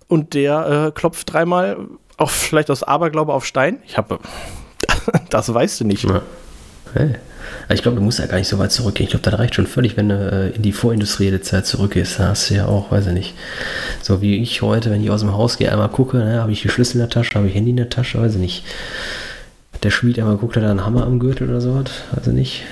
und 0.08 0.34
der 0.34 0.88
äh, 0.88 0.92
klopft 0.92 1.32
dreimal, 1.32 1.78
auch 2.18 2.30
vielleicht 2.30 2.70
aus 2.72 2.84
Aberglaube 2.84 3.34
auf 3.34 3.46
Stein. 3.46 3.80
Ich 3.86 3.98
habe 3.98 4.20
das 5.30 5.54
weißt 5.54 5.82
du 5.82 5.86
nicht. 5.86 6.04
Ja. 6.04 6.22
Hey. 6.94 7.16
Ich 7.70 7.82
glaube, 7.82 7.98
du 7.98 8.04
musst 8.04 8.20
ja 8.20 8.26
gar 8.26 8.38
nicht 8.38 8.48
so 8.48 8.60
weit 8.60 8.72
zurückgehen. 8.72 9.06
Ich 9.06 9.12
glaube, 9.12 9.30
das 9.30 9.40
reicht 9.40 9.56
schon 9.56 9.68
völlig, 9.68 9.98
wenn 9.98 10.10
du 10.10 10.16
äh, 10.16 10.56
in 10.56 10.62
die 10.62 10.72
vorindustrielle 10.72 11.42
Zeit 11.42 11.66
zurückgehst. 11.66 12.20
Da 12.20 12.30
hast 12.30 12.50
du 12.50 12.56
ja 12.56 12.66
auch, 12.66 12.92
weiß 12.92 13.08
ich 13.08 13.14
nicht, 13.14 13.34
so 14.02 14.22
wie 14.22 14.42
ich 14.42 14.62
heute, 14.62 14.92
wenn 14.92 15.04
ich 15.04 15.10
aus 15.10 15.22
dem 15.22 15.34
Haus 15.34 15.58
gehe, 15.58 15.72
einmal 15.72 15.90
gucke, 15.90 16.18
ne, 16.18 16.42
habe 16.42 16.52
ich 16.52 16.62
die 16.62 16.70
Schlüssel 16.70 16.96
in 16.96 17.00
der 17.00 17.10
Tasche, 17.10 17.36
habe 17.36 17.48
ich 17.48 17.56
Handy 17.56 17.72
in 17.72 17.78
der 17.78 17.90
Tasche, 17.90 18.20
weiß 18.20 18.36
ich 18.36 18.42
nicht. 18.42 18.64
Der 19.84 19.92
Schmied 19.92 20.20
einmal 20.20 20.38
guckt, 20.38 20.56
hat 20.56 20.64
er 20.64 20.72
einen 20.72 20.86
Hammer 20.86 21.06
am 21.06 21.20
Gürtel 21.20 21.50
oder 21.50 21.62
so, 21.62 21.76
weiß 21.76 22.28
ich 22.28 22.34
nicht. 22.34 22.64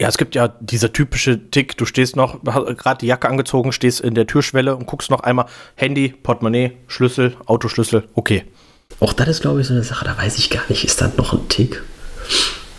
Ja, 0.00 0.06
es 0.08 0.16
gibt 0.16 0.36
ja 0.36 0.48
dieser 0.60 0.92
typische 0.92 1.50
Tick, 1.50 1.76
du 1.76 1.84
stehst 1.84 2.14
noch, 2.14 2.42
gerade 2.44 2.98
die 3.00 3.06
Jacke 3.06 3.28
angezogen, 3.28 3.72
stehst 3.72 4.00
in 4.00 4.14
der 4.14 4.28
Türschwelle 4.28 4.76
und 4.76 4.86
guckst 4.86 5.10
noch 5.10 5.20
einmal 5.20 5.46
Handy, 5.74 6.10
Portemonnaie, 6.10 6.72
Schlüssel, 6.86 7.36
Autoschlüssel, 7.46 8.04
okay. 8.14 8.44
Auch 9.00 9.12
das 9.12 9.28
ist, 9.28 9.40
glaube 9.42 9.60
ich, 9.60 9.66
so 9.66 9.74
eine 9.74 9.82
Sache, 9.82 10.04
da 10.04 10.16
weiß 10.16 10.38
ich 10.38 10.50
gar 10.50 10.62
nicht, 10.68 10.84
ist 10.84 11.00
das 11.00 11.16
noch 11.16 11.32
ein 11.32 11.48
Tick? 11.48 11.82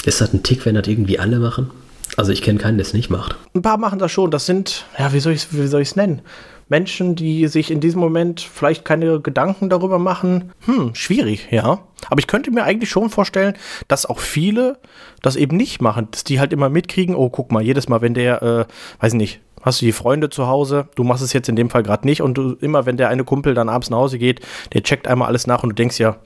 Ist 0.05 0.21
das 0.21 0.33
ein 0.33 0.43
Tick, 0.43 0.65
wenn 0.65 0.75
das 0.75 0.87
irgendwie 0.87 1.19
alle 1.19 1.39
machen? 1.39 1.71
Also 2.15 2.31
ich 2.31 2.41
kenne 2.41 2.57
keinen, 2.57 2.77
der 2.77 2.85
es 2.85 2.93
nicht 2.93 3.09
macht. 3.09 3.35
Ein 3.53 3.61
paar 3.61 3.77
machen 3.77 3.99
das 3.99 4.11
schon. 4.11 4.31
Das 4.31 4.45
sind, 4.45 4.85
ja, 4.97 5.13
wie 5.13 5.19
soll 5.19 5.33
ich 5.33 5.47
es 5.53 5.95
nennen? 5.95 6.21
Menschen, 6.69 7.15
die 7.15 7.47
sich 7.47 7.71
in 7.71 7.79
diesem 7.79 7.99
Moment 7.99 8.41
vielleicht 8.41 8.85
keine 8.85 9.19
Gedanken 9.19 9.69
darüber 9.69 9.99
machen. 9.99 10.53
Hm, 10.65 10.95
schwierig, 10.95 11.47
ja. 11.51 11.79
Aber 12.09 12.19
ich 12.19 12.27
könnte 12.27 12.51
mir 12.51 12.63
eigentlich 12.63 12.89
schon 12.89 13.09
vorstellen, 13.09 13.55
dass 13.87 14.05
auch 14.05 14.19
viele 14.19 14.77
das 15.21 15.35
eben 15.35 15.57
nicht 15.57 15.81
machen. 15.81 16.07
Dass 16.11 16.23
die 16.23 16.39
halt 16.39 16.53
immer 16.53 16.69
mitkriegen, 16.69 17.15
oh, 17.15 17.29
guck 17.29 17.51
mal, 17.51 17.61
jedes 17.61 17.89
Mal, 17.89 18.01
wenn 18.01 18.13
der, 18.13 18.41
äh, 18.41 18.65
weiß 19.03 19.13
nicht, 19.13 19.41
hast 19.61 19.81
du 19.81 19.85
die 19.85 19.91
Freunde 19.91 20.29
zu 20.29 20.47
Hause, 20.47 20.87
du 20.95 21.03
machst 21.03 21.23
es 21.23 21.33
jetzt 21.33 21.49
in 21.49 21.55
dem 21.55 21.69
Fall 21.69 21.83
gerade 21.83 22.07
nicht 22.07 22.21
und 22.21 22.37
du 22.37 22.53
immer, 22.61 22.85
wenn 22.85 22.97
der 22.97 23.09
eine 23.09 23.23
Kumpel 23.23 23.53
dann 23.53 23.67
abends 23.67 23.89
nach 23.89 23.97
Hause 23.97 24.17
geht, 24.17 24.41
der 24.73 24.83
checkt 24.83 25.07
einmal 25.07 25.27
alles 25.27 25.47
nach 25.47 25.63
und 25.63 25.69
du 25.69 25.75
denkst 25.75 25.99
ja, 25.99 26.17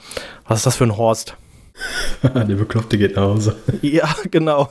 was 0.47 0.60
ist 0.60 0.65
das 0.65 0.75
für 0.75 0.84
ein 0.84 0.97
Horst? 0.97 1.36
der 2.23 2.43
Bekloppte 2.43 2.97
geht 2.97 3.15
nach 3.15 3.23
Hause. 3.23 3.56
Ja, 3.82 4.08
genau. 4.29 4.69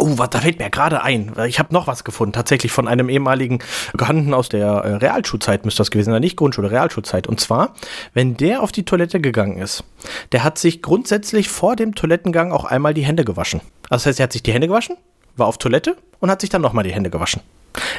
Oh, 0.00 0.16
was, 0.16 0.30
da 0.30 0.40
fällt 0.40 0.58
mir 0.58 0.70
gerade 0.70 1.02
ein. 1.02 1.32
Ich 1.46 1.58
habe 1.58 1.74
noch 1.74 1.86
was 1.86 2.04
gefunden, 2.04 2.32
tatsächlich 2.32 2.72
von 2.72 2.88
einem 2.88 3.08
ehemaligen 3.08 3.58
Bekannten 3.92 4.32
aus 4.32 4.48
der 4.48 4.66
äh, 4.66 4.94
Realschulzeit 4.94 5.64
müsste 5.64 5.78
das 5.78 5.90
gewesen 5.90 6.10
sein, 6.10 6.20
nicht 6.20 6.36
Grundschule, 6.36 6.70
Realschulzeit. 6.70 7.26
Und 7.26 7.38
zwar, 7.38 7.74
wenn 8.14 8.36
der 8.36 8.62
auf 8.62 8.72
die 8.72 8.84
Toilette 8.84 9.20
gegangen 9.20 9.58
ist, 9.58 9.84
der 10.32 10.42
hat 10.42 10.58
sich 10.58 10.80
grundsätzlich 10.80 11.48
vor 11.48 11.76
dem 11.76 11.94
Toilettengang 11.94 12.50
auch 12.50 12.64
einmal 12.64 12.94
die 12.94 13.04
Hände 13.04 13.24
gewaschen. 13.24 13.60
Also 13.90 14.04
das 14.04 14.06
heißt, 14.06 14.20
er 14.20 14.24
hat 14.24 14.32
sich 14.32 14.42
die 14.42 14.52
Hände 14.52 14.68
gewaschen, 14.68 14.96
war 15.36 15.46
auf 15.46 15.58
Toilette 15.58 15.96
und 16.18 16.30
hat 16.30 16.40
sich 16.40 16.50
dann 16.50 16.62
nochmal 16.62 16.84
die 16.84 16.92
Hände 16.92 17.10
gewaschen. 17.10 17.42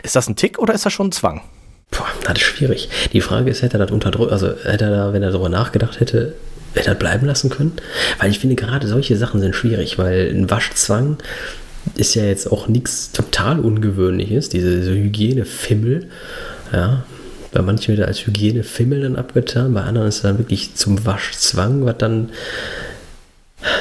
Ist 0.03 0.15
das 0.15 0.27
ein 0.27 0.35
Tick 0.35 0.57
oder 0.59 0.73
ist 0.73 0.85
das 0.85 0.93
schon 0.93 1.07
ein 1.07 1.11
Zwang? 1.11 1.41
Boah, 1.91 2.07
das 2.23 2.33
ist 2.33 2.41
schwierig. 2.43 2.89
Die 3.11 3.21
Frage 3.21 3.51
ist, 3.51 3.61
hätte 3.61 3.77
er 3.77 3.85
das 3.85 3.91
unterdrückt, 3.91 4.31
also 4.31 4.47
hätte 4.63 4.85
er 4.85 4.91
da, 4.91 5.13
wenn 5.13 5.23
er 5.23 5.31
darüber 5.31 5.49
nachgedacht 5.49 5.99
hätte, 5.99 6.35
hätte 6.73 6.87
er 6.87 6.93
das 6.93 6.99
bleiben 6.99 7.27
lassen 7.27 7.49
können? 7.49 7.73
Weil 8.17 8.31
ich 8.31 8.39
finde, 8.39 8.55
gerade 8.55 8.87
solche 8.87 9.17
Sachen 9.17 9.41
sind 9.41 9.55
schwierig, 9.55 9.97
weil 9.97 10.29
ein 10.33 10.49
Waschzwang 10.49 11.17
ist 11.95 12.15
ja 12.15 12.23
jetzt 12.23 12.51
auch 12.51 12.67
nichts 12.67 13.11
total 13.11 13.59
Ungewöhnliches, 13.59 14.49
diese, 14.49 14.77
diese 14.77 14.93
Hygienefimmel, 14.93 16.09
ja. 16.71 17.03
Bei 17.53 17.61
manchen 17.61 17.89
wird 17.89 17.99
er 17.99 18.07
als 18.07 18.25
Hygienefimmel 18.25 19.01
dann 19.01 19.17
abgetan, 19.17 19.73
bei 19.73 19.81
anderen 19.81 20.07
ist 20.07 20.17
es 20.17 20.21
dann 20.21 20.37
wirklich 20.37 20.75
zum 20.75 21.05
Waschzwang, 21.05 21.83
was 21.83 21.97
dann, 21.97 22.29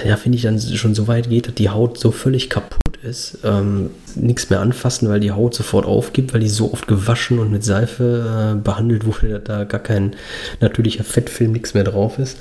ja, 0.05 0.17
finde 0.17 0.37
ich 0.37 0.43
dann 0.43 0.59
schon 0.61 0.97
so 0.97 1.07
weit 1.07 1.29
geht, 1.29 1.47
dass 1.47 1.55
die 1.55 1.69
Haut 1.69 1.97
so 1.97 2.11
völlig 2.11 2.51
kaputt 2.51 2.89
ist, 3.03 3.39
ähm, 3.45 3.91
nichts 4.15 4.51
mehr 4.51 4.61
anfassen, 4.61 5.09
weil 5.09 5.21
die 5.21 5.33
Haut 5.33 5.55
sofort 5.55 5.87
aufgibt, 5.87 6.35
weil 6.35 6.41
die 6.41 6.49
so 6.49 6.73
oft 6.73 6.87
gewaschen 6.87 7.39
und 7.39 7.51
mit 7.51 7.65
Seife 7.65 8.55
äh, 8.55 8.61
behandelt 8.61 9.07
wurde, 9.07 9.29
dass 9.29 9.45
da 9.45 9.65
gar 9.65 9.81
kein 9.81 10.17
natürlicher 10.61 11.05
Fettfilm, 11.05 11.53
nichts 11.53 11.75
mehr 11.75 11.85
drauf 11.85 12.19
ist. 12.19 12.39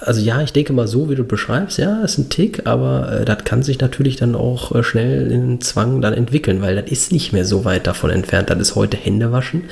Also 0.00 0.20
ja, 0.20 0.40
ich 0.40 0.52
denke 0.52 0.72
mal 0.72 0.88
so, 0.88 1.10
wie 1.10 1.14
du 1.14 1.24
beschreibst, 1.24 1.78
ja, 1.78 2.02
ist 2.02 2.18
ein 2.18 2.30
Tick, 2.30 2.66
aber 2.66 3.20
äh, 3.20 3.24
das 3.24 3.44
kann 3.44 3.62
sich 3.62 3.80
natürlich 3.80 4.16
dann 4.16 4.34
auch 4.34 4.74
äh, 4.74 4.82
schnell 4.82 5.30
in 5.30 5.60
Zwang 5.60 6.00
dann 6.00 6.14
entwickeln, 6.14 6.62
weil 6.62 6.76
das 6.76 6.90
ist 6.90 7.12
nicht 7.12 7.32
mehr 7.32 7.44
so 7.44 7.64
weit 7.64 7.86
davon 7.86 8.10
entfernt. 8.10 8.50
Das 8.50 8.58
ist 8.58 8.74
heute 8.74 8.96
Hände 8.96 9.32
waschen. 9.32 9.64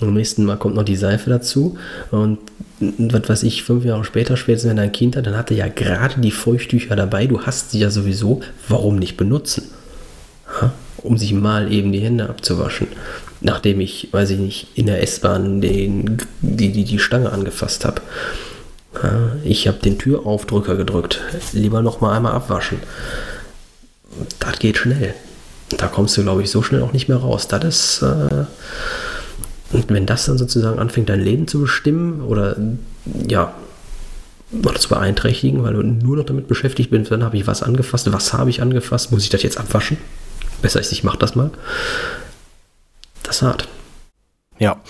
Am 0.00 0.14
nächsten 0.14 0.44
Mal 0.44 0.56
kommt 0.56 0.74
noch 0.74 0.84
die 0.84 0.96
Seife 0.96 1.30
dazu 1.30 1.76
und 2.10 2.38
was 2.98 3.28
weiß 3.28 3.42
ich, 3.44 3.62
fünf 3.62 3.84
Jahre 3.84 4.04
später, 4.04 4.36
spätestens 4.36 4.70
wenn 4.70 4.76
dein 4.76 4.92
Kind 4.92 5.16
hat, 5.16 5.26
dann 5.26 5.36
hat 5.36 5.50
er 5.50 5.56
ja 5.56 5.68
gerade 5.68 6.20
die 6.20 6.30
Feuchttücher 6.30 6.96
dabei. 6.96 7.26
Du 7.26 7.42
hast 7.42 7.70
sie 7.70 7.78
ja 7.78 7.90
sowieso. 7.90 8.40
Warum 8.68 8.96
nicht 8.96 9.16
benutzen? 9.16 9.64
Ha? 10.60 10.72
Um 10.98 11.18
sich 11.18 11.32
mal 11.32 11.72
eben 11.72 11.92
die 11.92 12.00
Hände 12.00 12.28
abzuwaschen. 12.28 12.88
Nachdem 13.40 13.80
ich, 13.80 14.08
weiß 14.12 14.30
ich 14.30 14.38
nicht, 14.38 14.66
in 14.74 14.86
der 14.86 15.02
S-Bahn 15.02 15.60
die, 15.60 16.16
die, 16.40 16.84
die 16.84 16.98
Stange 16.98 17.32
angefasst 17.32 17.84
habe. 17.84 18.00
Ich 19.42 19.66
habe 19.66 19.78
den 19.78 19.98
Türaufdrücker 19.98 20.76
gedrückt. 20.76 21.20
Lieber 21.52 21.82
noch 21.82 22.00
mal 22.00 22.16
einmal 22.16 22.32
abwaschen. 22.32 22.78
Das 24.38 24.58
geht 24.58 24.76
schnell. 24.76 25.14
Da 25.70 25.88
kommst 25.88 26.16
du, 26.16 26.22
glaube 26.22 26.42
ich, 26.42 26.50
so 26.50 26.62
schnell 26.62 26.82
auch 26.82 26.92
nicht 26.92 27.08
mehr 27.08 27.16
raus. 27.16 27.48
Das 27.48 27.64
ist. 27.64 28.02
Äh, 28.02 28.44
und 29.72 29.88
wenn 29.88 30.06
das 30.06 30.26
dann 30.26 30.38
sozusagen 30.38 30.78
anfängt, 30.78 31.08
dein 31.08 31.20
Leben 31.20 31.48
zu 31.48 31.60
bestimmen 31.60 32.20
oder 32.22 32.56
ja, 33.28 33.54
oder 34.52 34.78
zu 34.78 34.90
beeinträchtigen, 34.90 35.62
weil 35.62 35.74
du 35.74 35.82
nur 35.82 36.18
noch 36.18 36.24
damit 36.24 36.46
beschäftigt 36.46 36.90
bist, 36.90 37.10
dann 37.10 37.24
habe 37.24 37.36
ich 37.36 37.46
was 37.46 37.62
angefasst, 37.62 38.12
was 38.12 38.32
habe 38.34 38.50
ich 38.50 38.60
angefasst, 38.60 39.10
muss 39.10 39.24
ich 39.24 39.30
das 39.30 39.42
jetzt 39.42 39.58
abwaschen? 39.58 39.96
Besser 40.60 40.80
ist, 40.80 40.92
ich 40.92 41.04
mache 41.04 41.18
das 41.18 41.34
mal. 41.34 41.50
Das 43.22 43.36
ist 43.36 43.42
hart. 43.42 43.68
Ja, 44.58 44.80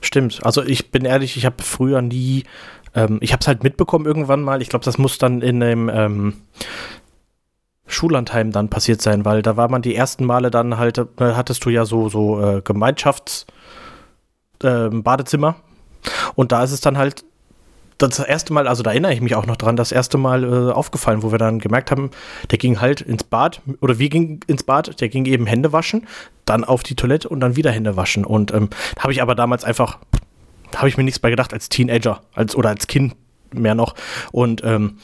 stimmt. 0.00 0.40
Also 0.44 0.62
ich 0.62 0.90
bin 0.90 1.04
ehrlich, 1.04 1.36
ich 1.36 1.44
habe 1.44 1.62
früher 1.62 2.00
nie, 2.00 2.44
ähm, 2.94 3.18
ich 3.20 3.32
habe 3.32 3.40
es 3.40 3.46
halt 3.46 3.62
mitbekommen 3.62 4.06
irgendwann 4.06 4.42
mal, 4.42 4.62
ich 4.62 4.70
glaube, 4.70 4.84
das 4.84 4.96
muss 4.96 5.18
dann 5.18 5.42
in 5.42 5.60
dem 5.60 5.90
ähm, 5.92 6.34
Schullandheim 7.86 8.52
dann 8.52 8.70
passiert 8.70 9.02
sein, 9.02 9.24
weil 9.24 9.42
da 9.42 9.56
war 9.56 9.68
man 9.68 9.82
die 9.82 9.94
ersten 9.94 10.24
Male 10.24 10.50
dann 10.50 10.78
halt, 10.78 10.98
äh, 10.98 11.04
hattest 11.20 11.64
du 11.64 11.70
ja 11.70 11.84
so, 11.84 12.08
so 12.08 12.40
äh, 12.40 12.58
Gemeinschafts- 12.60 13.44
äh, 14.62 14.88
Badezimmer. 14.90 15.56
Und 16.34 16.52
da 16.52 16.62
ist 16.62 16.72
es 16.72 16.80
dann 16.80 16.96
halt 16.96 17.24
das 17.98 18.18
erste 18.18 18.52
Mal, 18.52 18.66
also 18.66 18.82
da 18.82 18.90
erinnere 18.90 19.12
ich 19.12 19.20
mich 19.20 19.34
auch 19.34 19.46
noch 19.46 19.56
dran, 19.56 19.76
das 19.76 19.92
erste 19.92 20.16
Mal 20.16 20.44
äh, 20.44 20.72
aufgefallen, 20.72 21.22
wo 21.22 21.32
wir 21.32 21.38
dann 21.38 21.58
gemerkt 21.58 21.90
haben, 21.90 22.10
der 22.50 22.58
ging 22.58 22.80
halt 22.80 23.02
ins 23.02 23.24
Bad 23.24 23.60
oder 23.80 23.98
wir 23.98 24.08
gingen 24.08 24.40
ins 24.46 24.62
Bad, 24.62 25.00
der 25.00 25.08
ging 25.08 25.26
eben 25.26 25.46
Hände 25.46 25.72
waschen, 25.72 26.06
dann 26.46 26.64
auf 26.64 26.82
die 26.82 26.94
Toilette 26.94 27.28
und 27.28 27.40
dann 27.40 27.56
wieder 27.56 27.70
Hände 27.70 27.96
waschen. 27.96 28.24
Und 28.24 28.54
ähm, 28.54 28.70
habe 28.98 29.12
ich 29.12 29.20
aber 29.20 29.34
damals 29.34 29.64
einfach, 29.64 29.98
habe 30.74 30.88
ich 30.88 30.96
mir 30.96 31.04
nichts 31.04 31.18
bei 31.18 31.30
gedacht 31.30 31.52
als 31.52 31.68
Teenager 31.68 32.22
als, 32.34 32.56
oder 32.56 32.70
als 32.70 32.86
Kind 32.86 33.16
mehr 33.52 33.74
noch. 33.74 33.94
Und 34.32 34.62
ähm, 34.64 34.98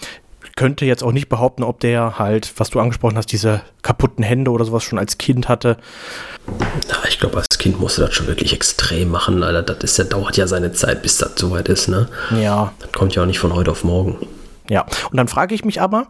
könnte 0.55 0.85
jetzt 0.85 1.03
auch 1.03 1.13
nicht 1.13 1.29
behaupten, 1.29 1.63
ob 1.63 1.81
der 1.81 2.19
halt, 2.19 2.53
was 2.59 2.71
du 2.71 2.81
angesprochen 2.81 3.17
hast, 3.17 3.33
diese 3.33 3.63
kaputten 3.83 4.23
Hände 4.23 4.51
oder 4.51 4.65
sowas 4.65 4.85
schon 4.85 4.99
als 4.99 5.19
Kind 5.19 5.49
hatte. 5.49 5.77
ich 7.09 7.19
glaube, 7.19 7.39
als 7.39 7.59
Kind 7.59 7.81
musste 7.81 8.03
das 8.03 8.15
schon 8.15 8.27
wirklich 8.27 8.53
extrem 8.53 9.11
machen, 9.11 9.43
Alter. 9.43 9.75
Das 9.75 9.93
ist 9.93 9.99
ja, 9.99 10.05
dauert 10.05 10.37
ja 10.37 10.47
seine 10.47 10.73
Zeit, 10.73 11.03
bis 11.03 11.19
das 11.19 11.33
soweit 11.37 11.69
ist, 11.69 11.89
ne? 11.89 12.09
Ja. 12.41 12.73
Das 12.79 12.93
kommt 12.93 13.15
ja 13.15 13.23
auch 13.23 13.27
nicht 13.27 13.39
von 13.39 13.55
heute 13.55 13.71
auf 13.71 13.85
morgen. 13.85 14.17
Ja, 14.69 14.87
und 15.11 15.17
dann 15.17 15.29
frage 15.29 15.55
ich 15.55 15.65
mich 15.65 15.81
aber, 15.81 16.09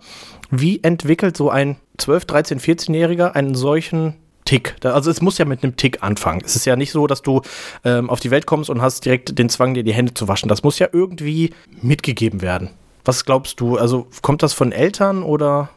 wie 0.50 0.82
entwickelt 0.82 1.36
so 1.36 1.50
ein 1.50 1.76
12, 1.98 2.24
13, 2.24 2.60
14-Jähriger 2.60 3.32
einen 3.32 3.54
solchen 3.54 4.14
Tick. 4.44 4.76
Also 4.82 5.10
es 5.10 5.20
muss 5.20 5.38
ja 5.38 5.44
mit 5.44 5.62
einem 5.62 5.76
Tick 5.76 6.02
anfangen. 6.02 6.40
Es 6.44 6.56
ist 6.56 6.64
ja 6.64 6.76
nicht 6.76 6.92
so, 6.92 7.06
dass 7.06 7.20
du 7.20 7.42
ähm, 7.84 8.08
auf 8.08 8.20
die 8.20 8.30
Welt 8.30 8.46
kommst 8.46 8.70
und 8.70 8.80
hast 8.80 9.04
direkt 9.04 9.38
den 9.38 9.48
Zwang, 9.50 9.74
dir 9.74 9.82
die 9.82 9.92
Hände 9.92 10.14
zu 10.14 10.28
waschen. 10.28 10.48
Das 10.48 10.62
muss 10.62 10.78
ja 10.78 10.88
irgendwie 10.92 11.52
mitgegeben 11.82 12.40
werden. 12.40 12.70
Was 13.06 13.24
glaubst 13.24 13.60
du? 13.60 13.78
Also 13.78 14.08
kommt 14.20 14.42
das 14.42 14.52
von 14.52 14.72
Eltern 14.72 15.22
oder? 15.22 15.70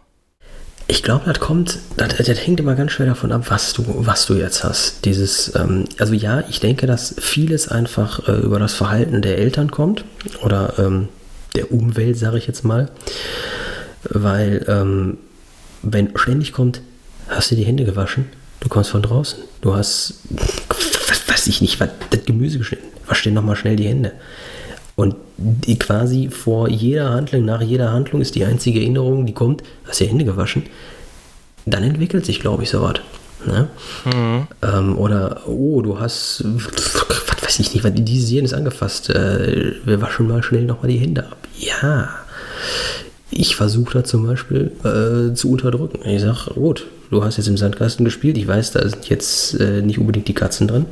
Ich 0.88 1.04
glaube, 1.04 1.26
das 1.28 1.40
kommt, 1.40 1.78
das, 1.98 2.18
das, 2.18 2.48
hängt 2.48 2.60
immer 2.60 2.74
ganz 2.74 2.94
schwer 2.94 3.06
davon 3.06 3.32
ab, 3.32 3.46
was 3.50 3.74
du, 3.74 3.86
was 3.88 4.26
du 4.26 4.34
jetzt 4.34 4.64
hast. 4.64 5.06
Dieses, 5.06 5.54
ähm, 5.56 5.86
also 6.00 6.14
ja, 6.14 6.44
ich 6.50 6.60
denke, 6.60 6.88
dass 6.88 7.14
vieles 7.20 7.68
einfach 7.68 8.28
äh, 8.28 8.32
über 8.32 8.58
das 8.58 8.74
Verhalten 8.74 9.22
der 9.22 9.38
Eltern 9.38 9.70
kommt 9.70 10.04
oder 10.42 10.74
ähm, 10.80 11.08
der 11.54 11.72
Umwelt, 11.72 12.18
sage 12.18 12.40
ich 12.40 12.48
jetzt 12.48 12.66
mal. 12.66 12.90
Weil, 14.04 14.66
ähm, 14.68 15.20
wenn 15.84 16.18
ständig 16.18 16.54
kommt, 16.54 16.82
hast 17.28 17.52
du 17.52 17.56
die 17.56 17.66
Hände 17.66 17.86
gewaschen, 17.86 18.26
du 18.60 18.70
kommst 18.70 18.90
von 18.90 19.04
draußen, 19.04 19.38
du 19.62 19.76
hast, 19.76 20.22
weiß 21.28 21.46
ich 21.46 21.62
nicht, 21.62 21.80
was, 21.80 21.90
das 22.10 22.26
Gemüse 22.26 22.58
geschnitten, 22.58 22.88
wasch 23.06 23.22
dir 23.22 23.32
nochmal 23.32 23.56
schnell 23.56 23.76
die 23.76 23.88
Hände. 23.88 24.14
Und 25.00 25.16
die 25.38 25.80
quasi 25.80 26.28
vor 26.28 26.68
jeder 26.68 27.12
Handlung, 27.12 27.46
nach 27.46 27.62
jeder 27.62 27.94
Handlung 27.94 28.22
ist 28.22 28.36
die 28.36 28.44
einzige 28.44 28.82
Erinnerung, 28.82 29.26
die 29.26 29.34
kommt, 29.34 29.64
hast 29.88 30.02
du 30.02 30.04
die 30.04 30.10
Hände 30.10 30.26
gewaschen. 30.26 30.64
Dann 31.66 31.84
entwickelt 31.84 32.26
sich, 32.26 32.42
glaube 32.42 32.64
ich, 32.64 32.70
sowas. 32.70 32.96
Ne? 33.46 33.70
Mhm. 34.04 34.48
Ähm, 34.62 34.98
oder, 34.98 35.48
oh, 35.48 35.82
du 35.82 36.02
hast, 36.02 36.44
was 36.44 37.42
weiß 37.42 37.60
ich 37.60 37.74
nicht, 37.74 37.86
was, 37.86 37.94
dieses 37.96 38.30
Jen 38.30 38.44
ist 38.44 38.54
angefasst. 38.54 39.10
Äh, 39.10 39.72
wir 39.86 40.02
waschen 40.02 40.28
mal 40.28 40.44
schnell 40.44 40.66
nochmal 40.66 40.92
die 40.92 40.98
Hände 40.98 41.24
ab. 41.24 41.48
Ja. 41.58 42.10
Ich 43.32 43.56
versuche 43.56 44.00
da 44.00 44.04
zum 44.04 44.28
Beispiel 44.28 44.74
äh, 44.84 45.34
zu 45.34 45.50
unterdrücken. 45.50 46.02
Ich 46.10 46.22
sage, 46.22 46.54
gut, 46.56 46.88
du 47.10 47.24
hast 47.24 47.38
jetzt 47.38 47.48
im 47.48 47.56
Sandkasten 47.56 48.04
gespielt. 48.04 48.38
Ich 48.38 48.50
weiß, 48.50 48.72
da 48.72 48.90
sind 48.90 49.08
jetzt 49.08 49.58
äh, 49.62 49.82
nicht 49.82 49.98
unbedingt 49.98 50.28
die 50.28 50.34
Katzen 50.34 50.68
drin 50.68 50.88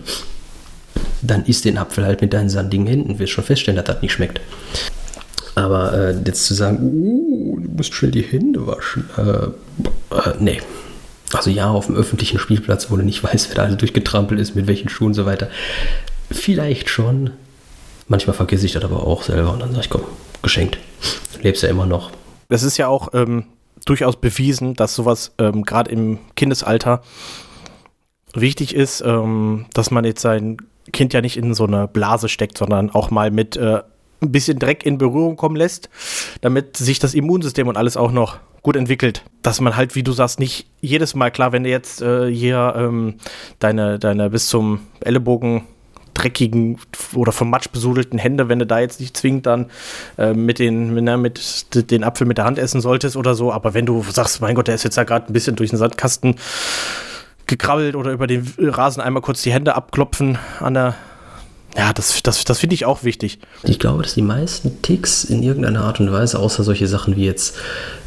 dann 1.22 1.46
isst 1.46 1.66
den 1.66 1.78
Apfel 1.78 2.06
halt 2.06 2.22
mit 2.22 2.34
deinen 2.34 2.50
sandigen 2.50 2.88
Händen. 2.88 3.20
Wirst 3.20 3.34
schon 3.34 3.44
feststellen, 3.44 3.76
dass 3.76 3.86
das 3.86 4.02
nicht 4.02 4.14
schmeckt. 4.14 4.42
Aber 5.56 5.94
äh, 5.94 6.16
jetzt 6.26 6.46
zu 6.46 6.54
sagen, 6.54 6.80
uh, 6.84 7.60
du 7.60 7.70
musst 7.70 7.94
schnell 7.94 8.12
die 8.12 8.22
Hände 8.22 8.68
waschen, 8.68 9.10
äh, 9.18 9.48
äh, 10.16 10.34
nee. 10.40 10.62
Also 11.34 11.50
ja, 11.50 11.70
auf 11.70 11.88
dem 11.88 11.96
öffentlichen 11.96 12.38
Spielplatz, 12.38 12.92
wo 12.92 12.96
du 12.96 13.04
nicht 13.04 13.24
weißt, 13.24 13.50
wer 13.50 13.56
da 13.56 13.64
alles 13.64 13.78
durchgetrampelt 13.78 14.40
ist, 14.40 14.56
mit 14.56 14.68
welchen 14.68 14.88
Schuhen 14.88 15.08
und 15.08 15.14
so 15.16 15.26
weiter. 15.26 15.50
Vielleicht 16.30 16.90
schon. 16.90 17.32
Manchmal 18.08 18.36
vergesse 18.36 18.66
ich 18.66 18.74
das 18.74 18.84
aber 18.84 19.06
auch 19.06 19.24
selber 19.24 19.52
und 19.52 19.60
dann 19.60 19.72
sage 19.72 19.82
ich, 19.82 19.90
komm, 19.90 20.04
geschenkt. 20.42 20.78
Du 21.34 21.42
lebst 21.42 21.64
ja 21.64 21.70
immer 21.70 21.86
noch. 21.86 22.12
Das 22.50 22.64
ist 22.64 22.78
ja 22.78 22.88
auch 22.88 23.10
ähm, 23.14 23.46
durchaus 23.86 24.16
bewiesen, 24.16 24.76
dass 24.76 24.96
sowas 24.96 25.32
ähm, 25.40 25.64
gerade 25.64 25.92
im 25.92 26.20
Kindesalter 26.36 27.02
wichtig 28.34 28.76
ist, 28.76 29.02
ähm, 29.02 29.66
dass 29.74 29.92
man 29.92 30.06
jetzt 30.06 30.22
sein 30.22 30.58
Kind 30.92 31.14
ja 31.14 31.22
nicht 31.22 31.38
in 31.38 31.54
so 31.54 31.66
eine 31.66 31.88
Blase 31.88 32.30
steckt, 32.30 32.58
sondern 32.58 32.90
auch 32.90 33.12
mal 33.12 33.32
mit 33.32 33.58
äh, 33.58 33.82
ein 34.22 34.32
bisschen 34.32 34.60
Dreck 34.60 34.86
in 34.86 34.98
Berührung 34.98 35.36
kommen 35.36 35.56
lässt, 35.56 35.90
damit 36.42 36.78
sich 36.78 37.00
das 37.00 37.14
Immunsystem 37.14 37.68
und 37.68 37.78
alles 37.78 37.98
auch 37.98 38.12
noch 38.12 38.38
gut 38.64 38.76
entwickelt. 38.76 39.24
Dass 39.44 39.62
man 39.62 39.78
halt, 39.78 39.96
wie 39.96 40.04
du 40.04 40.12
sagst, 40.12 40.40
nicht 40.40 40.68
jedes 40.82 41.16
Mal, 41.16 41.32
klar, 41.32 41.52
wenn 41.52 41.64
du 41.64 41.70
jetzt 41.70 42.02
äh, 42.02 42.32
hier 42.32 42.74
ähm, 42.76 43.16
deine, 43.60 44.00
deine 44.00 44.30
bis 44.30 44.48
zum 44.48 44.80
Ellenbogen 45.02 45.64
dreckigen 46.18 46.80
oder 47.14 47.32
vom 47.32 47.50
Matsch 47.50 47.70
besudelten 47.72 48.18
Hände, 48.18 48.50
wenn 48.50 48.60
du 48.60 48.66
da 48.66 48.80
jetzt 48.80 49.00
nicht 49.00 49.16
zwingend 49.16 49.46
dann 49.46 49.68
äh, 50.18 50.34
mit, 50.34 50.58
den, 50.58 50.96
ne, 50.96 51.18
mit 51.18 51.92
den 51.92 52.04
Apfel 52.04 52.26
mit 52.26 52.40
der 52.40 52.46
Hand 52.46 52.58
essen 52.58 52.82
solltest 52.82 53.16
oder 53.16 53.36
so, 53.36 53.54
aber 53.54 53.76
wenn 53.76 53.86
du 53.86 54.04
sagst, 54.04 54.42
mein 54.42 54.56
Gott, 54.56 54.68
der 54.68 54.76
ist 54.76 54.84
jetzt 54.84 54.98
ja 54.98 55.04
gerade 55.04 55.28
ein 55.28 55.34
bisschen 55.34 55.56
durch 55.56 55.70
den 55.70 55.78
Sandkasten 55.78 56.36
gekrabbelt 57.48 57.96
oder 57.96 58.12
über 58.12 58.28
den 58.28 58.46
Rasen 58.60 59.02
einmal 59.02 59.22
kurz 59.22 59.42
die 59.42 59.52
Hände 59.52 59.76
abklopfen 59.76 60.38
an 60.60 60.74
der. 60.74 60.96
Ja, 61.76 61.94
das, 61.94 62.22
das, 62.24 62.44
das 62.44 62.60
finde 62.60 62.74
ich 62.74 62.86
auch 62.86 63.04
wichtig. 63.04 63.40
Ich 63.64 63.78
glaube, 63.78 64.02
dass 64.02 64.16
die 64.16 64.22
meisten 64.22 64.82
Ticks 64.82 65.24
in 65.24 65.44
irgendeiner 65.44 65.82
Art 65.82 66.00
und 66.00 66.12
Weise, 66.12 66.40
außer 66.40 66.64
solche 66.64 66.88
Sachen 66.88 67.16
wie 67.16 67.26
jetzt 67.26 67.56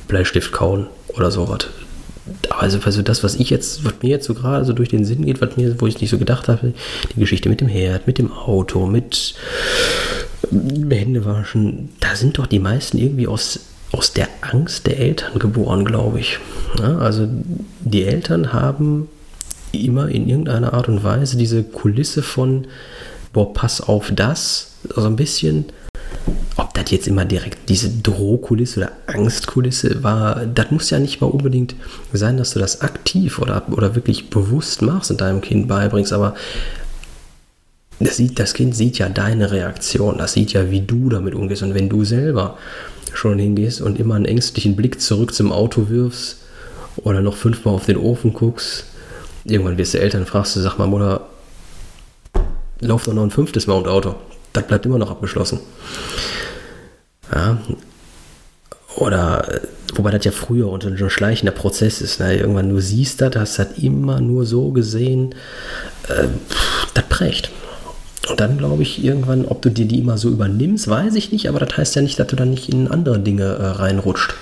Bleistift 0.08 0.50
kauen 0.50 0.88
oder 1.08 1.30
sowas. 1.30 1.68
Also, 2.50 2.78
also 2.84 3.02
das, 3.02 3.22
was 3.22 3.36
ich 3.36 3.50
jetzt, 3.50 3.84
was 3.84 3.94
mir 4.02 4.10
jetzt 4.10 4.26
so 4.26 4.34
gerade 4.34 4.64
so 4.64 4.72
durch 4.72 4.88
den 4.88 5.04
Sinn 5.04 5.24
geht, 5.24 5.40
was 5.40 5.56
mir, 5.56 5.80
wo 5.80 5.86
ich 5.86 6.00
nicht 6.00 6.10
so 6.10 6.18
gedacht 6.18 6.48
habe, 6.48 6.74
die 7.14 7.20
Geschichte 7.20 7.48
mit 7.48 7.60
dem 7.60 7.68
Herd, 7.68 8.06
mit 8.06 8.18
dem 8.18 8.32
Auto, 8.32 8.86
mit 8.86 9.34
Händewaschen, 10.50 11.90
da 12.00 12.14
sind 12.16 12.38
doch 12.38 12.46
die 12.46 12.58
meisten 12.58 12.98
irgendwie 12.98 13.26
aus, 13.26 13.60
aus 13.92 14.12
der 14.12 14.28
Angst 14.40 14.86
der 14.86 14.98
Eltern 14.98 15.38
geboren, 15.38 15.84
glaube 15.84 16.20
ich. 16.20 16.38
Ja, 16.78 16.98
also 16.98 17.28
die 17.80 18.04
Eltern 18.04 18.52
haben 18.52 19.08
immer 19.72 20.08
in 20.08 20.28
irgendeiner 20.28 20.72
Art 20.72 20.88
und 20.88 21.04
Weise 21.04 21.36
diese 21.36 21.62
Kulisse 21.62 22.22
von, 22.22 22.66
boah, 23.32 23.52
pass 23.52 23.80
auf 23.80 24.10
das, 24.14 24.72
so 24.94 25.04
ein 25.04 25.16
bisschen, 25.16 25.66
ob 26.56 26.74
das 26.74 26.90
jetzt 26.90 27.08
immer 27.08 27.24
direkt 27.24 27.68
diese 27.68 27.90
Drohkulisse 27.90 28.80
oder 28.80 28.92
Angstkulisse 29.06 30.02
war, 30.02 30.46
das 30.46 30.70
muss 30.70 30.90
ja 30.90 30.98
nicht 30.98 31.20
mal 31.20 31.28
unbedingt 31.28 31.74
sein, 32.12 32.36
dass 32.36 32.52
du 32.52 32.58
das 32.58 32.80
aktiv 32.80 33.38
oder, 33.38 33.64
oder 33.70 33.94
wirklich 33.94 34.30
bewusst 34.30 34.82
machst 34.82 35.10
und 35.10 35.20
deinem 35.20 35.40
Kind 35.40 35.68
beibringst, 35.68 36.12
aber 36.12 36.34
das, 38.00 38.16
sieht, 38.16 38.38
das 38.38 38.54
Kind 38.54 38.74
sieht 38.74 38.98
ja 38.98 39.08
deine 39.08 39.50
Reaktion, 39.50 40.18
das 40.18 40.32
sieht 40.32 40.52
ja, 40.54 40.70
wie 40.70 40.80
du 40.80 41.10
damit 41.10 41.34
umgehst. 41.34 41.62
Und 41.62 41.74
wenn 41.74 41.90
du 41.90 42.04
selber 42.04 42.56
schon 43.12 43.38
hingehst 43.38 43.80
und 43.80 44.00
immer 44.00 44.14
einen 44.14 44.24
ängstlichen 44.24 44.74
Blick 44.74 45.00
zurück 45.00 45.34
zum 45.34 45.52
Auto 45.52 45.90
wirfst 45.90 46.38
oder 46.96 47.20
noch 47.20 47.36
fünfmal 47.36 47.74
auf 47.74 47.86
den 47.86 47.98
Ofen 47.98 48.32
guckst, 48.32 48.86
Irgendwann 49.44 49.78
wirst 49.78 49.94
du 49.94 50.00
Eltern, 50.00 50.26
fragst 50.26 50.56
du, 50.56 50.60
sag 50.60 50.78
mal, 50.78 50.86
Mutter, 50.86 51.26
lauf 52.80 53.04
doch 53.04 53.14
noch 53.14 53.22
ein 53.22 53.30
fünftes 53.30 53.66
Mount-Auto. 53.66 54.14
Das 54.52 54.66
bleibt 54.66 54.86
immer 54.86 54.98
noch 54.98 55.10
abgeschlossen. 55.10 55.60
Ja. 57.32 57.58
Oder, 58.96 59.60
wobei 59.94 60.10
das 60.10 60.24
ja 60.24 60.32
früher 60.32 60.68
unter 60.68 60.88
ein 60.88 61.10
schleichender 61.10 61.52
Prozess 61.52 62.00
ist. 62.00 62.20
Ne? 62.20 62.36
Irgendwann 62.36 62.68
du 62.68 62.80
siehst 62.80 63.20
das, 63.20 63.36
hast 63.36 63.58
das 63.58 63.78
immer 63.78 64.20
nur 64.20 64.44
so 64.44 64.72
gesehen. 64.72 65.34
Äh, 66.08 66.26
das 66.94 67.04
prägt. 67.08 67.50
Und 68.28 68.40
dann 68.40 68.58
glaube 68.58 68.82
ich 68.82 69.02
irgendwann, 69.02 69.46
ob 69.46 69.62
du 69.62 69.70
dir 69.70 69.86
die 69.86 69.98
immer 69.98 70.18
so 70.18 70.28
übernimmst, 70.28 70.88
weiß 70.88 71.14
ich 71.14 71.32
nicht, 71.32 71.48
aber 71.48 71.58
das 71.58 71.76
heißt 71.76 71.96
ja 71.96 72.02
nicht, 72.02 72.18
dass 72.18 72.26
du 72.26 72.36
dann 72.36 72.50
nicht 72.50 72.68
in 72.68 72.88
andere 72.88 73.18
Dinge 73.18 73.44
äh, 73.44 73.66
reinrutscht. 73.66 74.34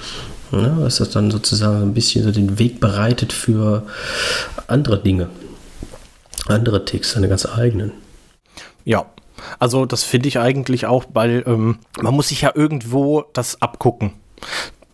Ne? 0.50 0.78
Dass 0.80 0.96
das 0.96 1.10
dann 1.10 1.30
sozusagen 1.30 1.82
ein 1.82 1.94
bisschen 1.94 2.24
so 2.24 2.30
den 2.30 2.58
Weg 2.58 2.80
bereitet 2.80 3.32
für 3.32 3.84
andere 4.66 5.02
Dinge. 5.02 5.28
Andere 6.46 6.84
Ticks, 6.84 7.12
seine 7.12 7.28
ganz 7.28 7.46
eigenen. 7.46 7.92
Ja, 8.84 9.06
also 9.58 9.86
das 9.86 10.04
finde 10.04 10.28
ich 10.28 10.38
eigentlich 10.38 10.86
auch, 10.86 11.04
weil 11.12 11.44
ähm, 11.46 11.78
man 12.00 12.14
muss 12.14 12.28
sich 12.28 12.42
ja 12.42 12.52
irgendwo 12.54 13.24
das 13.32 13.60
abgucken. 13.60 14.12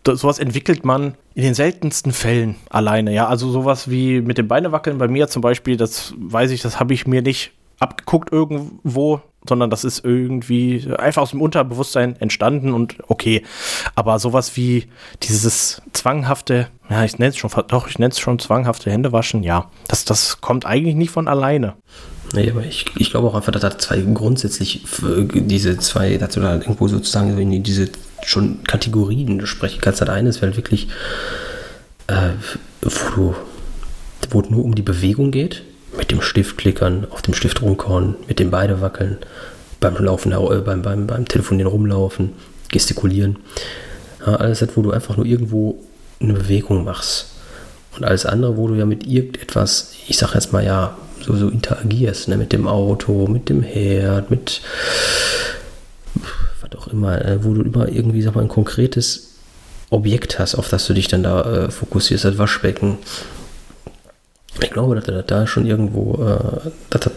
Das, 0.03 0.19
sowas 0.19 0.39
entwickelt 0.39 0.85
man 0.85 1.15
in 1.33 1.43
den 1.43 1.53
seltensten 1.53 2.11
Fällen 2.11 2.55
alleine. 2.69 3.13
Ja, 3.13 3.27
also 3.27 3.49
sowas 3.49 3.89
wie 3.89 4.21
mit 4.21 4.37
dem 4.37 4.47
Beinewackeln 4.47 4.97
bei 4.97 5.07
mir 5.07 5.27
zum 5.27 5.41
Beispiel, 5.41 5.77
das 5.77 6.13
weiß 6.17 6.51
ich, 6.51 6.61
das 6.61 6.79
habe 6.79 6.93
ich 6.93 7.07
mir 7.07 7.21
nicht 7.21 7.51
abgeguckt 7.79 8.31
irgendwo 8.31 9.21
sondern 9.47 9.69
das 9.69 9.83
ist 9.83 10.03
irgendwie 10.03 10.87
einfach 10.97 11.21
aus 11.21 11.31
dem 11.31 11.41
Unterbewusstsein 11.41 12.15
entstanden 12.19 12.73
und 12.73 12.97
okay. 13.07 13.43
Aber 13.95 14.19
sowas 14.19 14.55
wie 14.55 14.85
dieses 15.23 15.81
zwanghafte, 15.93 16.67
ja, 16.89 17.03
ich 17.03 17.17
nenne 17.19 17.29
es 17.29 17.37
schon, 17.37 17.51
doch, 17.67 17.87
ich 17.87 17.99
nenne 17.99 18.11
es 18.11 18.19
schon 18.19 18.39
zwanghafte 18.39 18.91
Händewaschen, 18.91 19.43
ja, 19.43 19.69
das, 19.87 20.05
das 20.05 20.41
kommt 20.41 20.65
eigentlich 20.65 20.95
nicht 20.95 21.11
von 21.11 21.27
alleine. 21.27 21.75
Nee, 22.33 22.49
aber 22.49 22.65
ich, 22.65 22.85
ich 22.97 23.11
glaube 23.11 23.27
auch 23.27 23.35
einfach, 23.35 23.51
dass 23.51 23.61
da 23.61 23.77
zwei 23.77 24.01
grundsätzlich 24.01 24.83
diese 25.01 25.77
zwei, 25.77 26.17
dass 26.17 26.33
da 26.33 26.55
irgendwo 26.55 26.87
sozusagen 26.87 27.37
in 27.37 27.63
diese 27.63 27.89
schon 28.23 28.63
Kategorien 28.63 29.45
sprechen 29.45 29.79
kannst. 29.81 30.01
Das 30.01 30.09
eine 30.09 30.29
ist 30.29 30.41
halt 30.41 30.55
wirklich, 30.57 30.87
äh, 32.07 32.31
wo 32.81 33.15
du, 33.15 33.35
wo 34.31 34.41
es 34.41 34.49
nur 34.49 34.65
um 34.65 34.73
die 34.73 34.81
Bewegung 34.81 35.31
geht 35.31 35.63
mit 35.97 36.11
dem 36.11 36.21
Stift 36.21 36.57
klickern, 36.57 37.07
auf 37.09 37.21
dem 37.21 37.33
Stift 37.33 37.61
rumkauen, 37.61 38.15
mit 38.27 38.39
dem 38.39 38.51
Beine 38.51 38.81
wackeln, 38.81 39.17
beim 39.79 39.95
Laufen, 39.97 40.31
äh, 40.31 40.61
beim, 40.61 40.81
beim, 40.81 41.07
beim 41.07 41.27
Telefonieren 41.27 41.71
rumlaufen, 41.71 42.33
gestikulieren. 42.69 43.37
Ja, 44.25 44.35
alles 44.35 44.59
das, 44.59 44.69
wo 44.75 44.81
du 44.81 44.91
einfach 44.91 45.17
nur 45.17 45.25
irgendwo 45.25 45.79
eine 46.19 46.33
Bewegung 46.33 46.83
machst. 46.83 47.31
Und 47.95 48.03
alles 48.03 48.25
andere, 48.25 48.57
wo 48.57 48.67
du 48.67 48.75
ja 48.75 48.85
mit 48.85 49.07
irgendetwas, 49.07 49.93
ich 50.07 50.17
sag 50.17 50.33
jetzt 50.33 50.51
mal 50.51 50.65
ja, 50.65 50.97
so, 51.21 51.35
so 51.35 51.49
interagierst, 51.49 52.27
ne, 52.27 52.37
mit 52.37 52.51
dem 52.51 52.67
Auto, 52.67 53.27
mit 53.27 53.49
dem 53.49 53.61
Herd, 53.63 54.29
mit 54.31 54.61
was 56.61 56.79
auch 56.79 56.87
immer, 56.87 57.23
äh, 57.23 57.43
wo 57.43 57.53
du 57.53 57.61
immer 57.61 57.87
irgendwie, 57.87 58.21
sag 58.21 58.35
mal, 58.35 58.41
ein 58.41 58.47
konkretes 58.47 59.35
Objekt 59.89 60.39
hast, 60.39 60.55
auf 60.55 60.69
das 60.69 60.85
du 60.87 60.93
dich 60.93 61.07
dann 61.07 61.23
da 61.23 61.65
äh, 61.65 61.71
fokussierst, 61.71 62.25
das 62.25 62.37
Waschbecken, 62.37 62.97
ich 64.61 64.71
glaube, 64.71 64.95
dass 64.95 65.07
er 65.07 65.23
da 65.23 65.47
schon 65.47 65.65
irgendwo, 65.65 66.15
äh, 66.15 66.69
dass 66.89 67.01
das 67.01 67.13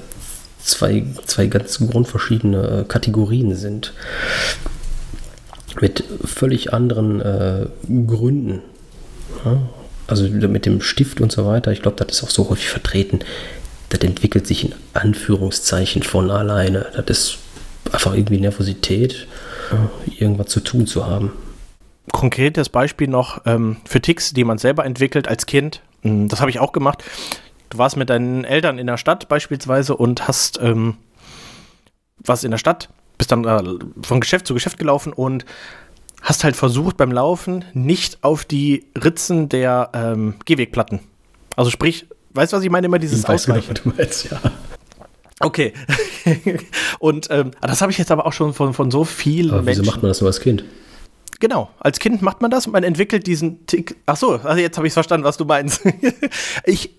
zwei, 0.58 1.04
zwei 1.24 1.46
ganz 1.46 1.78
grundverschiedene 1.78 2.80
äh, 2.80 2.84
Kategorien 2.84 3.54
sind. 3.54 3.92
Mit 5.80 6.02
völlig 6.24 6.72
anderen 6.72 7.20
äh, 7.20 7.66
Gründen. 8.06 8.62
Ja? 9.44 9.62
Also 10.06 10.28
mit 10.28 10.66
dem 10.66 10.80
Stift 10.80 11.20
und 11.20 11.30
so 11.30 11.46
weiter. 11.46 11.70
Ich 11.70 11.82
glaube, 11.82 12.02
das 12.02 12.16
ist 12.16 12.24
auch 12.24 12.30
so 12.30 12.48
häufig 12.50 12.68
vertreten. 12.68 13.20
Das 13.90 14.00
entwickelt 14.00 14.46
sich 14.46 14.64
in 14.64 14.74
Anführungszeichen 14.94 16.02
von 16.02 16.30
alleine. 16.30 16.86
Das 17.06 17.18
ist 17.18 17.38
einfach 17.92 18.14
irgendwie 18.14 18.40
Nervosität, 18.40 19.26
irgendwas 20.18 20.48
zu 20.48 20.60
tun 20.60 20.86
zu 20.86 21.06
haben. 21.06 21.32
konkretes 22.12 22.70
Beispiel 22.70 23.08
noch 23.08 23.42
ähm, 23.46 23.76
für 23.84 24.00
Ticks, 24.00 24.32
die 24.32 24.44
man 24.44 24.58
selber 24.58 24.84
entwickelt 24.84 25.28
als 25.28 25.46
Kind. 25.46 25.82
Hm, 26.02 26.28
das 26.28 26.40
habe 26.40 26.50
ich 26.50 26.60
auch 26.60 26.72
gemacht. 26.72 27.04
Du 27.70 27.78
warst 27.78 27.96
mit 27.96 28.08
deinen 28.10 28.44
Eltern 28.44 28.78
in 28.78 28.86
der 28.86 28.96
Stadt 28.96 29.28
beispielsweise 29.28 29.96
und 29.96 30.26
hast 30.26 30.58
ähm, 30.62 30.96
was 32.18 32.44
in 32.44 32.50
der 32.50 32.58
Stadt, 32.58 32.88
bist 33.16 33.32
dann 33.32 33.44
äh, 33.44 33.62
von 34.02 34.20
Geschäft 34.20 34.46
zu 34.46 34.54
Geschäft 34.54 34.78
gelaufen 34.78 35.12
und 35.12 35.44
hast 36.22 36.44
halt 36.44 36.56
versucht 36.56 36.96
beim 36.96 37.12
Laufen 37.12 37.64
nicht 37.74 38.18
auf 38.22 38.44
die 38.44 38.86
Ritzen 38.96 39.48
der 39.48 39.90
ähm, 39.92 40.34
Gehwegplatten. 40.44 41.00
Also 41.56 41.70
sprich, 41.70 42.06
weißt 42.34 42.52
du, 42.52 42.56
was 42.56 42.64
ich 42.64 42.70
meine? 42.70 42.86
Immer 42.86 42.98
dieses 42.98 43.20
Ich 43.20 43.28
weiß 43.28 43.46
genau, 43.46 43.58
Ausweichen. 43.58 43.76
was 43.76 43.82
du 43.94 43.96
meinst, 43.96 44.30
ja. 44.30 44.40
Okay. 45.40 45.72
und 46.98 47.28
ähm, 47.30 47.52
das 47.60 47.80
habe 47.80 47.92
ich 47.92 47.98
jetzt 47.98 48.10
aber 48.10 48.26
auch 48.26 48.32
schon 48.32 48.52
von, 48.54 48.74
von 48.74 48.90
so 48.90 49.04
vielen 49.04 49.50
Aber 49.50 49.66
wieso 49.66 49.82
Menschen. 49.82 49.86
macht 49.86 50.02
man 50.02 50.10
das 50.10 50.20
nur 50.20 50.28
als 50.28 50.40
Kind? 50.40 50.64
Genau, 51.40 51.70
als 51.78 52.00
Kind 52.00 52.20
macht 52.20 52.40
man 52.40 52.50
das 52.50 52.66
und 52.66 52.72
man 52.72 52.82
entwickelt 52.82 53.26
diesen 53.26 53.64
Tick. 53.66 53.96
Ach 54.06 54.16
so, 54.16 54.32
also 54.32 54.60
jetzt 54.60 54.76
habe 54.76 54.86
ich 54.88 54.92
verstanden, 54.92 55.24
was 55.24 55.36
du 55.36 55.44
meinst. 55.44 55.82
ich, 56.64 56.96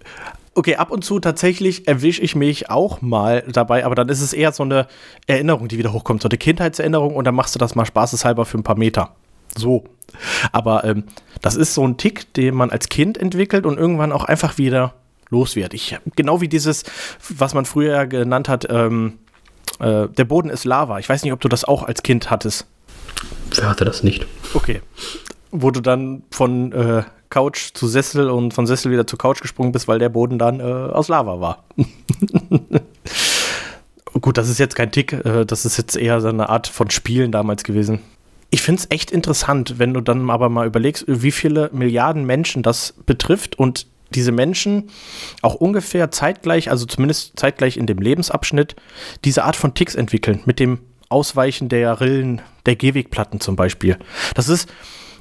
okay, 0.55 0.77
ab 0.77 0.91
und 0.91 1.03
zu 1.03 1.19
tatsächlich 1.19 1.87
erwische 1.87 2.21
ich 2.21 2.35
mich 2.35 2.69
auch 2.69 3.01
mal 3.01 3.43
dabei, 3.51 3.85
aber 3.85 3.95
dann 3.95 4.07
ist 4.07 4.21
es 4.21 4.31
eher 4.31 4.53
so 4.53 4.63
eine 4.63 4.87
Erinnerung, 5.27 5.67
die 5.67 5.77
wieder 5.77 5.91
hochkommt, 5.91 6.21
so 6.21 6.29
eine 6.29 6.37
Kindheitserinnerung 6.37 7.15
und 7.15 7.25
dann 7.25 7.35
machst 7.35 7.53
du 7.53 7.59
das 7.59 7.75
mal 7.75 7.85
spaßeshalber 7.85 8.45
für 8.45 8.57
ein 8.57 8.63
paar 8.63 8.77
Meter. 8.77 9.13
So. 9.57 9.83
Aber 10.53 10.85
ähm, 10.85 11.03
das 11.41 11.55
ist 11.55 11.73
so 11.73 11.85
ein 11.85 11.97
Tick, 11.97 12.33
den 12.33 12.55
man 12.55 12.69
als 12.69 12.87
Kind 12.87 13.17
entwickelt 13.17 13.65
und 13.65 13.77
irgendwann 13.77 14.13
auch 14.13 14.23
einfach 14.23 14.57
wieder 14.57 14.93
los 15.29 15.57
wird. 15.57 15.73
Ich, 15.73 15.97
genau 16.15 16.39
wie 16.39 16.47
dieses, 16.47 16.83
was 17.27 17.53
man 17.53 17.65
früher 17.65 18.07
genannt 18.07 18.47
hat, 18.47 18.67
ähm, 18.69 19.19
äh, 19.79 20.07
der 20.07 20.25
Boden 20.25 20.49
ist 20.49 20.63
Lava. 20.63 20.97
Ich 20.99 21.09
weiß 21.09 21.23
nicht, 21.23 21.33
ob 21.33 21.41
du 21.41 21.49
das 21.49 21.65
auch 21.65 21.83
als 21.83 22.03
Kind 22.03 22.31
hattest. 22.31 22.67
Wer 23.55 23.69
hatte 23.69 23.85
das 23.85 24.03
nicht? 24.03 24.25
Okay. 24.53 24.81
Wo 25.51 25.71
du 25.71 25.81
dann 25.81 26.23
von 26.31 26.71
äh, 26.71 27.03
Couch 27.29 27.71
zu 27.73 27.87
Sessel 27.87 28.29
und 28.29 28.53
von 28.53 28.67
Sessel 28.67 28.91
wieder 28.91 29.07
zur 29.07 29.19
Couch 29.19 29.41
gesprungen 29.41 29.71
bist, 29.71 29.87
weil 29.87 29.99
der 29.99 30.09
Boden 30.09 30.39
dann 30.39 30.59
äh, 30.59 30.63
aus 30.63 31.07
Lava 31.07 31.39
war. 31.39 31.63
Gut, 34.21 34.37
das 34.37 34.49
ist 34.49 34.59
jetzt 34.59 34.75
kein 34.75 34.91
Tick, 34.91 35.13
äh, 35.13 35.45
das 35.45 35.65
ist 35.65 35.77
jetzt 35.77 35.95
eher 35.95 36.19
so 36.21 36.27
eine 36.29 36.49
Art 36.49 36.67
von 36.67 36.89
Spielen 36.89 37.31
damals 37.31 37.63
gewesen. 37.63 37.99
Ich 38.49 38.61
finde 38.61 38.81
es 38.81 38.87
echt 38.89 39.11
interessant, 39.11 39.75
wenn 39.77 39.93
du 39.93 40.01
dann 40.01 40.27
aber 40.29 40.49
mal 40.49 40.65
überlegst, 40.65 41.05
wie 41.07 41.31
viele 41.31 41.69
Milliarden 41.71 42.25
Menschen 42.25 42.63
das 42.63 42.95
betrifft 43.05 43.59
und 43.59 43.85
diese 44.15 44.31
Menschen 44.31 44.89
auch 45.43 45.53
ungefähr 45.53 46.09
zeitgleich, 46.09 46.71
also 46.71 46.87
zumindest 46.87 47.39
zeitgleich 47.39 47.77
in 47.77 47.85
dem 47.85 47.99
Lebensabschnitt, 47.99 48.75
diese 49.23 49.43
Art 49.43 49.55
von 49.55 49.75
Ticks 49.75 49.93
entwickeln, 49.93 50.41
mit 50.45 50.59
dem 50.59 50.79
Ausweichen 51.09 51.69
der 51.69 51.99
Rillen, 51.99 52.41
der 52.65 52.75
Gehwegplatten 52.75 53.39
zum 53.39 53.55
Beispiel. 53.55 53.97
Das 54.35 54.47
ist, 54.47 54.69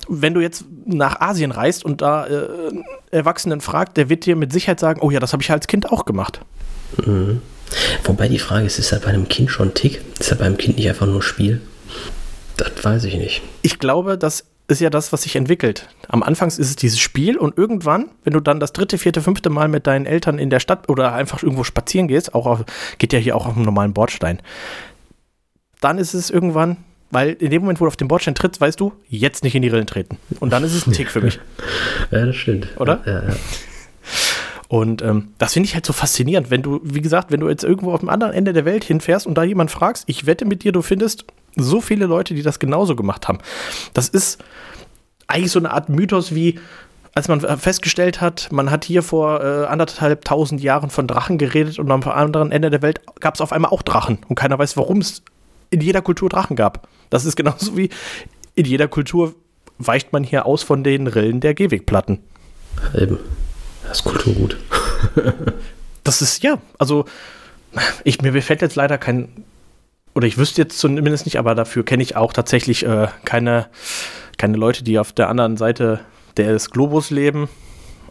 wenn 0.09 0.35
du 0.35 0.41
jetzt 0.41 0.65
nach 0.87 1.21
Asien 1.21 1.51
reist 1.51 1.85
und 1.85 2.01
da 2.03 2.27
äh, 2.27 2.31
einen 2.31 2.85
Erwachsenen 3.11 3.61
fragt, 3.61 3.97
der 3.97 4.09
wird 4.09 4.27
dir 4.27 4.37
mit 4.37 4.53
Sicherheit 4.53 4.81
sagen, 4.81 5.01
oh 5.03 5.11
ja, 5.11 5.21
das 5.21 5.33
habe 5.33 5.43
ich 5.43 5.51
als 5.51 5.67
Kind 5.67 5.91
auch 5.91 6.05
gemacht. 6.05 6.41
Wobei 8.05 8.29
die 8.29 8.39
Frage 8.39 8.67
ist, 8.67 8.79
ist 8.79 8.93
das 8.93 9.01
bei 9.01 9.09
einem 9.09 9.29
Kind 9.29 9.51
schon 9.51 9.69
ein 9.69 9.75
Tick? 9.75 10.01
Ist 10.19 10.31
das 10.31 10.39
bei 10.39 10.47
einem 10.47 10.57
Kind 10.57 10.77
nicht 10.77 10.89
einfach 10.89 11.07
nur 11.07 11.23
Spiel? 11.23 11.61
Das 12.57 12.73
weiß 12.83 13.05
ich 13.05 13.17
nicht. 13.17 13.43
Ich 13.63 13.79
glaube, 13.79 14.19
das 14.19 14.45
ist 14.69 14.81
ja 14.81 14.91
das, 14.91 15.13
was 15.13 15.23
sich 15.23 15.37
entwickelt. 15.37 15.89
Am 16.09 16.23
Anfang 16.23 16.49
ist 16.49 16.59
es 16.59 16.77
dieses 16.77 16.99
Spiel 16.99 17.39
und 17.39 17.57
irgendwann, 17.57 18.11
wenn 18.25 18.35
du 18.35 18.41
dann 18.41 18.61
das 18.61 18.73
dritte, 18.73 18.99
vierte, 18.99 19.23
fünfte 19.23 19.49
Mal 19.49 19.69
mit 19.69 19.87
deinen 19.87 20.05
Eltern 20.05 20.39
in 20.39 20.51
der 20.51 20.61
Stadt 20.61 20.89
oder 20.89 21.15
einfach 21.15 21.43
irgendwo 21.43 21.65
spazieren 21.65 22.09
gehst, 22.09 22.35
auch 22.35 22.47
auf, 22.47 22.65
geht 22.99 23.13
ja 23.13 23.19
hier 23.19 23.35
auch 23.37 23.47
auf 23.47 23.57
einem 23.57 23.65
normalen 23.65 23.95
Bordstein, 23.95 24.41
dann 25.81 25.99
ist 25.99 26.15
es 26.15 26.31
irgendwann, 26.31 26.79
weil 27.11 27.31
in 27.35 27.51
dem 27.51 27.63
Moment, 27.63 27.81
wo 27.81 27.85
du 27.85 27.89
auf 27.89 27.97
den 27.97 28.09
Bordstein 28.09 28.35
trittst, 28.35 28.61
weißt 28.61 28.79
du, 28.79 28.93
jetzt 29.09 29.45
nicht 29.45 29.55
in 29.55 29.63
die 29.63 29.69
Rillen 29.69 29.87
treten. 29.87 30.19
Und 30.41 30.53
dann 30.53 30.65
ist 30.65 30.75
es 30.75 30.87
ein 30.87 30.93
Tick 30.93 31.11
für 31.11 31.21
mich. 31.21 31.39
Ja, 32.11 32.25
das 32.25 32.37
stimmt. 32.37 32.69
Oder? 32.79 33.01
Ja, 33.05 33.29
ja. 33.29 33.37
Und 34.69 35.01
ähm, 35.03 35.29
das 35.39 35.55
finde 35.55 35.67
ich 35.67 35.75
halt 35.75 35.87
so 35.87 35.93
faszinierend, 35.95 36.51
wenn 36.51 36.63
du, 36.63 36.81
wie 36.83 37.01
gesagt, 37.01 37.31
wenn 37.31 37.41
du 37.41 37.49
jetzt 37.49 37.65
irgendwo 37.65 37.93
auf 37.93 38.01
dem 38.01 38.11
anderen 38.11 38.33
Ende 38.35 38.53
der 38.53 38.67
Welt 38.67 38.85
hinfährst 38.85 39.27
und 39.27 39.35
da 39.35 39.43
jemand 39.43 39.71
fragst, 39.71 40.05
ich 40.07 40.27
wette 40.27 40.45
mit 40.45 40.63
dir, 40.63 40.73
du 40.73 40.83
findest 40.83 41.25
so 41.57 41.81
viele 41.81 42.07
Leute, 42.07 42.35
die 42.35 42.43
das 42.43 42.59
genauso 42.59 42.95
gemacht 42.95 43.29
haben. 43.29 43.39
Das 43.95 44.09
ist 44.09 44.43
eigentlich 45.27 45.53
so 45.53 45.59
eine 45.59 45.71
Art 45.71 45.89
Mythos 45.89 46.35
wie, 46.35 46.59
als 47.15 47.29
man 47.29 47.41
festgestellt 47.59 48.21
hat, 48.21 48.53
man 48.53 48.71
hat 48.71 48.85
hier 48.85 49.03
vor 49.03 49.43
äh, 49.43 49.67
anderthalb 49.67 50.25
tausend 50.25 50.63
Jahren 50.63 50.91
von 50.91 51.07
Drachen 51.07 51.39
geredet 51.39 51.79
und 51.79 51.91
am 51.91 52.03
anderen 52.03 52.53
Ende 52.53 52.71
der 52.71 52.83
Welt 52.83 53.01
gab 53.21 53.35
es 53.35 53.41
auf 53.41 53.53
einmal 53.53 53.71
auch 53.71 53.83
Drachen 53.83 54.19
und 54.29 54.37
keiner 54.37 54.59
weiß, 54.59 54.77
warum 54.77 54.99
es 54.99 55.23
in 55.71 55.81
jeder 55.81 56.03
Kultur 56.03 56.29
Drachen 56.29 56.57
gab. 56.57 56.89
Das 57.11 57.25
ist 57.25 57.37
genauso 57.37 57.77
wie 57.77 57.91
in 58.55 58.65
jeder 58.65 58.89
Kultur 58.89 59.35
weicht 59.79 60.13
man 60.13 60.25
hier 60.25 60.47
aus 60.47 60.63
von 60.63 60.83
den 60.83 61.07
Rillen 61.07 61.41
der 61.41 61.55
Gehwegplatten. 61.55 62.19
Eben. 62.95 63.19
Das 63.83 63.99
ist 63.99 64.05
Kulturgut. 64.05 64.57
Das 66.05 66.23
ist, 66.23 66.43
ja, 66.43 66.57
also 66.79 67.05
ich, 68.03 68.23
mir 68.23 68.41
fällt 68.41 68.63
jetzt 68.63 68.77
leider 68.77 68.97
kein, 68.97 69.45
oder 70.15 70.27
ich 70.27 70.39
wüsste 70.39 70.63
jetzt 70.63 70.79
zumindest 70.79 71.27
nicht, 71.27 71.39
aber 71.39 71.55
dafür 71.55 71.85
kenne 71.85 72.03
ich 72.03 72.17
auch 72.17 72.33
tatsächlich 72.33 72.87
äh, 72.87 73.09
keine, 73.27 73.67
keine 74.39 74.57
Leute, 74.57 74.85
die 74.85 74.99
auf 74.99 75.13
der 75.13 75.29
anderen 75.29 75.59
Seite 75.59 76.01
des 76.39 76.71
Globus 76.71 77.11
leben. 77.11 77.51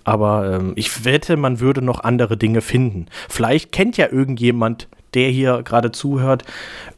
Aber 0.04 0.54
ähm, 0.54 0.74
ich 0.76 1.06
wette, 1.06 1.38
man 1.38 1.60
würde 1.60 1.82
noch 1.82 2.02
andere 2.02 2.38
Dinge 2.38 2.62
finden. 2.62 3.08
Vielleicht 3.30 3.72
kennt 3.72 3.98
ja 3.98 4.12
irgendjemand, 4.12 4.88
der 5.18 5.30
hier 5.32 5.64
gerade 5.64 5.92
zuhört, 5.92 6.44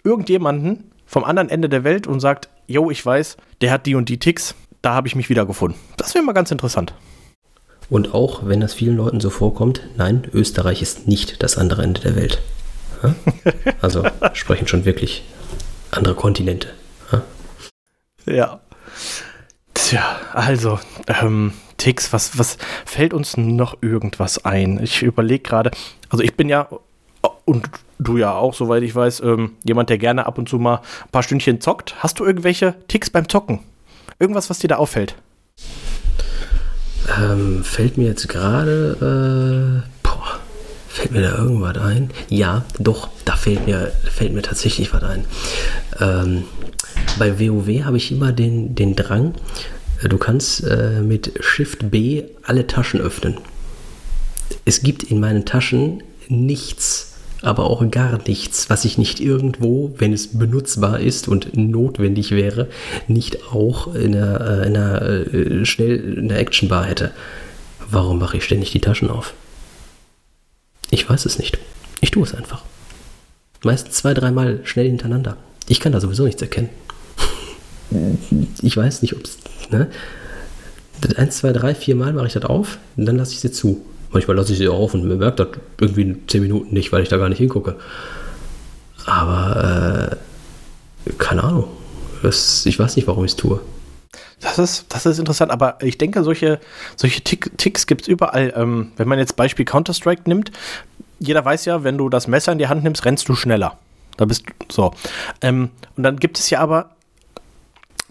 irgendjemanden 0.03 0.91
vom 1.05 1.23
anderen 1.23 1.47
Ende 1.47 1.69
der 1.69 1.85
Welt 1.85 2.05
und 2.05 2.19
sagt, 2.19 2.49
yo, 2.67 2.91
ich 2.91 3.03
weiß, 3.03 3.37
der 3.61 3.71
hat 3.71 3.85
die 3.85 3.95
und 3.95 4.09
die 4.09 4.19
Ticks, 4.19 4.55
da 4.81 4.93
habe 4.93 5.07
ich 5.07 5.15
mich 5.15 5.29
wiedergefunden. 5.29 5.79
Das 5.95 6.13
wäre 6.13 6.25
mal 6.25 6.33
ganz 6.33 6.51
interessant. 6.51 6.93
Und 7.89 8.13
auch 8.13 8.45
wenn 8.45 8.59
das 8.59 8.73
vielen 8.73 8.97
Leuten 8.97 9.21
so 9.21 9.29
vorkommt, 9.29 9.81
nein, 9.95 10.27
Österreich 10.33 10.81
ist 10.81 11.07
nicht 11.07 11.41
das 11.41 11.57
andere 11.57 11.81
Ende 11.81 12.01
der 12.01 12.17
Welt. 12.17 12.41
Ja? 13.01 13.15
Also 13.81 14.03
sprechen 14.33 14.67
schon 14.67 14.83
wirklich 14.83 15.23
andere 15.91 16.13
Kontinente. 16.13 16.67
Ja? 17.13 17.23
Ja. 18.25 18.59
Tja, 19.73 20.19
also, 20.33 20.77
ähm, 21.07 21.53
Ticks, 21.77 22.11
was, 22.11 22.37
was 22.37 22.57
fällt 22.85 23.13
uns 23.13 23.37
noch 23.37 23.81
irgendwas 23.81 24.43
ein? 24.43 24.83
Ich 24.83 25.01
überlege 25.01 25.41
gerade, 25.41 25.71
also 26.09 26.21
ich 26.21 26.35
bin 26.35 26.49
ja, 26.49 26.67
und 27.49 27.67
du 27.97 28.17
ja 28.17 28.33
auch, 28.33 28.53
soweit 28.53 28.83
ich 28.83 28.93
weiß, 28.93 29.21
ähm, 29.21 29.53
jemand, 29.65 29.89
der 29.89 29.97
gerne 29.97 30.25
ab 30.27 30.37
und 30.37 30.47
zu 30.47 30.59
mal 30.59 30.77
ein 30.77 31.11
paar 31.11 31.23
Stündchen 31.23 31.61
zockt. 31.61 31.95
Hast 31.97 32.19
du 32.19 32.25
irgendwelche 32.25 32.75
Ticks 32.87 33.09
beim 33.09 33.27
Zocken? 33.27 33.59
Irgendwas, 34.19 34.49
was 34.49 34.59
dir 34.59 34.67
da 34.67 34.75
auffällt? 34.75 35.15
Ähm, 37.17 37.63
fällt 37.63 37.97
mir 37.97 38.07
jetzt 38.07 38.29
gerade, 38.29 39.81
äh, 39.81 39.89
boah, 40.03 40.39
fällt 40.87 41.11
mir 41.11 41.21
da 41.21 41.37
irgendwas 41.37 41.77
ein? 41.77 42.11
Ja, 42.29 42.65
doch, 42.77 43.09
da 43.25 43.35
fällt 43.35 43.65
mir, 43.65 43.91
fällt 44.11 44.33
mir 44.33 44.43
tatsächlich 44.43 44.93
was 44.93 45.03
ein. 45.03 45.25
Ähm, 45.99 46.43
bei 47.17 47.39
WoW 47.39 47.83
habe 47.83 47.97
ich 47.97 48.11
immer 48.11 48.31
den, 48.31 48.75
den 48.75 48.95
Drang, 48.95 49.33
äh, 50.03 50.07
du 50.07 50.19
kannst 50.19 50.63
äh, 50.65 51.01
mit 51.01 51.33
Shift 51.39 51.89
B 51.89 52.25
alle 52.43 52.67
Taschen 52.67 53.01
öffnen. 53.01 53.39
Es 54.65 54.83
gibt 54.83 55.03
in 55.03 55.19
meinen 55.19 55.45
Taschen 55.45 56.03
nichts, 56.27 57.08
aber 57.41 57.65
auch 57.65 57.89
gar 57.89 58.19
nichts, 58.27 58.69
was 58.69 58.85
ich 58.85 58.97
nicht 58.97 59.19
irgendwo, 59.19 59.93
wenn 59.97 60.13
es 60.13 60.37
benutzbar 60.37 60.99
ist 60.99 61.27
und 61.27 61.55
notwendig 61.55 62.31
wäre, 62.31 62.67
nicht 63.07 63.51
auch 63.53 63.93
in 63.93 64.15
einer, 64.15 64.41
äh, 64.41 64.67
in 64.67 64.77
einer 64.77 65.01
äh, 65.01 65.65
schnell 65.65 66.17
in 66.17 66.29
der 66.29 66.39
Actionbar 66.39 66.85
hätte. 66.85 67.11
Warum 67.89 68.19
mache 68.19 68.37
ich 68.37 68.43
ständig 68.43 68.71
die 68.71 68.81
Taschen 68.81 69.09
auf? 69.09 69.33
Ich 70.91 71.09
weiß 71.09 71.25
es 71.25 71.39
nicht. 71.39 71.57
Ich 72.01 72.11
tue 72.11 72.23
es 72.23 72.35
einfach. 72.35 72.63
Meistens 73.63 73.95
zwei, 73.95 74.13
dreimal 74.13 74.61
schnell 74.63 74.87
hintereinander. 74.87 75.37
Ich 75.67 75.79
kann 75.79 75.91
da 75.91 75.99
sowieso 75.99 76.25
nichts 76.25 76.41
erkennen. 76.41 76.69
Ich 78.61 78.77
weiß 78.77 79.01
nicht, 79.01 79.15
ob 79.15 79.23
es. 79.23 79.39
Ne? 79.71 79.87
Eins, 81.15 81.37
zwei, 81.37 81.53
drei, 81.53 81.73
vier 81.73 81.95
Mal 81.95 82.13
mache 82.13 82.27
ich 82.27 82.33
das 82.33 82.45
auf 82.45 82.77
und 82.95 83.07
dann 83.07 83.15
lasse 83.15 83.33
ich 83.33 83.39
sie 83.39 83.51
zu. 83.51 83.83
Manchmal 84.11 84.37
lasse 84.37 84.53
ich 84.53 84.57
sie 84.57 84.67
auch 84.67 84.79
auf 84.79 84.93
und 84.93 85.07
merke 85.07 85.45
das 85.45 85.47
irgendwie 85.79 86.01
in 86.01 86.27
10 86.27 86.41
Minuten 86.41 86.73
nicht, 86.73 86.91
weil 86.91 87.03
ich 87.03 87.09
da 87.09 87.17
gar 87.17 87.29
nicht 87.29 87.37
hingucke. 87.37 87.75
Aber 89.05 90.17
äh, 91.05 91.11
keine 91.17 91.43
Ahnung. 91.43 91.65
Das, 92.21 92.65
ich 92.65 92.77
weiß 92.77 92.95
nicht, 92.95 93.07
warum 93.07 93.23
ich 93.23 93.31
es 93.31 93.37
tue. 93.37 93.61
Das 94.41 94.57
ist, 94.57 94.85
das 94.89 95.05
ist 95.05 95.19
interessant, 95.19 95.51
aber 95.51 95.77
ich 95.81 95.97
denke, 95.97 96.23
solche, 96.23 96.59
solche 96.95 97.21
Tick, 97.21 97.57
Ticks 97.57 97.87
gibt 97.87 98.03
es 98.03 98.07
überall. 98.07 98.53
Ähm, 98.55 98.91
wenn 98.97 99.07
man 99.07 99.19
jetzt 99.19 99.35
Beispiel 99.35 99.65
Counter-Strike 99.65 100.23
nimmt, 100.25 100.51
jeder 101.19 101.43
weiß 101.43 101.65
ja, 101.65 101.83
wenn 101.83 101.97
du 101.97 102.09
das 102.09 102.27
Messer 102.27 102.51
in 102.51 102.57
die 102.57 102.67
Hand 102.67 102.83
nimmst, 102.83 103.05
rennst 103.05 103.27
du 103.27 103.35
schneller. 103.35 103.77
Da 104.17 104.25
bist 104.25 104.45
du 104.47 104.53
so. 104.69 104.93
Ähm, 105.41 105.69
und 105.97 106.03
dann 106.03 106.17
gibt 106.17 106.39
es 106.39 106.49
ja 106.49 106.59
aber 106.59 106.91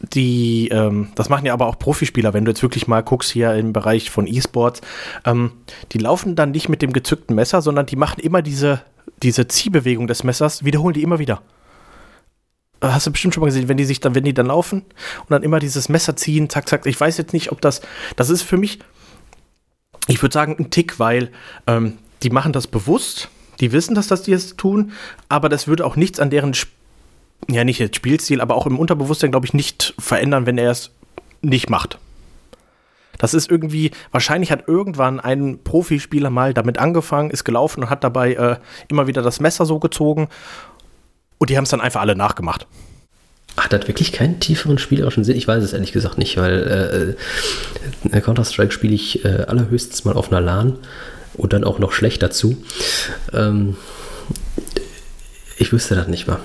die, 0.01 0.69
ähm, 0.69 1.09
das 1.15 1.29
machen 1.29 1.47
ja 1.47 1.53
aber 1.53 1.67
auch 1.67 1.79
Profispieler, 1.79 2.33
wenn 2.33 2.45
du 2.45 2.51
jetzt 2.53 2.63
wirklich 2.63 2.87
mal 2.87 3.03
guckst 3.03 3.31
hier 3.31 3.55
im 3.55 3.73
Bereich 3.73 4.11
von 4.11 4.27
E-Sports, 4.27 4.81
ähm, 5.25 5.53
die 5.93 5.99
laufen 5.99 6.37
dann 6.37 6.53
nicht 6.53 6.69
mit 6.69 6.83
dem 6.83 6.93
gezückten 6.93 7.35
Messer, 7.35 7.63
sondern 7.63 7.87
die 7.87 7.97
machen 7.97 8.21
immer 8.21 8.43
diese, 8.43 8.83
diese 9.23 9.49
Ziehbewegung 9.49 10.07
des 10.07 10.23
Messers, 10.23 10.65
wiederholen 10.65 10.95
die 10.95 11.03
immer 11.03 11.19
wieder. 11.19 11.43
hast 12.81 13.09
du 13.09 13.11
bestimmt 13.11 13.35
schon 13.35 13.41
mal 13.41 13.49
gesehen, 13.49 13.69
wenn 13.69 13.77
die 13.77 13.85
sich 13.85 13.99
dann, 13.99 14.15
wenn 14.15 14.25
die 14.25 14.35
dann 14.35 14.47
laufen 14.47 14.83
und 14.83 15.31
dann 15.31 15.43
immer 15.43 15.59
dieses 15.59 15.89
Messer 15.89 16.15
ziehen, 16.17 16.49
zack, 16.49 16.69
zack. 16.69 16.87
Ich 16.87 17.01
weiß 17.01 17.19
jetzt 17.19 17.33
nicht, 17.33 17.51
ob 17.51 17.61
das, 17.61 17.81
das 18.15 18.31
ist 18.31 18.43
für 18.43 18.57
mich, 18.57 18.79
ich 20.07 20.23
würde 20.23 20.33
sagen, 20.33 20.57
ein 20.59 20.71
Tick, 20.71 21.01
weil 21.01 21.31
ähm, 21.67 21.99
die 22.23 22.31
machen 22.31 22.53
das 22.53 22.69
bewusst, 22.69 23.31
die 23.59 23.73
wissen, 23.73 23.97
dass 23.97 24.07
das 24.07 24.23
die 24.23 24.33
es 24.33 24.55
tun, 24.57 24.93
aber 25.29 25.49
das 25.49 25.67
würde 25.67 25.85
auch 25.85 25.97
nichts 25.97 26.21
an 26.21 26.31
deren, 26.31 26.53
Sp 26.55 26.78
ja 27.49 27.65
nicht 27.65 27.79
jetzt 27.79 27.97
Spielstil, 27.97 28.41
aber 28.41 28.57
auch 28.57 28.67
im 28.67 28.79
Unterbewusstsein, 28.79 29.31
glaube 29.31 29.47
ich, 29.47 29.55
nicht 29.55 29.95
verändern, 29.99 30.47
wenn 30.47 30.59
er 30.59 30.71
es 30.71 30.91
nicht 31.41 31.71
macht. 31.71 31.99
Das 33.19 33.35
ist 33.35 33.51
irgendwie, 33.51 33.91
wahrscheinlich 34.13 34.53
hat 34.53 34.69
irgendwann 34.69 35.21
ein 35.21 35.59
Profispieler 35.63 36.31
mal 36.31 36.55
damit 36.55 36.79
angefangen, 36.79 37.31
ist 37.31 37.45
gelaufen 37.45 37.83
und 37.83 37.91
hat 37.91 38.05
dabei 38.05 38.35
äh, 38.35 38.57
immer 38.89 39.07
wieder 39.07 39.23
das 39.23 39.41
Messer 39.41 39.67
so 39.67 39.79
gezogen 39.79 40.29
und 41.39 41.51
die 41.51 41.57
haben 41.57 41.65
es 41.65 41.71
dann 41.71 41.81
einfach 41.81 42.01
alle 42.01 42.17
nachgemacht. 42.17 42.67
Hat 43.57 43.73
das 43.73 43.89
wirklich 43.89 44.13
keinen 44.13 44.39
tieferen 44.39 44.79
spielerischen 44.79 45.25
Sinn? 45.25 45.37
Ich 45.37 45.49
weiß 45.49 45.65
es 45.65 45.73
ehrlich 45.73 45.93
gesagt 45.93 46.17
nicht, 46.17 46.37
weil 46.37 47.17
äh, 48.13 48.17
äh 48.17 48.21
Counter-Strike 48.21 48.73
spiele 48.73 48.95
ich 48.95 49.25
äh, 49.25 49.45
allerhöchstens 49.49 50.05
mal 50.05 50.15
auf 50.15 50.31
einer 50.31 50.41
LAN 50.41 50.79
und 51.35 51.53
dann 51.53 51.65
auch 51.65 51.81
noch 51.81 51.91
schlecht 51.91 52.23
dazu. 52.23 52.57
Ähm, 53.33 53.77
ich 55.57 55.73
wüsste 55.73 55.97
das 55.97 56.07
nicht 56.07 56.29
mal. 56.29 56.39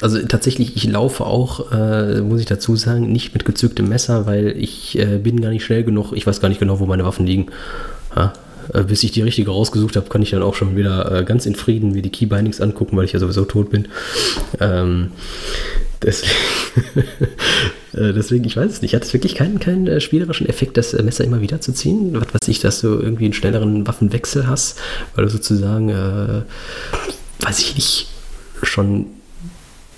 Also 0.00 0.18
tatsächlich, 0.26 0.76
ich 0.76 0.84
laufe 0.84 1.26
auch, 1.26 1.72
äh, 1.72 2.22
muss 2.22 2.40
ich 2.40 2.46
dazu 2.46 2.74
sagen, 2.76 3.12
nicht 3.12 3.34
mit 3.34 3.44
gezücktem 3.44 3.88
Messer, 3.88 4.26
weil 4.26 4.56
ich 4.56 4.98
äh, 4.98 5.18
bin 5.18 5.40
gar 5.40 5.50
nicht 5.50 5.64
schnell 5.64 5.84
genug. 5.84 6.12
Ich 6.14 6.26
weiß 6.26 6.40
gar 6.40 6.48
nicht 6.48 6.58
genau, 6.58 6.80
wo 6.80 6.86
meine 6.86 7.04
Waffen 7.04 7.26
liegen. 7.26 7.46
Ja, 8.16 8.32
äh, 8.72 8.84
bis 8.84 9.02
ich 9.02 9.12
die 9.12 9.22
richtige 9.22 9.50
rausgesucht 9.50 9.96
habe, 9.96 10.08
kann 10.08 10.22
ich 10.22 10.30
dann 10.30 10.42
auch 10.42 10.54
schon 10.54 10.76
wieder 10.76 11.20
äh, 11.20 11.24
ganz 11.24 11.44
in 11.44 11.54
Frieden 11.54 11.92
mir 11.92 12.02
die 12.02 12.10
Keybindings 12.10 12.60
angucken, 12.60 12.96
weil 12.96 13.04
ich 13.04 13.12
ja 13.12 13.18
sowieso 13.18 13.44
tot 13.44 13.70
bin. 13.70 13.88
Ähm, 14.58 15.12
deswegen, 16.02 16.32
äh, 17.92 18.12
deswegen, 18.14 18.44
ich 18.44 18.56
weiß 18.56 18.72
es 18.72 18.82
nicht. 18.82 18.94
Hat 18.94 19.04
es 19.04 19.12
wirklich 19.12 19.34
keinen, 19.34 19.60
keinen 19.60 19.86
äh, 19.86 20.00
spielerischen 20.00 20.48
Effekt, 20.48 20.78
das 20.78 20.94
äh, 20.94 21.02
Messer 21.02 21.24
immer 21.24 21.42
wieder 21.42 21.60
zu 21.60 21.72
ziehen? 21.72 22.14
Was 22.14 22.32
weiß 22.32 22.48
ich, 22.48 22.60
dass 22.60 22.80
du 22.80 22.88
irgendwie 22.88 23.26
einen 23.26 23.34
schnelleren 23.34 23.86
Waffenwechsel 23.86 24.46
hast, 24.46 24.78
weil 25.14 25.24
du 25.24 25.30
sozusagen, 25.30 25.88
weiß 27.40 27.58
ich 27.58 27.74
nicht, 27.74 28.06
schon. 28.62 29.06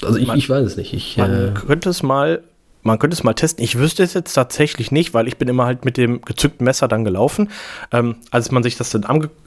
Also 0.05 0.18
ich, 0.18 0.26
man, 0.26 0.38
ich 0.38 0.48
weiß 0.48 0.66
es 0.66 0.76
nicht. 0.76 0.92
Ich, 0.92 1.16
man 1.16 1.55
könnte 1.55 1.90
es 1.90 2.03
mal 2.03 2.42
man 2.82 2.98
könnte 2.98 3.14
es 3.14 3.22
mal 3.22 3.34
testen. 3.34 3.64
Ich 3.64 3.78
wüsste 3.78 4.03
es 4.03 4.14
jetzt 4.14 4.32
tatsächlich 4.34 4.90
nicht, 4.90 5.14
weil 5.14 5.28
ich 5.28 5.38
bin 5.38 5.48
immer 5.48 5.66
halt 5.66 5.84
mit 5.84 5.96
dem 5.96 6.20
gezückten 6.22 6.64
Messer 6.64 6.88
dann 6.88 7.05
gelaufen. 7.05 7.48
Ähm, 7.92 8.16
als 8.30 8.50
man 8.50 8.62
sich 8.62 8.76
das 8.76 8.90
dann 8.90 9.05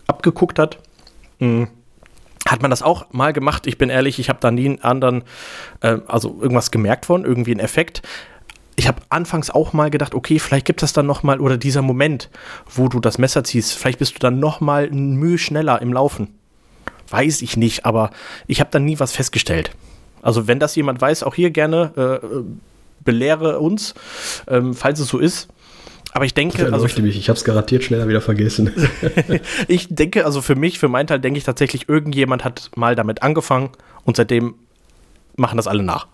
abgeguckt 0.07 0.57
hat, 0.57 0.79
mh, 1.39 1.47
hm, 1.47 1.67
hat 2.47 2.61
man 2.61 2.71
das 2.71 2.81
auch 2.81 3.11
mal 3.11 3.33
gemacht. 3.33 3.67
Ich 3.67 3.77
bin 3.77 3.89
ehrlich, 3.89 4.19
ich 4.19 4.29
habe 4.29 4.39
da 4.39 4.51
nie 4.51 4.67
einen 4.67 4.81
anderen, 4.81 5.23
äh, 5.81 5.97
also 6.07 6.37
irgendwas 6.39 6.71
gemerkt 6.71 7.07
von, 7.07 7.25
irgendwie 7.25 7.51
einen 7.51 7.59
Effekt. 7.59 8.03
Ich 8.75 8.87
habe 8.87 9.01
anfangs 9.09 9.49
auch 9.49 9.73
mal 9.73 9.89
gedacht, 9.89 10.13
okay, 10.13 10.37
vielleicht 10.37 10.65
gibt 10.65 10.83
es 10.83 10.93
dann 10.93 11.05
noch 11.05 11.23
mal 11.23 11.39
oder 11.39 11.57
dieser 11.57 11.81
Moment, 11.81 12.29
wo 12.69 12.87
du 12.87 12.99
das 12.99 13.17
Messer 13.17 13.43
ziehst, 13.43 13.73
vielleicht 13.73 13.99
bist 13.99 14.15
du 14.15 14.19
dann 14.19 14.39
noch 14.39 14.61
mal 14.61 14.85
ein 14.85 15.15
Mühe 15.15 15.37
schneller 15.37 15.81
im 15.81 15.91
Laufen. 15.93 16.35
Weiß 17.09 17.41
ich 17.41 17.57
nicht, 17.57 17.85
aber 17.85 18.11
ich 18.47 18.59
habe 18.59 18.69
dann 18.71 18.85
nie 18.85 18.99
was 18.99 19.11
festgestellt. 19.11 19.71
Also 20.25 20.47
wenn 20.47 20.59
das 20.59 20.75
jemand 20.75 20.99
weiß, 20.99 21.21
auch 21.21 21.35
hier 21.35 21.51
gerne 21.51 22.19
äh, 22.21 22.27
belehre 23.03 23.59
uns, 23.59 23.93
ähm, 24.47 24.73
falls 24.73 24.99
es 24.99 25.07
so 25.07 25.19
ist. 25.19 25.47
Aber 26.13 26.25
ich 26.25 26.33
denke, 26.33 26.73
also 26.73 26.87
mich, 27.01 27.15
ich 27.15 27.29
habe 27.29 27.37
es 27.37 27.43
garantiert 27.43 27.83
schneller 27.83 28.07
wieder 28.07 28.21
vergessen. 28.21 28.71
ich 29.67 29.87
denke, 29.91 30.25
also 30.25 30.41
für 30.41 30.55
mich, 30.55 30.79
für 30.79 30.87
meinen 30.87 31.05
Teil, 31.05 31.19
denke 31.19 31.37
ich 31.37 31.43
tatsächlich, 31.43 31.87
irgendjemand 31.87 32.43
hat 32.43 32.71
mal 32.75 32.95
damit 32.95 33.21
angefangen 33.21 33.69
und 34.03 34.17
seitdem 34.17 34.55
machen 35.35 35.57
das 35.57 35.67
alle 35.67 35.83
nach. 35.83 36.07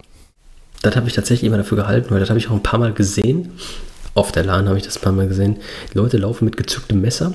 Das 0.81 0.95
habe 0.97 1.07
ich 1.07 1.13
tatsächlich 1.13 1.47
immer 1.47 1.57
dafür 1.57 1.77
gehalten, 1.77 2.11
weil 2.11 2.19
das 2.19 2.29
habe 2.29 2.39
ich 2.39 2.49
auch 2.49 2.53
ein 2.53 2.63
paar 2.63 2.79
Mal 2.79 2.91
gesehen. 2.91 3.53
Auf 4.13 4.33
der 4.33 4.43
LAN 4.43 4.67
habe 4.67 4.77
ich 4.77 4.83
das 4.83 4.97
ein 4.97 5.03
paar 5.03 5.13
Mal 5.13 5.29
gesehen. 5.29 5.57
Die 5.93 5.97
Leute 5.97 6.17
laufen 6.17 6.43
mit 6.43 6.57
gezücktem 6.57 6.99
Messer 6.99 7.33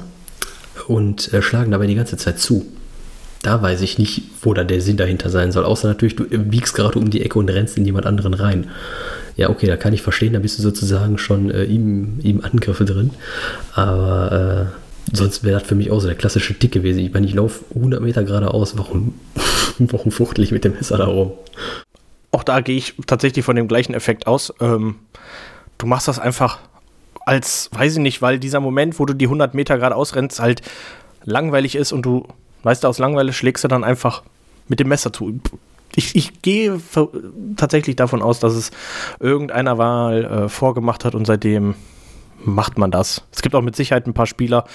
und 0.88 1.32
äh, 1.32 1.40
schlagen 1.40 1.70
dabei 1.70 1.86
die 1.86 1.94
ganze 1.94 2.18
Zeit 2.18 2.38
zu. 2.38 2.66
Da 3.46 3.62
weiß 3.62 3.80
ich 3.82 3.98
nicht, 3.98 4.22
wo 4.42 4.54
da 4.54 4.64
der 4.64 4.80
Sinn 4.80 4.96
dahinter 4.96 5.30
sein 5.30 5.52
soll. 5.52 5.64
Außer 5.64 5.86
natürlich, 5.86 6.16
du 6.16 6.24
biegst 6.24 6.74
gerade 6.74 6.98
um 6.98 7.10
die 7.10 7.22
Ecke 7.22 7.38
und 7.38 7.48
rennst 7.48 7.78
in 7.78 7.84
jemand 7.84 8.06
anderen 8.06 8.34
rein 8.34 8.66
ja, 9.36 9.50
okay, 9.50 9.66
da 9.66 9.76
kann 9.76 9.92
ich 9.92 10.02
verstehen, 10.02 10.32
da 10.32 10.38
bist 10.38 10.58
du 10.58 10.62
sozusagen 10.62 11.18
schon 11.18 11.50
äh, 11.50 11.64
ihm, 11.64 12.18
ihm 12.22 12.40
Angriffe 12.40 12.84
drin. 12.84 13.10
Aber 13.74 14.70
äh, 15.12 15.16
sonst 15.16 15.44
wäre 15.44 15.60
das 15.60 15.68
für 15.68 15.74
mich 15.74 15.90
auch 15.90 16.00
so 16.00 16.06
der 16.06 16.16
klassische 16.16 16.58
Tick 16.58 16.72
gewesen. 16.72 17.00
Ich 17.00 17.12
meine, 17.12 17.26
ich 17.26 17.34
laufe 17.34 17.64
100 17.74 18.00
Meter 18.00 18.24
geradeaus, 18.24 18.78
warum, 18.78 19.14
warum 19.78 20.10
fuchtel 20.10 20.42
ich 20.42 20.52
mit 20.52 20.64
dem 20.64 20.72
Messer 20.72 20.96
da 20.96 21.04
rum? 21.04 21.32
Auch 22.32 22.44
da 22.44 22.60
gehe 22.60 22.76
ich 22.76 22.94
tatsächlich 23.06 23.44
von 23.44 23.56
dem 23.56 23.68
gleichen 23.68 23.94
Effekt 23.94 24.26
aus. 24.26 24.52
Ähm, 24.60 24.96
du 25.76 25.86
machst 25.86 26.08
das 26.08 26.18
einfach 26.18 26.58
als, 27.26 27.68
weiß 27.72 27.94
ich 27.94 27.98
nicht, 27.98 28.22
weil 28.22 28.38
dieser 28.38 28.60
Moment, 28.60 28.98
wo 28.98 29.04
du 29.04 29.12
die 29.12 29.26
100 29.26 29.52
Meter 29.52 29.76
geradeaus 29.76 30.14
rennst, 30.14 30.40
halt 30.40 30.62
langweilig 31.24 31.76
ist 31.76 31.92
und 31.92 32.02
du, 32.02 32.26
weißt 32.62 32.84
du, 32.84 32.88
aus 32.88 32.98
Langweile 32.98 33.32
schlägst 33.32 33.64
du 33.64 33.68
dann 33.68 33.84
einfach 33.84 34.22
mit 34.68 34.80
dem 34.80 34.88
Messer 34.88 35.12
zu 35.12 35.40
ich, 35.96 36.14
ich 36.14 36.42
gehe 36.42 36.78
tatsächlich 37.56 37.96
davon 37.96 38.22
aus, 38.22 38.38
dass 38.38 38.54
es 38.54 38.70
irgendeiner 39.18 39.78
Wahl 39.78 40.24
äh, 40.24 40.48
vorgemacht 40.48 41.04
hat 41.04 41.14
und 41.14 41.26
seitdem 41.26 41.74
macht 42.44 42.78
man 42.78 42.90
das. 42.90 43.22
Es 43.32 43.42
gibt 43.42 43.54
auch 43.54 43.62
mit 43.62 43.76
Sicherheit 43.76 44.06
ein 44.06 44.14
paar 44.14 44.26
Spieler, 44.26 44.66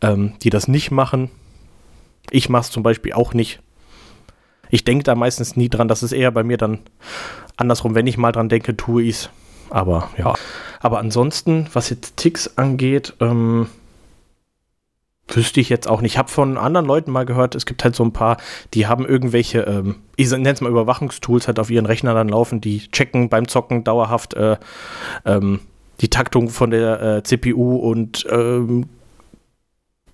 ähm, 0.00 0.32
die 0.42 0.50
das 0.50 0.68
nicht 0.68 0.90
machen. 0.90 1.30
Ich 2.30 2.48
mache 2.48 2.62
es 2.62 2.70
zum 2.70 2.82
Beispiel 2.82 3.12
auch 3.12 3.34
nicht. 3.34 3.60
Ich 4.70 4.84
denke 4.84 5.04
da 5.04 5.14
meistens 5.14 5.56
nie 5.56 5.68
dran. 5.68 5.88
Das 5.88 6.02
ist 6.02 6.12
eher 6.12 6.30
bei 6.30 6.42
mir 6.42 6.56
dann 6.56 6.78
andersrum. 7.56 7.94
Wenn 7.94 8.06
ich 8.06 8.16
mal 8.16 8.32
dran 8.32 8.48
denke, 8.48 8.76
tue 8.76 9.02
ich 9.02 9.16
es. 9.16 9.30
Aber 9.68 10.08
ja. 10.16 10.32
Aber 10.80 10.98
ansonsten, 10.98 11.68
was 11.74 11.90
jetzt 11.90 12.16
Ticks 12.16 12.56
angeht, 12.56 13.14
ähm, 13.20 13.66
Wüsste 15.34 15.60
ich 15.60 15.68
jetzt 15.68 15.88
auch 15.88 16.00
nicht. 16.00 16.12
Ich 16.12 16.18
habe 16.18 16.28
von 16.28 16.58
anderen 16.58 16.86
Leuten 16.86 17.10
mal 17.10 17.24
gehört, 17.24 17.54
es 17.54 17.66
gibt 17.66 17.84
halt 17.84 17.96
so 17.96 18.04
ein 18.04 18.12
paar, 18.12 18.36
die 18.74 18.86
haben 18.86 19.06
irgendwelche, 19.06 19.60
ähm, 19.60 19.96
ich 20.16 20.30
nenne 20.30 20.50
es 20.50 20.60
mal 20.60 20.70
Überwachungstools 20.70 21.46
halt 21.46 21.58
auf 21.58 21.70
ihren 21.70 21.86
Rechner 21.86 22.14
dann 22.14 22.28
laufen, 22.28 22.60
die 22.60 22.88
checken 22.90 23.28
beim 23.28 23.48
Zocken 23.48 23.84
dauerhaft 23.84 24.34
äh, 24.34 24.56
ähm, 25.24 25.60
die 26.00 26.10
Taktung 26.10 26.50
von 26.50 26.70
der 26.70 27.00
äh, 27.02 27.22
CPU 27.22 27.76
und 27.76 28.26
ähm, 28.30 28.88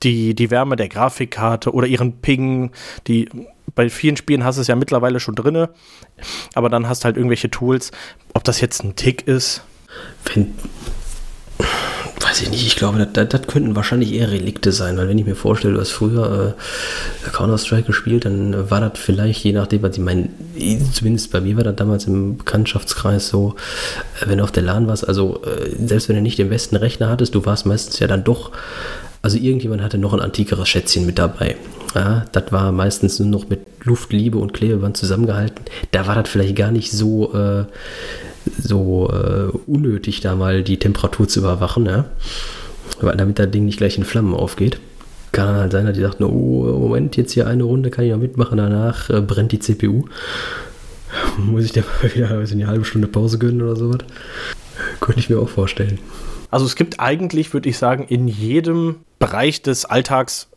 die, 0.03 0.35
die 0.35 0.51
Wärme 0.51 0.77
der 0.77 0.89
Grafikkarte 0.89 1.73
oder 1.73 1.87
ihren 1.87 2.21
Ping, 2.21 2.71
die 3.07 3.29
bei 3.75 3.89
vielen 3.89 4.17
Spielen 4.17 4.45
hast 4.45 4.57
du 4.57 4.63
es 4.63 4.69
ja 4.69 4.77
mittlerweile 4.77 5.21
schon 5.21 5.35
drin, 5.35 5.69
aber 6.55 6.69
dann 6.69 6.89
hast 6.89 7.03
du 7.03 7.07
halt 7.07 7.17
irgendwelche 7.17 7.51
Tools, 7.51 7.91
ob 8.35 8.45
das 8.45 8.61
jetzt 8.61 8.85
ein 8.85 8.97
Tick 8.97 9.27
ist. 9.27 9.63
Wenn, 10.25 10.55
weiß 12.21 12.43
ich 12.43 12.51
nicht, 12.51 12.67
ich 12.67 12.77
glaube, 12.77 13.07
das, 13.07 13.29
das, 13.29 13.47
könnten 13.47 13.77
wahrscheinlich 13.77 14.13
eher 14.13 14.31
Relikte 14.31 14.73
sein, 14.73 14.97
weil 14.97 15.09
wenn 15.09 15.19
ich 15.19 15.27
mir 15.27 15.35
vorstelle, 15.35 15.75
du 15.75 15.81
hast 15.81 15.91
früher 15.91 16.55
äh, 16.57 17.31
Counter-Strike 17.31 17.87
gespielt, 17.87 18.25
dann 18.25 18.71
war 18.71 18.81
das 18.81 18.93
vielleicht, 18.99 19.45
je 19.45 19.53
nachdem, 19.53 19.83
was 19.83 19.97
ich 19.97 20.03
meine, 20.03 20.29
zumindest 20.93 21.31
bei 21.31 21.41
mir 21.41 21.57
war 21.57 21.65
das 21.65 21.77
damals 21.77 22.07
im 22.07 22.39
Bekanntschaftskreis 22.39 23.29
so, 23.29 23.55
äh, 24.21 24.29
wenn 24.29 24.39
du 24.39 24.45
auf 24.45 24.53
der 24.53 24.63
LAN 24.63 24.87
warst, 24.87 25.07
also 25.07 25.43
äh, 25.45 25.75
selbst 25.87 26.09
wenn 26.09 26.17
du 26.17 26.23
nicht 26.23 26.39
den 26.39 26.51
besten 26.51 26.77
Rechner 26.77 27.09
hattest, 27.09 27.35
du 27.35 27.45
warst 27.47 27.67
meistens 27.67 27.99
ja 27.99 28.07
dann 28.07 28.25
doch, 28.25 28.53
also 29.23 29.37
irgendjemand 29.37 29.83
hatte 29.83 29.99
noch 29.99 30.13
ein 30.13 30.21
antikeres 30.21 30.69
Schätzchen 30.69 31.07
mit 31.07 31.19
dabei. 31.19 31.57
Ja, 31.95 32.27
das 32.33 32.53
war 32.53 32.71
meistens 32.71 33.19
nur 33.19 33.29
noch 33.29 33.49
mit 33.49 33.61
Luft, 33.83 34.13
Liebe 34.13 34.39
und 34.39 34.53
Klebeband 34.53 34.97
zusammengehalten. 34.97 35.65
Da 35.91 36.07
war 36.07 36.15
das 36.15 36.29
vielleicht 36.29 36.55
gar 36.55 36.71
nicht 36.71 36.93
so 36.93 37.33
äh, 37.35 37.65
so 38.63 39.11
äh, 39.11 39.57
unnötig, 39.67 40.21
da 40.21 40.35
mal 40.35 40.63
die 40.63 40.79
Temperatur 40.79 41.29
zu 41.29 41.41
überwachen, 41.41 41.87
ja? 41.87 42.07
Weil 43.01 43.17
damit 43.17 43.39
das 43.39 43.51
Ding 43.51 43.65
nicht 43.65 43.79
gleich 43.79 43.99
in 43.99 44.05
Flammen 44.05 44.35
aufgeht. 44.35 44.81
Kann 45.33 45.55
halt 45.55 45.73
sein, 45.73 45.87
dass 45.87 45.95
die 45.95 46.03
sagt, 46.03 46.21
oh, 46.21 46.79
Moment, 46.79 47.17
jetzt 47.17 47.33
hier 47.33 47.47
eine 47.47 47.65
Runde 47.65 47.91
kann 47.91 48.05
ich 48.05 48.11
noch 48.11 48.19
mitmachen, 48.19 48.57
danach 48.59 49.11
äh, 49.11 49.21
brennt 49.21 49.53
die 49.53 49.59
CPU. 49.59 50.05
Muss 51.39 51.65
ich 51.65 51.73
dir 51.73 51.85
mal 52.03 52.15
wieder 52.15 52.29
eine 52.31 52.67
halbe 52.67 52.85
Stunde 52.85 53.09
Pause 53.09 53.39
gönnen 53.39 53.63
oder 53.63 53.77
sowas? 53.77 54.01
Könnte 55.01 55.21
ich 55.21 55.31
mir 55.31 55.39
auch 55.39 55.49
vorstellen. 55.49 55.99
Also 56.51 56.65
es 56.65 56.77
gibt 56.77 56.99
eigentlich, 56.99 57.53
würde 57.53 57.69
ich 57.69 57.77
sagen, 57.77 58.07
in 58.09 58.27
jedem 58.27 58.97
Bereich 59.19 59.63
des 59.63 59.85
Alltags, 59.85 60.49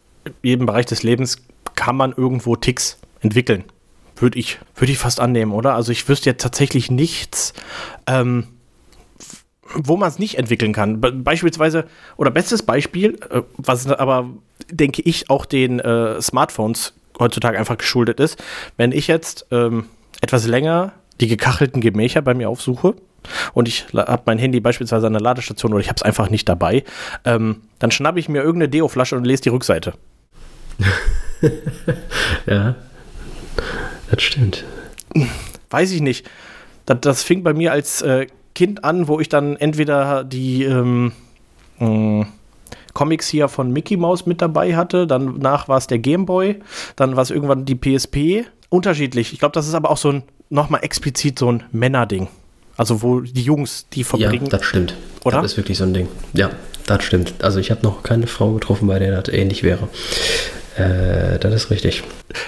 jedem 0.42 0.66
Bereich 0.66 0.86
des 0.86 1.04
Lebens 1.04 1.38
kann 1.76 1.98
man 1.98 2.14
irgendwo 2.16 2.56
Ticks 2.56 2.98
entwickeln. 3.20 3.64
Würde 4.22 4.38
ich, 4.38 4.60
würde 4.76 4.92
ich 4.92 5.00
fast 5.00 5.20
annehmen, 5.20 5.52
oder? 5.52 5.74
Also 5.74 5.92
ich 5.92 6.08
wüsste 6.08 6.30
jetzt 6.30 6.44
tatsächlich 6.44 6.92
nichts, 6.92 7.54
ähm, 8.06 8.48
wo 9.74 9.98
man 9.98 10.10
es 10.10 10.20
nicht 10.20 10.38
entwickeln 10.38 10.74
kann. 10.74 11.02
Be 11.02 11.12
beispielsweise, 11.12 11.86
oder 12.18 12.30
bestes 12.30 12.62
Beispiel, 12.64 13.18
äh, 13.32 13.42
was 13.58 13.88
aber, 13.88 14.30
denke 14.70 15.02
ich, 15.02 15.30
auch 15.32 15.46
den 15.46 15.80
äh, 15.80 16.22
Smartphones 16.22 16.94
heutzutage 17.20 17.58
einfach 17.58 17.78
geschuldet 17.78 18.20
ist, 18.20 18.42
wenn 18.78 18.92
ich 18.92 19.08
jetzt 19.08 19.48
ähm, 19.50 19.86
etwas 20.22 20.46
länger 20.46 20.94
die 21.20 21.28
gekachelten 21.28 21.82
Gemächer 21.82 22.22
bei 22.22 22.36
mir 22.36 22.50
aufsuche 22.50 22.96
und 23.54 23.68
ich 23.68 23.86
habe 23.94 24.24
mein 24.26 24.38
Handy 24.38 24.60
beispielsweise 24.60 25.08
an 25.08 25.14
der 25.14 25.22
Ladestation 25.22 25.74
oder 25.74 25.82
ich 25.82 25.88
habe 25.88 25.98
es 25.98 26.04
einfach 26.04 26.30
nicht 26.30 26.48
dabei, 26.48 26.84
ähm, 27.26 27.62
dann 27.80 27.92
schnappe 27.92 28.20
ich 28.20 28.30
mir 28.30 28.44
irgendeine 28.44 28.70
Deo-Flasche 28.70 29.16
und 29.16 29.26
lese 29.26 29.44
die 29.44 29.50
Rückseite. 29.50 29.94
ja. 32.46 32.76
Das 34.12 34.22
stimmt. 34.22 34.64
Weiß 35.70 35.92
ich 35.92 36.02
nicht. 36.02 36.30
Das, 36.86 37.00
das 37.02 37.24
fing 37.24 37.44
bei 37.44 37.54
mir 37.54 37.72
als 37.72 38.02
äh, 38.02 38.28
Kind 38.54 38.84
an, 38.84 39.08
wo 39.08 39.20
ich 39.20 39.30
dann 39.30 39.56
entweder 39.56 40.24
die 40.24 40.64
ähm, 40.64 41.14
mh, 41.80 42.28
Comics 42.94 43.28
hier 43.30 43.48
von 43.48 43.72
Mickey 43.72 43.98
Mouse 43.98 44.26
mit 44.26 44.42
dabei 44.42 44.76
hatte, 44.76 45.08
danach 45.08 45.68
war 45.68 45.78
es 45.78 45.88
der 45.88 46.00
Game 46.00 46.26
Boy, 46.26 46.60
dann 46.96 47.16
war 47.16 47.24
es 47.24 47.32
irgendwann 47.32 47.66
die 47.66 47.76
PSP. 47.76 48.46
Unterschiedlich. 48.70 49.34
Ich 49.34 49.40
glaube, 49.40 49.54
das 49.54 49.68
ist 49.68 49.74
aber 49.74 49.90
auch 49.90 49.98
so 49.98 50.12
ein, 50.12 50.24
nochmal 50.50 50.84
explizit 50.84 51.40
so 51.40 51.52
ein 51.52 51.64
Männerding. 51.72 52.28
Also 52.78 53.02
wo 53.02 53.20
die 53.22 53.44
Jungs 53.44 53.88
die 53.94 54.04
verbringen. 54.04 54.46
Ja, 54.46 54.58
das 54.58 54.66
stimmt. 54.66 54.96
Oder? 55.24 55.42
Das 55.42 55.52
ist 55.52 55.58
wirklich 55.58 55.78
so 55.78 55.84
ein 55.84 55.94
Ding. 55.94 56.08
Ja, 56.34 56.50
das 56.88 57.04
stimmt. 57.04 57.36
Also 57.44 57.60
ich 57.60 57.70
habe 57.70 57.82
noch 57.84 58.04
keine 58.04 58.28
Frau 58.28 58.54
getroffen, 58.54 58.88
bei 58.88 58.98
der 59.00 59.22
das 59.22 59.34
ähnlich 59.34 59.64
wäre. 59.64 59.88
Äh, 60.78 61.38
das 61.40 61.54
ist 61.54 61.70
richtig. 61.70 62.04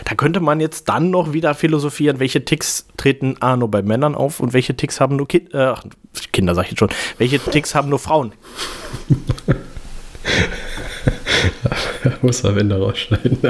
Da 0.06 0.16
könnte 0.16 0.40
man 0.40 0.62
jetzt 0.62 0.88
dann 0.88 1.10
noch 1.10 1.34
wieder 1.34 1.56
philosophieren, 1.56 2.20
welche 2.20 2.46
Ticks 2.46 2.88
treten 2.96 3.36
A 3.42 3.58
nur 3.58 3.70
bei 3.70 3.82
Männern 3.82 4.16
auf 4.16 4.40
und 4.40 4.54
welche 4.54 4.76
Ticks 4.76 5.02
haben 5.02 5.18
nur 5.18 5.28
Ki 5.28 5.50
äh, 5.52 5.74
Kinder, 6.32 6.56
sag 6.56 6.64
ich 6.66 6.72
jetzt 6.72 6.80
schon. 6.80 6.90
Welche 7.18 7.40
Ticks 7.40 7.76
haben 7.76 7.90
nur 7.90 8.00
Frauen? 8.00 8.32
Muss 12.22 12.46
am 12.46 12.58
Ende 12.58 12.80
rausschneiden. 12.80 13.38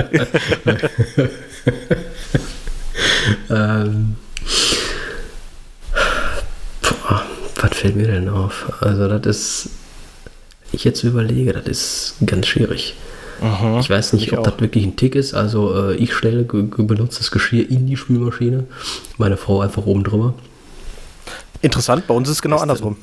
ähm, 3.50 4.16
boah, 6.82 7.24
was 7.56 7.78
fällt 7.78 7.96
mir 7.96 8.08
denn 8.08 8.30
auf? 8.30 8.72
Also, 8.82 9.08
das 9.08 9.26
ist, 9.28 9.70
ich 10.72 10.84
jetzt 10.84 11.04
überlege, 11.04 11.54
das 11.54 11.68
ist 11.68 12.16
ganz 12.26 12.48
schwierig. 12.48 12.96
Mhm, 13.42 13.80
ich 13.80 13.90
weiß 13.90 14.14
nicht, 14.14 14.28
ich 14.28 14.34
ob 14.34 14.40
auch. 14.40 14.52
das 14.52 14.60
wirklich 14.62 14.86
ein 14.86 14.96
Tick 14.96 15.16
ist. 15.16 15.34
Also, 15.34 15.90
äh, 15.92 15.96
ich 15.96 16.14
stelle 16.14 16.44
benutztes 16.44 17.32
Geschirr 17.32 17.70
in 17.70 17.88
die 17.88 17.98
Spülmaschine, 17.98 18.66
meine 19.18 19.38
Frau 19.38 19.62
einfach 19.62 19.86
oben 19.86 20.04
drüber. 20.04 20.34
Interessant, 21.62 22.08
bei 22.08 22.14
uns 22.14 22.28
ist 22.30 22.36
es 22.36 22.42
genau 22.42 22.58
andersrum. 22.58 22.98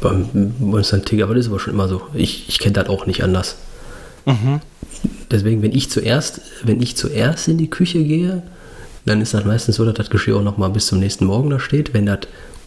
Beim, 0.00 0.28
bei 0.32 0.78
uns 0.78 0.88
ist 0.88 0.94
ein 0.94 1.04
Tick, 1.04 1.22
aber 1.22 1.34
das 1.34 1.46
ist 1.46 1.50
aber 1.50 1.60
schon 1.60 1.74
immer 1.74 1.88
so. 1.88 2.02
Ich, 2.14 2.48
ich 2.48 2.58
kenne 2.58 2.72
das 2.72 2.88
auch 2.88 3.06
nicht 3.06 3.22
anders. 3.22 3.56
Deswegen, 5.30 5.62
wenn 5.62 5.72
ich 5.72 5.90
zuerst, 5.90 6.40
wenn 6.62 6.80
ich 6.80 6.96
zuerst 6.96 7.48
in 7.48 7.58
die 7.58 7.70
Küche 7.70 8.02
gehe, 8.02 8.42
dann 9.04 9.20
ist 9.20 9.34
das 9.34 9.44
meistens 9.44 9.76
so, 9.76 9.84
dass 9.84 9.94
das 9.94 10.10
Geschirr 10.10 10.36
auch 10.36 10.42
noch 10.42 10.58
mal 10.58 10.68
bis 10.68 10.86
zum 10.86 11.00
nächsten 11.00 11.24
Morgen 11.24 11.50
da 11.50 11.58
steht. 11.58 11.92
Wenn 11.92 12.06
das 12.06 12.20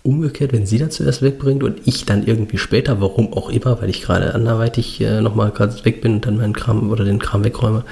umgekehrt, 0.06 0.54
wenn 0.54 0.66
sie 0.66 0.78
das 0.78 0.96
zuerst 0.96 1.22
wegbringt 1.22 1.64
und 1.64 1.82
ich 1.86 2.06
dann 2.06 2.26
irgendwie 2.26 2.58
später, 2.58 3.02
warum 3.02 3.34
auch 3.34 3.50
immer, 3.50 3.82
weil 3.82 3.90
ich 3.90 4.02
gerade 4.02 4.34
anderweitig 4.34 5.02
äh, 5.02 5.22
noch 5.22 5.36
mal 5.36 5.52
gerade 5.52 5.84
weg 5.84 6.02
bin 6.02 6.16
und 6.16 6.26
dann 6.26 6.38
meinen 6.38 6.54
Kram 6.54 6.92
oder 6.92 7.04
den 7.04 7.20
Kram 7.20 7.44
wegräume, 7.44 7.84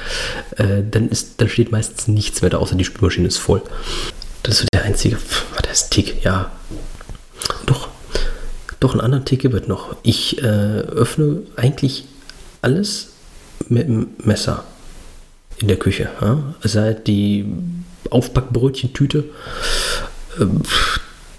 äh, 0.57 0.83
dann 0.89 1.09
ist, 1.09 1.41
dann 1.41 1.49
steht 1.49 1.71
meistens 1.71 2.07
nichts 2.07 2.41
mehr 2.41 2.51
da, 2.51 2.57
außer 2.57 2.75
die 2.75 2.85
Spülmaschine 2.85 3.27
ist 3.27 3.37
voll. 3.37 3.61
Das 4.43 4.59
ist 4.59 4.69
der 4.73 4.83
einzige, 4.83 5.17
pf, 5.17 5.45
was 5.55 5.69
heißt 5.69 5.91
Tick? 5.91 6.23
Ja, 6.23 6.51
doch, 7.65 7.87
doch 8.79 8.91
einen 8.91 9.01
anderen 9.01 9.25
Tick 9.25 9.41
gibt 9.41 9.55
es 9.55 9.67
noch. 9.67 9.95
Ich 10.03 10.41
äh, 10.43 10.45
öffne 10.45 11.39
eigentlich 11.55 12.05
alles 12.61 13.09
mit 13.69 13.87
dem 13.87 14.09
Messer 14.23 14.63
in 15.59 15.67
der 15.67 15.77
Küche. 15.77 16.09
Ja? 16.21 16.55
Es 16.61 16.73
sei 16.73 16.93
die 16.93 17.45
Aufbackbrötchentüte, 18.09 19.25
ähm, 20.39 20.61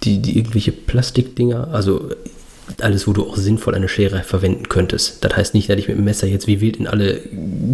die, 0.05 0.21
die 0.21 0.39
irgendwelche 0.39 0.73
Plastikdinger, 0.73 1.69
also 1.73 2.11
alles, 2.81 3.07
wo 3.07 3.13
du 3.13 3.29
auch 3.29 3.37
sinnvoll 3.37 3.75
eine 3.75 3.89
Schere 3.89 4.23
verwenden 4.23 4.69
könntest. 4.69 5.25
Das 5.25 5.37
heißt 5.37 5.55
nicht, 5.55 5.69
dass 5.69 5.79
ich 5.79 5.89
mit 5.89 5.99
dem 5.99 6.05
Messer 6.05 6.27
jetzt 6.27 6.47
wie 6.47 6.61
wild 6.61 6.77
in 6.77 6.87
alle 6.87 7.21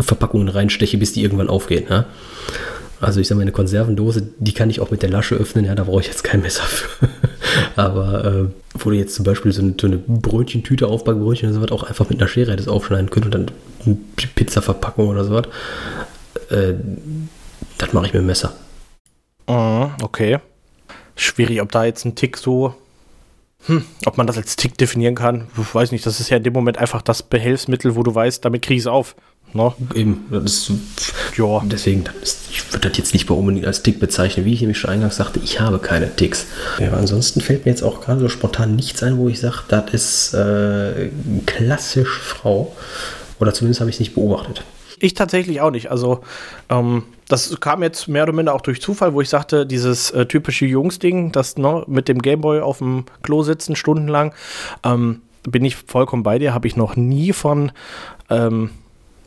Verpackungen 0.00 0.48
reinsteche, 0.48 0.98
bis 0.98 1.12
die 1.12 1.22
irgendwann 1.22 1.48
aufgehen. 1.48 1.84
Ja? 1.88 2.06
Also 3.00 3.20
ich 3.20 3.28
sage 3.28 3.36
mal, 3.36 3.42
eine 3.42 3.52
Konservendose, 3.52 4.28
die 4.38 4.52
kann 4.52 4.68
ich 4.68 4.80
auch 4.80 4.90
mit 4.90 5.02
der 5.02 5.10
Lasche 5.10 5.34
öffnen, 5.34 5.64
ja, 5.64 5.74
da 5.74 5.84
brauche 5.84 6.00
ich 6.00 6.08
jetzt 6.08 6.24
kein 6.24 6.42
Messer 6.42 6.64
für. 6.64 7.08
Aber 7.76 8.24
äh, 8.24 8.44
wo 8.74 8.90
du 8.90 8.96
jetzt 8.96 9.14
zum 9.14 9.24
Beispiel 9.24 9.52
so 9.52 9.62
eine, 9.62 9.74
so 9.80 9.86
eine 9.86 9.96
Brötchentüte, 9.96 10.86
Aufbackbrötchen 10.86 11.48
oder 11.48 11.60
sowas 11.60 11.72
auch 11.72 11.84
einfach 11.84 12.10
mit 12.10 12.20
einer 12.20 12.28
Schere 12.28 12.52
hättest 12.52 12.68
aufschneiden 12.68 13.10
können 13.10 13.26
und 13.26 13.34
dann 13.34 13.50
eine 13.86 13.96
Pizza-Verpackung 14.34 15.08
oder 15.08 15.24
sowas, 15.24 15.46
äh, 16.50 16.74
das 17.78 17.92
mache 17.92 18.06
ich 18.06 18.12
mit 18.12 18.22
dem 18.22 18.26
Messer. 18.26 18.52
Mhm, 19.48 19.92
okay. 20.02 20.38
Schwierig, 21.20 21.60
ob 21.60 21.70
da 21.70 21.84
jetzt 21.84 22.04
ein 22.04 22.14
Tick 22.14 22.36
so. 22.38 22.74
Hm, 23.66 23.84
ob 24.06 24.16
man 24.16 24.26
das 24.26 24.38
als 24.38 24.56
Tick 24.56 24.78
definieren 24.78 25.14
kann, 25.14 25.46
ich 25.60 25.74
weiß 25.74 25.92
nicht. 25.92 26.06
Das 26.06 26.18
ist 26.18 26.30
ja 26.30 26.38
in 26.38 26.42
dem 26.44 26.54
Moment 26.54 26.78
einfach 26.78 27.02
das 27.02 27.22
Behelfsmittel, 27.22 27.94
wo 27.94 28.02
du 28.02 28.14
weißt, 28.14 28.42
damit 28.42 28.62
kriege 28.62 28.76
ich 28.76 28.84
es 28.84 28.86
auf. 28.86 29.14
Ne? 29.52 29.74
Eben, 29.94 30.24
das 30.30 30.72
Ja. 31.36 31.60
deswegen, 31.66 32.04
ist, 32.22 32.38
ich 32.50 32.72
würde 32.72 32.88
das 32.88 32.96
jetzt 32.96 33.12
nicht 33.12 33.28
unbedingt 33.28 33.66
als 33.66 33.82
Tick 33.82 34.00
bezeichnen, 34.00 34.46
wie 34.46 34.54
ich 34.54 34.60
nämlich 34.62 34.78
schon 34.78 34.88
eingangs 34.90 35.16
sagte, 35.16 35.40
ich 35.44 35.60
habe 35.60 35.78
keine 35.78 36.14
Ticks. 36.16 36.46
Ja, 36.78 36.86
aber 36.88 36.96
ansonsten 36.98 37.40
fällt 37.42 37.66
mir 37.66 37.72
jetzt 37.72 37.82
auch 37.82 38.00
gerade 38.00 38.20
so 38.20 38.28
spontan 38.30 38.74
nichts 38.76 39.02
ein, 39.02 39.18
wo 39.18 39.28
ich 39.28 39.40
sage, 39.40 39.58
das 39.68 39.92
ist 39.92 40.34
äh, 40.34 41.10
klassisch 41.44 42.18
Frau. 42.20 42.74
Oder 43.40 43.52
zumindest 43.52 43.80
habe 43.80 43.90
ich 43.90 43.96
es 43.96 44.00
nicht 44.00 44.14
beobachtet. 44.14 44.62
Ich 45.00 45.14
tatsächlich 45.14 45.60
auch 45.60 45.70
nicht. 45.70 45.90
Also, 45.90 46.20
ähm, 46.68 47.02
das 47.26 47.58
kam 47.60 47.82
jetzt 47.82 48.06
mehr 48.06 48.22
oder 48.24 48.32
minder 48.32 48.54
auch 48.54 48.60
durch 48.60 48.80
Zufall, 48.80 49.14
wo 49.14 49.20
ich 49.20 49.28
sagte, 49.28 49.66
dieses 49.66 50.10
äh, 50.10 50.26
typische 50.26 50.66
Jungs-Ding, 50.66 51.32
das 51.32 51.56
ne, 51.56 51.84
mit 51.86 52.08
dem 52.08 52.20
Gameboy 52.20 52.60
auf 52.60 52.78
dem 52.78 53.06
Klo 53.22 53.42
sitzen, 53.42 53.76
stundenlang, 53.76 54.34
ähm, 54.84 55.22
bin 55.42 55.64
ich 55.64 55.76
vollkommen 55.76 56.22
bei 56.22 56.38
dir, 56.38 56.54
habe 56.54 56.68
ich 56.68 56.76
noch 56.76 56.96
nie 56.96 57.32
von, 57.32 57.72
ähm, 58.28 58.70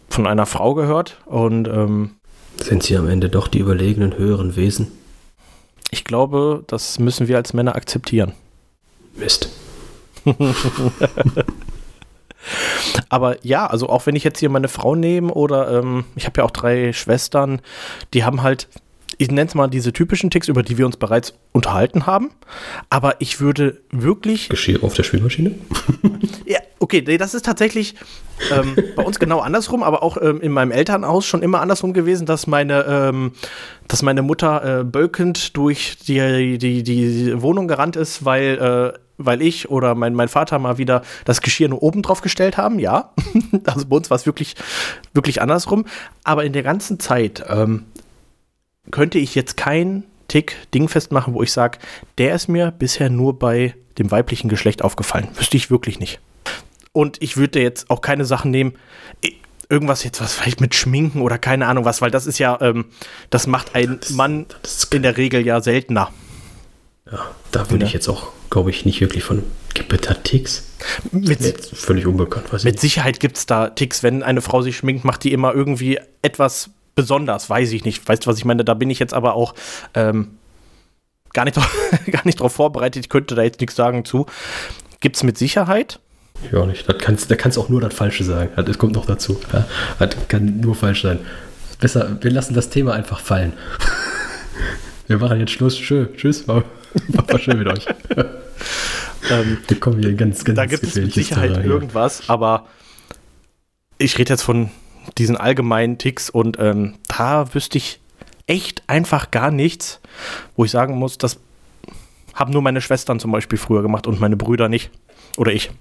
von 0.10 0.28
einer 0.28 0.46
Frau 0.46 0.76
gehört. 0.76 1.18
Und 1.26 1.68
ähm, 1.68 2.12
Sind 2.62 2.84
sie 2.84 2.96
am 2.96 3.10
Ende 3.10 3.30
doch 3.30 3.48
die 3.48 3.60
überlegenen 3.60 4.18
höheren 4.18 4.56
Wesen? 4.56 4.92
ich 5.94 6.04
glaube, 6.04 6.64
das 6.68 6.98
müssen 6.98 7.28
wir 7.28 7.38
als 7.38 7.54
Männer 7.54 7.76
akzeptieren. 7.76 8.34
Mist. 9.16 9.50
Aber 13.14 13.38
ja, 13.46 13.68
also 13.68 13.90
auch 13.90 14.08
wenn 14.08 14.16
ich 14.16 14.24
jetzt 14.24 14.40
hier 14.40 14.50
meine 14.50 14.68
Frau 14.68 14.96
nehme 14.96 15.32
oder 15.32 15.70
ähm, 15.70 16.06
ich 16.16 16.26
habe 16.26 16.42
ja 16.42 16.46
auch 16.46 16.50
drei 16.50 16.94
Schwestern, 16.94 17.62
die 18.16 18.24
haben 18.24 18.42
halt, 18.42 18.68
ich 19.20 19.28
nenne 19.30 19.48
es 19.48 19.54
mal 19.54 19.68
diese 19.68 19.94
typischen 19.94 20.32
Ticks, 20.32 20.48
über 20.48 20.64
die 20.64 20.80
wir 20.80 20.88
uns 20.88 20.98
bereits 20.98 21.36
unterhalten 21.52 22.08
haben. 22.08 22.32
Aber 22.90 23.22
ich 23.22 23.40
würde 23.40 23.82
wirklich 23.92 24.50
Geschirr 24.50 24.84
auf 24.84 24.96
der 24.96 25.04
Spülmaschine? 25.04 25.52
Ja, 26.46 26.60
okay, 26.80 27.04
nee, 27.06 27.18
das 27.18 27.36
ist 27.36 27.46
tatsächlich 27.46 27.96
ähm, 28.52 28.76
bei 28.96 29.04
uns 29.04 29.18
genau 29.20 29.40
andersrum, 29.40 29.82
aber 29.82 30.04
auch 30.04 30.18
ähm, 30.20 30.42
in 30.42 30.52
meinem 30.52 30.72
Elternhaus 30.72 31.26
schon 31.26 31.42
immer 31.42 31.62
andersrum 31.62 31.94
gewesen, 31.94 32.26
dass 32.26 32.48
meine, 32.48 32.84
ähm, 32.86 33.32
dass 33.88 34.02
meine 34.02 34.24
Mutter 34.24 34.80
äh, 34.80 34.84
bölkend 34.84 35.56
durch 35.56 35.98
die, 36.00 36.58
die, 36.58 36.84
die 36.84 37.42
Wohnung 37.42 37.68
gerannt 37.68 37.96
ist, 37.96 38.26
weil, 38.26 38.94
äh, 38.96 39.03
weil 39.18 39.42
ich 39.42 39.70
oder 39.70 39.96
mein, 39.96 40.14
mein 40.14 40.28
Vater 40.28 40.60
mal 40.60 40.78
wieder 40.78 41.04
das 41.26 41.42
Geschirr 41.42 41.70
nur 41.70 41.84
oben 41.84 42.02
drauf 42.02 42.22
gestellt 42.22 42.58
haben, 42.58 42.80
ja. 42.80 43.14
also 43.66 43.86
bei 43.88 43.96
uns 43.96 44.10
war 44.10 44.16
es 44.16 44.26
wirklich, 44.26 44.56
wirklich 45.14 45.42
andersrum. 45.42 45.86
Aber 46.24 46.44
in 46.44 46.54
der 46.54 46.64
ganzen 46.64 47.00
Zeit 47.00 47.44
ähm, 47.48 47.86
könnte 48.92 49.20
ich 49.20 49.36
jetzt 49.36 49.58
kein 49.58 50.04
Tick 50.28 50.56
dingfest 50.74 51.12
machen, 51.12 51.34
wo 51.34 51.44
ich 51.44 51.52
sage, 51.52 51.80
der 52.18 52.36
ist 52.36 52.48
mir 52.48 52.72
bisher 52.72 53.10
nur 53.10 53.38
bei 53.38 53.76
dem 53.98 54.10
weiblichen 54.10 54.50
Geschlecht 54.50 54.84
aufgefallen. 54.84 55.28
Wüsste 55.36 55.58
ich 55.58 55.70
wirklich 55.70 56.00
nicht. 56.00 56.20
Und 56.92 57.22
ich 57.22 57.38
würde 57.38 57.62
jetzt 57.62 57.90
auch 57.90 58.02
keine 58.02 58.26
Sachen 58.26 58.52
nehmen, 58.52 58.74
irgendwas 59.70 60.04
jetzt, 60.04 60.22
was 60.22 60.36
vielleicht 60.36 60.62
mit 60.62 60.76
Schminken 60.76 61.22
oder 61.22 61.38
keine 61.38 61.68
Ahnung 61.68 61.86
was, 61.86 62.02
weil 62.02 62.12
das 62.12 62.28
ist 62.28 62.38
ja, 62.38 62.60
ähm, 62.62 62.86
das 63.30 63.48
macht 63.48 63.76
ein 63.76 64.00
Mann 64.12 64.46
in 64.92 65.02
der 65.02 65.18
Regel 65.18 65.46
ja 65.46 65.62
seltener. 65.62 66.12
Ja, 67.12 67.20
da 67.52 67.70
würde 67.70 67.84
Ja. 67.84 67.88
ich 67.88 67.94
jetzt 67.94 68.08
auch, 68.08 68.28
glaube 68.50 68.70
ich, 68.70 68.86
nicht 68.86 69.02
wirklich 69.02 69.24
von. 69.24 69.44
Gibt 69.74 69.92
es 69.94 70.02
da 70.02 70.14
Ticks? 70.14 70.70
Mit, 71.12 71.42
Jetzt 71.42 71.76
völlig 71.76 72.06
unbekannt, 72.06 72.52
weiß 72.54 72.64
mit 72.64 72.76
ich. 72.76 72.82
Sicherheit 72.82 73.20
gibt 73.20 73.38
es 73.38 73.46
da 73.46 73.70
Ticks, 73.70 74.04
wenn 74.04 74.24
eine 74.24 74.42
Frau 74.42 74.62
sich 74.62 74.78
schminkt, 74.78 75.04
macht 75.04 75.24
die 75.24 75.32
immer 75.34 75.54
irgendwie 75.54 76.00
etwas 76.22 76.70
besonders, 76.96 77.50
weiß 77.50 77.72
ich 77.72 77.84
nicht. 77.86 78.08
Weißt 78.08 78.26
du, 78.26 78.30
was 78.30 78.38
ich 78.38 78.46
meine? 78.46 78.64
Da 78.64 78.74
bin 78.74 78.90
ich 78.90 79.00
jetzt 79.00 79.14
aber 79.14 79.34
auch 79.36 79.54
ähm, 79.96 80.38
gar 81.34 81.44
nicht, 81.46 81.58
drauf- 81.58 81.76
gar 82.12 82.26
nicht 82.26 82.40
drauf 82.40 82.54
vorbereitet. 82.54 83.04
Ich 83.06 83.10
könnte 83.10 83.36
da 83.36 83.42
jetzt 83.44 83.60
nichts 83.60 83.76
sagen 83.76 84.06
zu. 84.06 84.26
Gibt 85.00 85.16
es 85.18 85.24
mit 85.24 85.38
Sicherheit. 85.38 86.00
Ja, 86.52 86.66
nicht. 86.66 86.88
Da 86.88 86.94
kannst 86.94 87.30
du 87.32 87.62
auch 87.62 87.70
nur 87.70 87.82
das 87.82 87.94
Falsche 87.94 88.24
sagen. 88.24 88.50
Das 88.64 88.78
kommt 88.78 88.94
noch 88.94 89.06
dazu. 89.06 89.40
Ja, 89.52 89.66
das 90.00 90.16
kann 90.28 90.60
nur 90.62 90.76
falsch 90.76 91.02
sein. 91.02 91.20
Besser, 91.80 92.18
wir 92.22 92.32
lassen 92.32 92.54
das 92.54 92.70
Thema 92.70 92.94
einfach 92.94 93.20
fallen. 93.20 93.54
Wir 95.08 95.18
machen 95.18 95.40
jetzt 95.40 95.52
Schluss. 95.52 95.76
Tschö, 95.78 96.08
tschüss. 96.16 96.48
War, 96.48 96.64
war 97.08 97.40
schön 97.40 97.58
mit 97.58 97.68
euch. 97.68 97.86
Ähm, 99.30 99.58
Wir 99.68 99.80
kommen 99.80 100.00
hier 100.02 100.14
ganz, 100.14 100.44
ganz 100.44 100.56
da 100.58 100.66
gibt 100.66 100.84
es 100.84 100.96
mit 100.96 101.14
Sicherheit 101.14 101.54
Terrain 101.54 101.70
irgendwas, 101.70 102.30
aber 102.30 102.68
ich 103.98 104.18
rede 104.18 104.34
jetzt 104.34 104.44
von 104.44 104.70
diesen 105.18 105.38
allgemeinen 105.38 105.98
Ticks 105.98 106.30
und 106.30 106.58
ähm, 106.60 106.96
da 107.08 107.54
wüsste 107.54 107.78
ich 107.78 108.00
echt 108.48 108.84
einfach 108.88 109.32
gar 109.32 109.52
nichts, 109.52 110.00
wo 110.56 110.66
ich 110.66 110.72
sagen 110.72 110.98
muss, 110.98 111.18
das 111.18 111.40
haben 112.34 112.52
nur 112.52 112.62
meine 112.62 112.82
Schwestern 112.82 113.20
zum 113.20 113.32
Beispiel 113.32 113.58
früher 113.58 113.82
gemacht 113.82 114.08
und 114.08 114.20
meine 114.20 114.36
Brüder 114.36 114.70
nicht. 114.70 114.90
Oder 115.38 115.54
ich. 115.54 115.72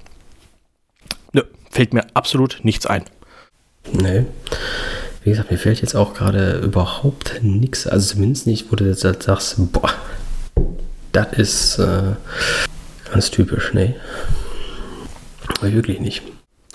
Nö, 1.33 1.43
fällt 1.71 1.95
mir 1.95 2.05
absolut 2.15 2.61
nichts 2.63 2.87
ein. 2.87 3.05
Nee. 3.91 4.27
Wie 5.25 5.31
gesagt, 5.31 5.51
mir 5.51 5.59
fällt 5.59 5.81
jetzt 5.81 5.95
auch 5.95 6.15
gerade 6.15 6.59
überhaupt 6.59 7.41
nichts. 7.43 7.87
Also 7.87 8.15
zumindest 8.15 8.47
nicht, 8.47 8.71
wo 8.71 8.77
du 8.77 8.85
jetzt 8.85 9.01
sagst, 9.01 9.57
boah, 9.73 9.91
Das 11.13 11.33
ist 11.35 11.79
äh, 11.79 12.15
ganz 13.11 13.31
typisch. 13.31 13.73
Aber 15.59 15.73
wirklich 15.73 16.01
nicht. 16.01 16.23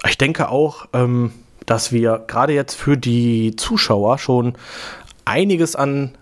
Ich 0.08 0.18
denke 0.18 0.50
auch, 0.50 0.88
ähm, 0.94 1.32
dass 1.66 1.92
wir 1.92 2.24
gerade 2.28 2.54
jetzt 2.54 2.76
für 2.76 2.98
die 2.98 3.56
Zuschauer 3.56 4.20
schon 4.20 4.54
einiges 5.26 5.76
an 5.76 6.16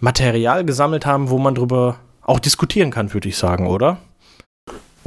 Material 0.00 0.64
gesammelt 0.64 1.06
haben, 1.06 1.30
wo 1.30 1.38
man 1.38 1.54
drüber 1.54 1.98
auch 2.22 2.38
diskutieren 2.38 2.90
kann, 2.90 3.12
würde 3.14 3.28
ich 3.28 3.36
sagen, 3.36 3.66
oder? 3.66 3.98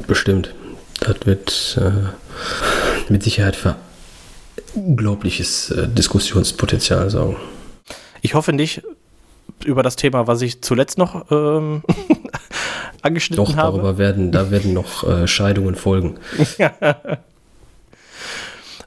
Bestimmt. 0.07 0.53
Das 0.99 1.17
wird 1.25 1.79
äh, 1.79 3.11
mit 3.11 3.23
Sicherheit 3.23 3.55
für 3.55 3.75
unglaubliches 4.73 5.71
äh, 5.71 5.87
Diskussionspotenzial 5.87 7.09
sorgen. 7.09 7.37
Ich 8.21 8.33
hoffe 8.33 8.53
nicht 8.53 8.83
über 9.65 9.83
das 9.83 9.95
Thema, 9.95 10.27
was 10.27 10.41
ich 10.41 10.61
zuletzt 10.61 10.97
noch 10.97 11.31
ähm, 11.31 11.83
angeschnitten 13.01 13.45
Doch, 13.45 13.55
habe. 13.55 13.77
darüber 13.77 13.97
werden, 13.97 14.31
da 14.31 14.51
werden 14.51 14.73
noch 14.73 15.03
äh, 15.03 15.27
Scheidungen 15.27 15.75
folgen. 15.75 16.19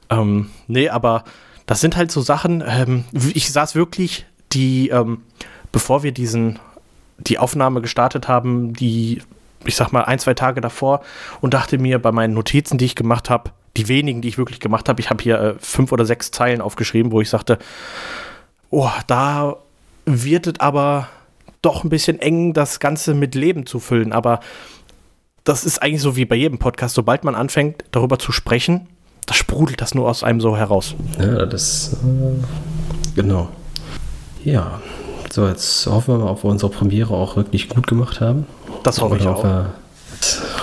ähm, 0.09 0.49
nee, 0.67 0.89
aber 0.89 1.23
das 1.65 1.81
sind 1.81 1.95
halt 1.95 2.11
so 2.11 2.21
Sachen, 2.21 2.63
ähm, 2.65 3.05
ich 3.33 3.51
saß 3.51 3.75
wirklich 3.75 4.25
die, 4.51 4.89
ähm, 4.89 5.21
bevor 5.71 6.03
wir 6.03 6.11
diesen, 6.11 6.59
die 7.17 7.39
Aufnahme 7.39 7.81
gestartet 7.81 8.27
haben, 8.27 8.73
die, 8.73 9.21
ich 9.65 9.75
sag 9.75 9.91
mal, 9.91 10.03
ein, 10.03 10.19
zwei 10.19 10.33
Tage 10.33 10.61
davor 10.61 11.01
und 11.41 11.53
dachte 11.53 11.77
mir 11.77 11.99
bei 11.99 12.11
meinen 12.11 12.33
Notizen, 12.33 12.77
die 12.77 12.85
ich 12.85 12.95
gemacht 12.95 13.29
habe, 13.29 13.51
die 13.77 13.87
wenigen, 13.87 14.21
die 14.21 14.27
ich 14.27 14.37
wirklich 14.37 14.59
gemacht 14.59 14.87
habe, 14.87 15.01
ich 15.01 15.09
habe 15.09 15.23
hier 15.23 15.39
äh, 15.39 15.55
fünf 15.59 15.91
oder 15.91 16.05
sechs 16.05 16.31
Zeilen 16.31 16.61
aufgeschrieben, 16.61 17.11
wo 17.11 17.21
ich 17.21 17.29
sagte, 17.29 17.57
oh, 18.69 18.91
da 19.07 19.55
wird 20.05 20.47
es 20.47 20.59
aber 20.59 21.07
doch 21.63 21.83
ein 21.83 21.89
bisschen 21.89 22.19
eng, 22.19 22.53
das 22.53 22.79
Ganze 22.79 23.13
mit 23.13 23.33
Leben 23.33 23.65
zu 23.65 23.79
füllen. 23.79 24.13
Aber 24.13 24.39
das 25.43 25.65
ist 25.65 25.81
eigentlich 25.81 26.01
so 26.01 26.15
wie 26.15 26.25
bei 26.25 26.35
jedem 26.35 26.59
Podcast. 26.59 26.95
Sobald 26.95 27.23
man 27.23 27.35
anfängt, 27.35 27.83
darüber 27.91 28.19
zu 28.19 28.31
sprechen, 28.31 28.87
da 29.25 29.33
sprudelt 29.33 29.81
das 29.81 29.95
nur 29.95 30.09
aus 30.09 30.23
einem 30.23 30.41
so 30.41 30.55
heraus. 30.55 30.95
Ja, 31.19 31.45
das. 31.45 31.93
Äh, 31.93 33.15
genau. 33.15 33.49
Ja. 34.43 34.81
So, 35.31 35.47
jetzt 35.47 35.87
hoffen 35.87 36.13
wir 36.13 36.25
mal, 36.25 36.29
ob 36.29 36.43
wir 36.43 36.51
unsere 36.51 36.71
Premiere 36.71 37.13
auch 37.13 37.35
wirklich 37.35 37.67
gut 37.67 37.87
gemacht 37.87 38.21
haben. 38.21 38.45
Das 38.83 39.01
hoffe 39.01 39.15
Oder 39.15 39.23
ich 39.23 39.27
auch. 39.27 39.43
Wir, 39.43 39.73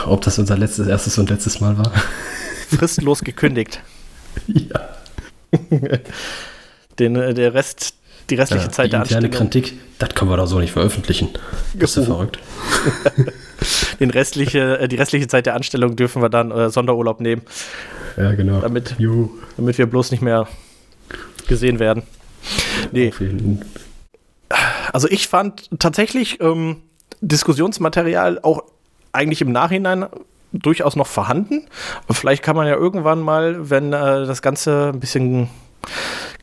ob 0.07 0.21
das 0.21 0.39
unser 0.39 0.57
letztes, 0.57 0.87
erstes 0.87 1.19
und 1.19 1.29
letztes 1.29 1.61
Mal 1.61 1.77
war. 1.77 1.91
Fristlos 2.69 3.23
gekündigt. 3.23 3.83
ja. 4.47 4.81
Den, 6.99 7.17
äh, 7.17 7.35
der 7.35 7.55
Rest 7.55 7.95
die 8.31 8.37
restliche 8.37 8.65
ja, 8.65 8.71
Zeit 8.71 8.93
der 8.93 9.01
Anstellung. 9.01 9.31
Kritik, 9.31 9.79
das 9.99 10.11
können 10.15 10.31
wir 10.31 10.37
doch 10.37 10.47
so 10.47 10.59
nicht 10.59 10.73
veröffentlichen. 10.73 11.31
Bist 11.75 11.97
du 11.97 12.03
verrückt? 12.03 12.39
Den 14.01 14.11
restliche, 14.11 14.79
äh, 14.79 14.89
die 14.89 14.97
restliche 14.97 15.29
Zeit 15.29 15.47
der 15.47 15.55
Anstellung 15.55 15.97
dürfen 15.97 16.23
wir 16.23 16.31
dann 16.31 16.51
äh, 16.51 16.71
Sonderurlaub 16.71 17.21
nehmen. 17.21 17.43
Ja, 18.17 18.33
genau. 18.33 18.61
Damit, 18.61 18.97
damit 19.57 19.79
wir 19.79 19.87
bloß 19.87 20.11
nicht 20.11 20.23
mehr 20.23 20.49
gesehen 21.47 21.79
werden. 21.79 22.03
Nee. 22.93 23.13
Also 24.93 25.09
ich 25.09 25.29
fand 25.29 25.69
tatsächlich 25.79 26.41
ähm, 26.41 26.77
Diskussionsmaterial 27.21 28.41
auch 28.43 28.63
eigentlich 29.13 29.43
im 29.43 29.53
Nachhinein 29.53 30.07
durchaus 30.53 30.97
noch 30.97 31.07
vorhanden. 31.07 31.67
Vielleicht 32.11 32.43
kann 32.43 32.57
man 32.57 32.67
ja 32.67 32.75
irgendwann 32.75 33.21
mal, 33.21 33.71
wenn 33.71 33.93
äh, 33.93 34.27
das 34.27 34.43
Ganze 34.43 34.91
ein 34.95 35.01
bisschen 35.01 35.49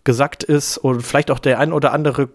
gesagt 0.03 0.43
ist 0.43 0.77
und 0.77 1.01
vielleicht 1.01 1.31
auch 1.31 1.39
der 1.39 1.59
ein 1.59 1.73
oder 1.73 1.93
andere 1.93 2.29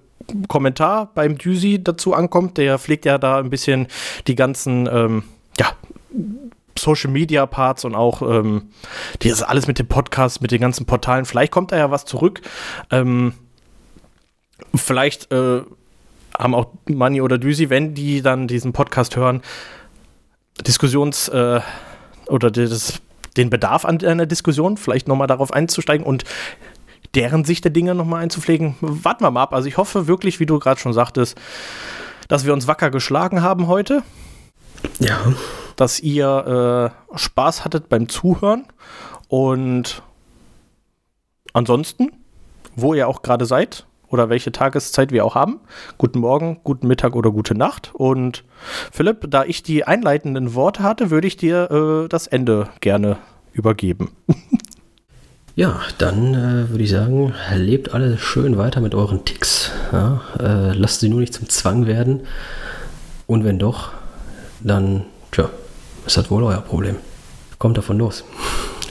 Kommentar 0.48 1.11
beim 1.14 1.38
Düsi 1.38 1.82
dazu 1.82 2.14
ankommt. 2.14 2.59
Der 2.59 2.78
pflegt 2.78 3.05
ja 3.05 3.18
da 3.18 3.38
ein 3.38 3.50
bisschen 3.50 3.88
die 4.26 4.34
ganzen, 4.34 4.88
ähm, 4.90 5.24
ja, 5.59 5.72
Social 6.78 7.11
Media 7.11 7.44
Parts 7.46 7.84
und 7.84 7.94
auch 7.94 8.22
ähm, 8.22 8.70
das 9.20 9.42
alles 9.42 9.66
mit 9.66 9.78
dem 9.78 9.86
Podcast, 9.86 10.40
mit 10.40 10.50
den 10.50 10.61
ganzen 10.61 10.86
Portalen. 10.86 11.24
Vielleicht 11.24 11.53
kommt 11.53 11.72
da 11.72 11.76
ja 11.76 11.90
was 11.90 12.05
zurück. 12.05 12.40
Ähm, 12.90 13.34
vielleicht 14.74 15.30
äh, 15.32 15.62
haben 16.38 16.55
auch 16.55 16.68
Manni 16.86 17.20
oder 17.20 17.38
Düsi, 17.38 17.70
wenn 17.70 17.94
die 17.94 18.22
dann 18.22 18.48
diesen 18.48 18.72
Podcast 18.72 19.16
hören, 19.16 19.42
Diskussions- 20.61 21.28
äh, 21.28 21.61
oder 22.26 22.50
das, 22.50 23.00
den 23.36 23.50
Bedarf 23.50 23.84
an 23.84 24.03
einer 24.03 24.26
Diskussion, 24.26 24.76
vielleicht 24.76 25.09
nochmal 25.09 25.26
darauf 25.26 25.53
einzusteigen 25.53 26.07
und 26.07 26.24
deren 27.14 27.44
Sicht 27.44 27.64
der 27.64 27.72
Dinge 27.72 27.94
nochmal 27.94 28.22
einzupflegen. 28.22 28.74
Warten 28.80 29.24
wir 29.24 29.30
mal 29.30 29.42
ab. 29.42 29.52
Also 29.52 29.68
ich 29.68 29.76
hoffe 29.76 30.06
wirklich, 30.06 30.40
wie 30.40 30.46
du 30.46 30.58
gerade 30.58 30.80
schon 30.80 30.92
sagtest, 30.92 31.38
dass 32.28 32.46
wir 32.46 32.52
uns 32.52 32.66
wacker 32.66 32.90
geschlagen 32.90 33.42
haben 33.42 33.66
heute. 33.66 34.02
Ja. 34.98 35.18
Dass 35.76 36.00
ihr 36.00 36.92
äh, 37.12 37.18
Spaß 37.18 37.64
hattet 37.64 37.88
beim 37.88 38.08
Zuhören. 38.08 38.64
Und 39.28 40.02
ansonsten, 41.52 42.12
wo 42.76 42.94
ihr 42.94 43.08
auch 43.08 43.22
gerade 43.22 43.46
seid 43.46 43.86
oder 44.08 44.28
welche 44.28 44.52
Tageszeit 44.52 45.10
wir 45.10 45.24
auch 45.24 45.34
haben, 45.34 45.60
guten 45.96 46.20
Morgen, 46.20 46.60
guten 46.64 46.86
Mittag 46.86 47.16
oder 47.16 47.30
gute 47.30 47.54
Nacht. 47.54 47.90
Und 47.94 48.44
Philipp, 48.90 49.30
da 49.30 49.44
ich 49.44 49.62
die 49.62 49.84
einleitenden 49.84 50.54
Worte 50.54 50.82
hatte, 50.82 51.10
würde 51.10 51.26
ich 51.26 51.36
dir 51.36 51.70
äh, 51.70 52.08
das 52.08 52.26
Ende 52.26 52.68
gerne 52.80 53.18
übergeben. 53.52 54.10
Ja, 55.55 55.82
dann 55.98 56.34
äh, 56.34 56.70
würde 56.70 56.82
ich 56.82 56.90
sagen, 56.90 57.34
lebt 57.55 57.92
alle 57.92 58.16
schön 58.16 58.57
weiter 58.57 58.80
mit 58.80 58.94
euren 58.94 59.26
Ticks. 59.26 59.70
Ja? 59.92 60.22
Äh, 60.40 60.72
lasst 60.72 61.00
sie 61.00 61.11
nur 61.11 61.20
nicht 61.20 61.34
zum 61.34 61.48
Zwang 61.48 61.86
werden. 61.86 62.20
Und 63.26 63.44
wenn 63.44 63.59
doch, 63.59 63.90
dann, 64.61 65.05
tja, 65.30 65.50
ist 66.07 66.16
das 66.16 66.30
wohl 66.30 66.42
euer 66.44 66.62
Problem. 66.62 66.96
Kommt 67.59 67.76
davon 67.76 67.98
los. 67.98 68.24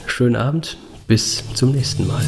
Schönen 0.06 0.36
Abend, 0.36 0.78
bis 1.08 1.42
zum 1.54 1.72
nächsten 1.72 2.06
Mal. 2.06 2.22